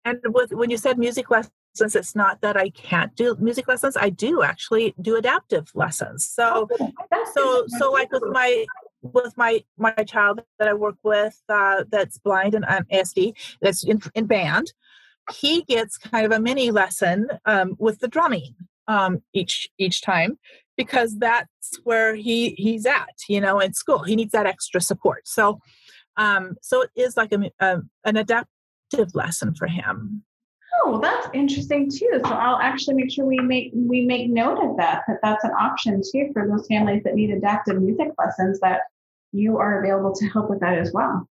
And 0.05 0.19
with, 0.35 0.53
when 0.53 0.71
you 0.71 0.77
said 0.77 0.99
music 0.99 1.31
lessons, 1.31 1.53
it's 1.95 2.17
not 2.17 2.41
that 2.41 2.57
I 2.57 2.71
can't 2.71 3.15
do 3.15 3.37
music 3.39 3.69
lessons. 3.69 3.97
I 3.97 4.11
do 4.11 4.43
actually 4.43 4.93
do 5.01 5.15
adaptive 5.15 5.71
lessons. 5.73 6.27
So, 6.27 6.69
oh, 6.81 7.25
so, 7.33 7.65
so 7.79 7.93
like 7.93 8.11
with 8.11 8.25
my 8.33 8.67
with 9.03 9.37
my 9.37 9.63
my 9.77 9.93
child 9.93 10.43
that 10.59 10.67
I 10.67 10.75
work 10.75 10.97
with 11.05 11.41
uh, 11.49 11.85
that's 11.89 12.19
blind 12.19 12.55
and 12.57 12.65
um, 12.65 12.83
ASD 12.93 13.35
that's 13.61 13.85
in, 13.85 14.01
in 14.17 14.27
band, 14.27 14.73
he 15.31 15.63
gets 15.63 15.97
kind 15.97 16.27
of 16.27 16.33
a 16.33 16.41
mini 16.41 16.73
lesson 16.73 17.29
um, 17.47 17.77
with 17.79 18.01
the 18.01 18.09
drumming 18.09 18.57
um, 18.89 19.23
each 19.35 19.69
each 19.79 20.01
time 20.03 20.39
because 20.77 21.19
that's 21.19 21.79
where 21.85 22.15
he 22.15 22.51
he's 22.51 22.87
at 22.87 23.15
you 23.29 23.41
know 23.41 23.61
in 23.61 23.75
school. 23.75 24.03
He 24.03 24.17
needs 24.17 24.33
that 24.33 24.47
extra 24.47 24.81
support. 24.81 25.29
So 25.29 25.61
um, 26.17 26.57
so 26.63 26.83
it 26.83 26.91
is 26.97 27.17
like 27.17 27.33
a, 27.33 27.51
a, 27.61 27.81
an 28.05 28.17
adaptive 28.17 29.15
lesson 29.15 29.55
for 29.55 29.69
him. 29.69 30.25
Oh 30.85 30.99
that's 31.01 31.29
interesting 31.35 31.91
too. 31.91 32.21
So 32.25 32.33
i'll 32.33 32.59
actually 32.59 32.97
make 32.97 33.13
sure 33.13 33.25
we 33.25 33.39
make 33.39 33.71
we 33.75 34.05
make 34.05 34.31
note 34.31 34.59
of 34.59 34.77
that 34.79 35.03
that 35.07 35.19
that's 35.23 35.45
an 35.45 35.53
option 35.53 36.03
too 36.13 36.31
for 36.33 36.49
those 36.49 36.67
families 36.67 37.03
that 37.05 37.15
need 37.15 37.31
adaptive 37.31 37.81
music 37.81 38.09
lessons 38.19 38.59
that 38.61 38.81
you 39.33 39.59
are 39.59 39.83
available 39.83 40.15
to 40.15 40.27
help 40.29 40.49
with 40.49 40.61
that 40.61 40.79
as 40.79 40.93
well. 40.93 41.29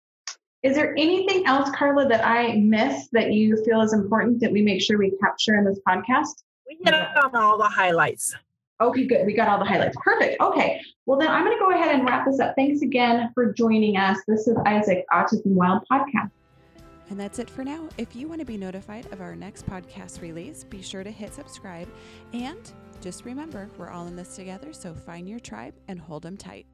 Is 0.63 0.75
there 0.75 0.95
anything 0.97 1.47
else 1.47 1.71
carla 1.71 2.09
that 2.09 2.27
i 2.27 2.57
missed 2.57 3.11
that 3.13 3.33
you 3.33 3.63
feel 3.65 3.81
is 3.83 3.93
important 3.93 4.41
that 4.41 4.53
we 4.53 4.63
make 4.63 4.83
sure 4.83 4.99
we 4.99 5.17
capture 5.23 5.57
in 5.57 5.65
this 5.65 5.81
podcast 5.89 6.43
we 6.67 6.79
hit 6.85 6.95
on 6.95 7.35
all 7.35 7.59
the 7.59 7.65
highlights. 7.65 8.35
Okay, 8.81 9.07
good. 9.07 9.25
We 9.25 9.35
got 9.35 9.49
all 9.49 9.59
the 9.59 9.65
highlights. 9.65 9.97
Perfect. 10.03 10.41
Okay. 10.41 10.81
Well, 11.07 11.19
then 11.19 11.29
I'm 11.29 11.45
going 11.45 11.57
to 11.57 11.61
go 11.61 11.71
ahead 11.71 11.95
and 11.95 12.05
wrap 12.05 12.27
this 12.27 12.41
up. 12.41 12.55
Thanks 12.57 12.83
again 12.83 13.31
for 13.35 13.53
joining 13.53 13.97
us. 13.97 14.19
This 14.29 14.47
is 14.47 14.57
Isaac 14.67 15.07
Autism 15.13 15.47
Wild 15.47 15.83
podcast. 15.91 16.31
And 17.09 17.19
that's 17.19 17.39
it 17.39 17.49
for 17.49 17.65
now. 17.65 17.89
If 17.97 18.15
you 18.17 18.29
want 18.29 18.41
to 18.41 18.45
be 18.45 18.59
notified 18.59 19.11
of 19.13 19.21
our 19.21 19.35
next 19.37 19.67
podcast 19.67 20.21
release, 20.21 20.65
be 20.65 20.83
sure 20.83 21.05
to 21.05 21.11
hit 21.11 21.33
subscribe. 21.33 21.89
And 22.33 22.71
just 23.01 23.25
remember, 23.25 23.71
we're 23.79 23.91
all 23.91 24.09
in 24.09 24.17
this 24.17 24.37
together, 24.37 24.73
so 24.73 24.93
find 24.93 25.29
your 25.29 25.39
tribe 25.39 25.75
and 25.89 26.01
hold 26.01 26.25
them 26.25 26.37
tight. 26.37 26.67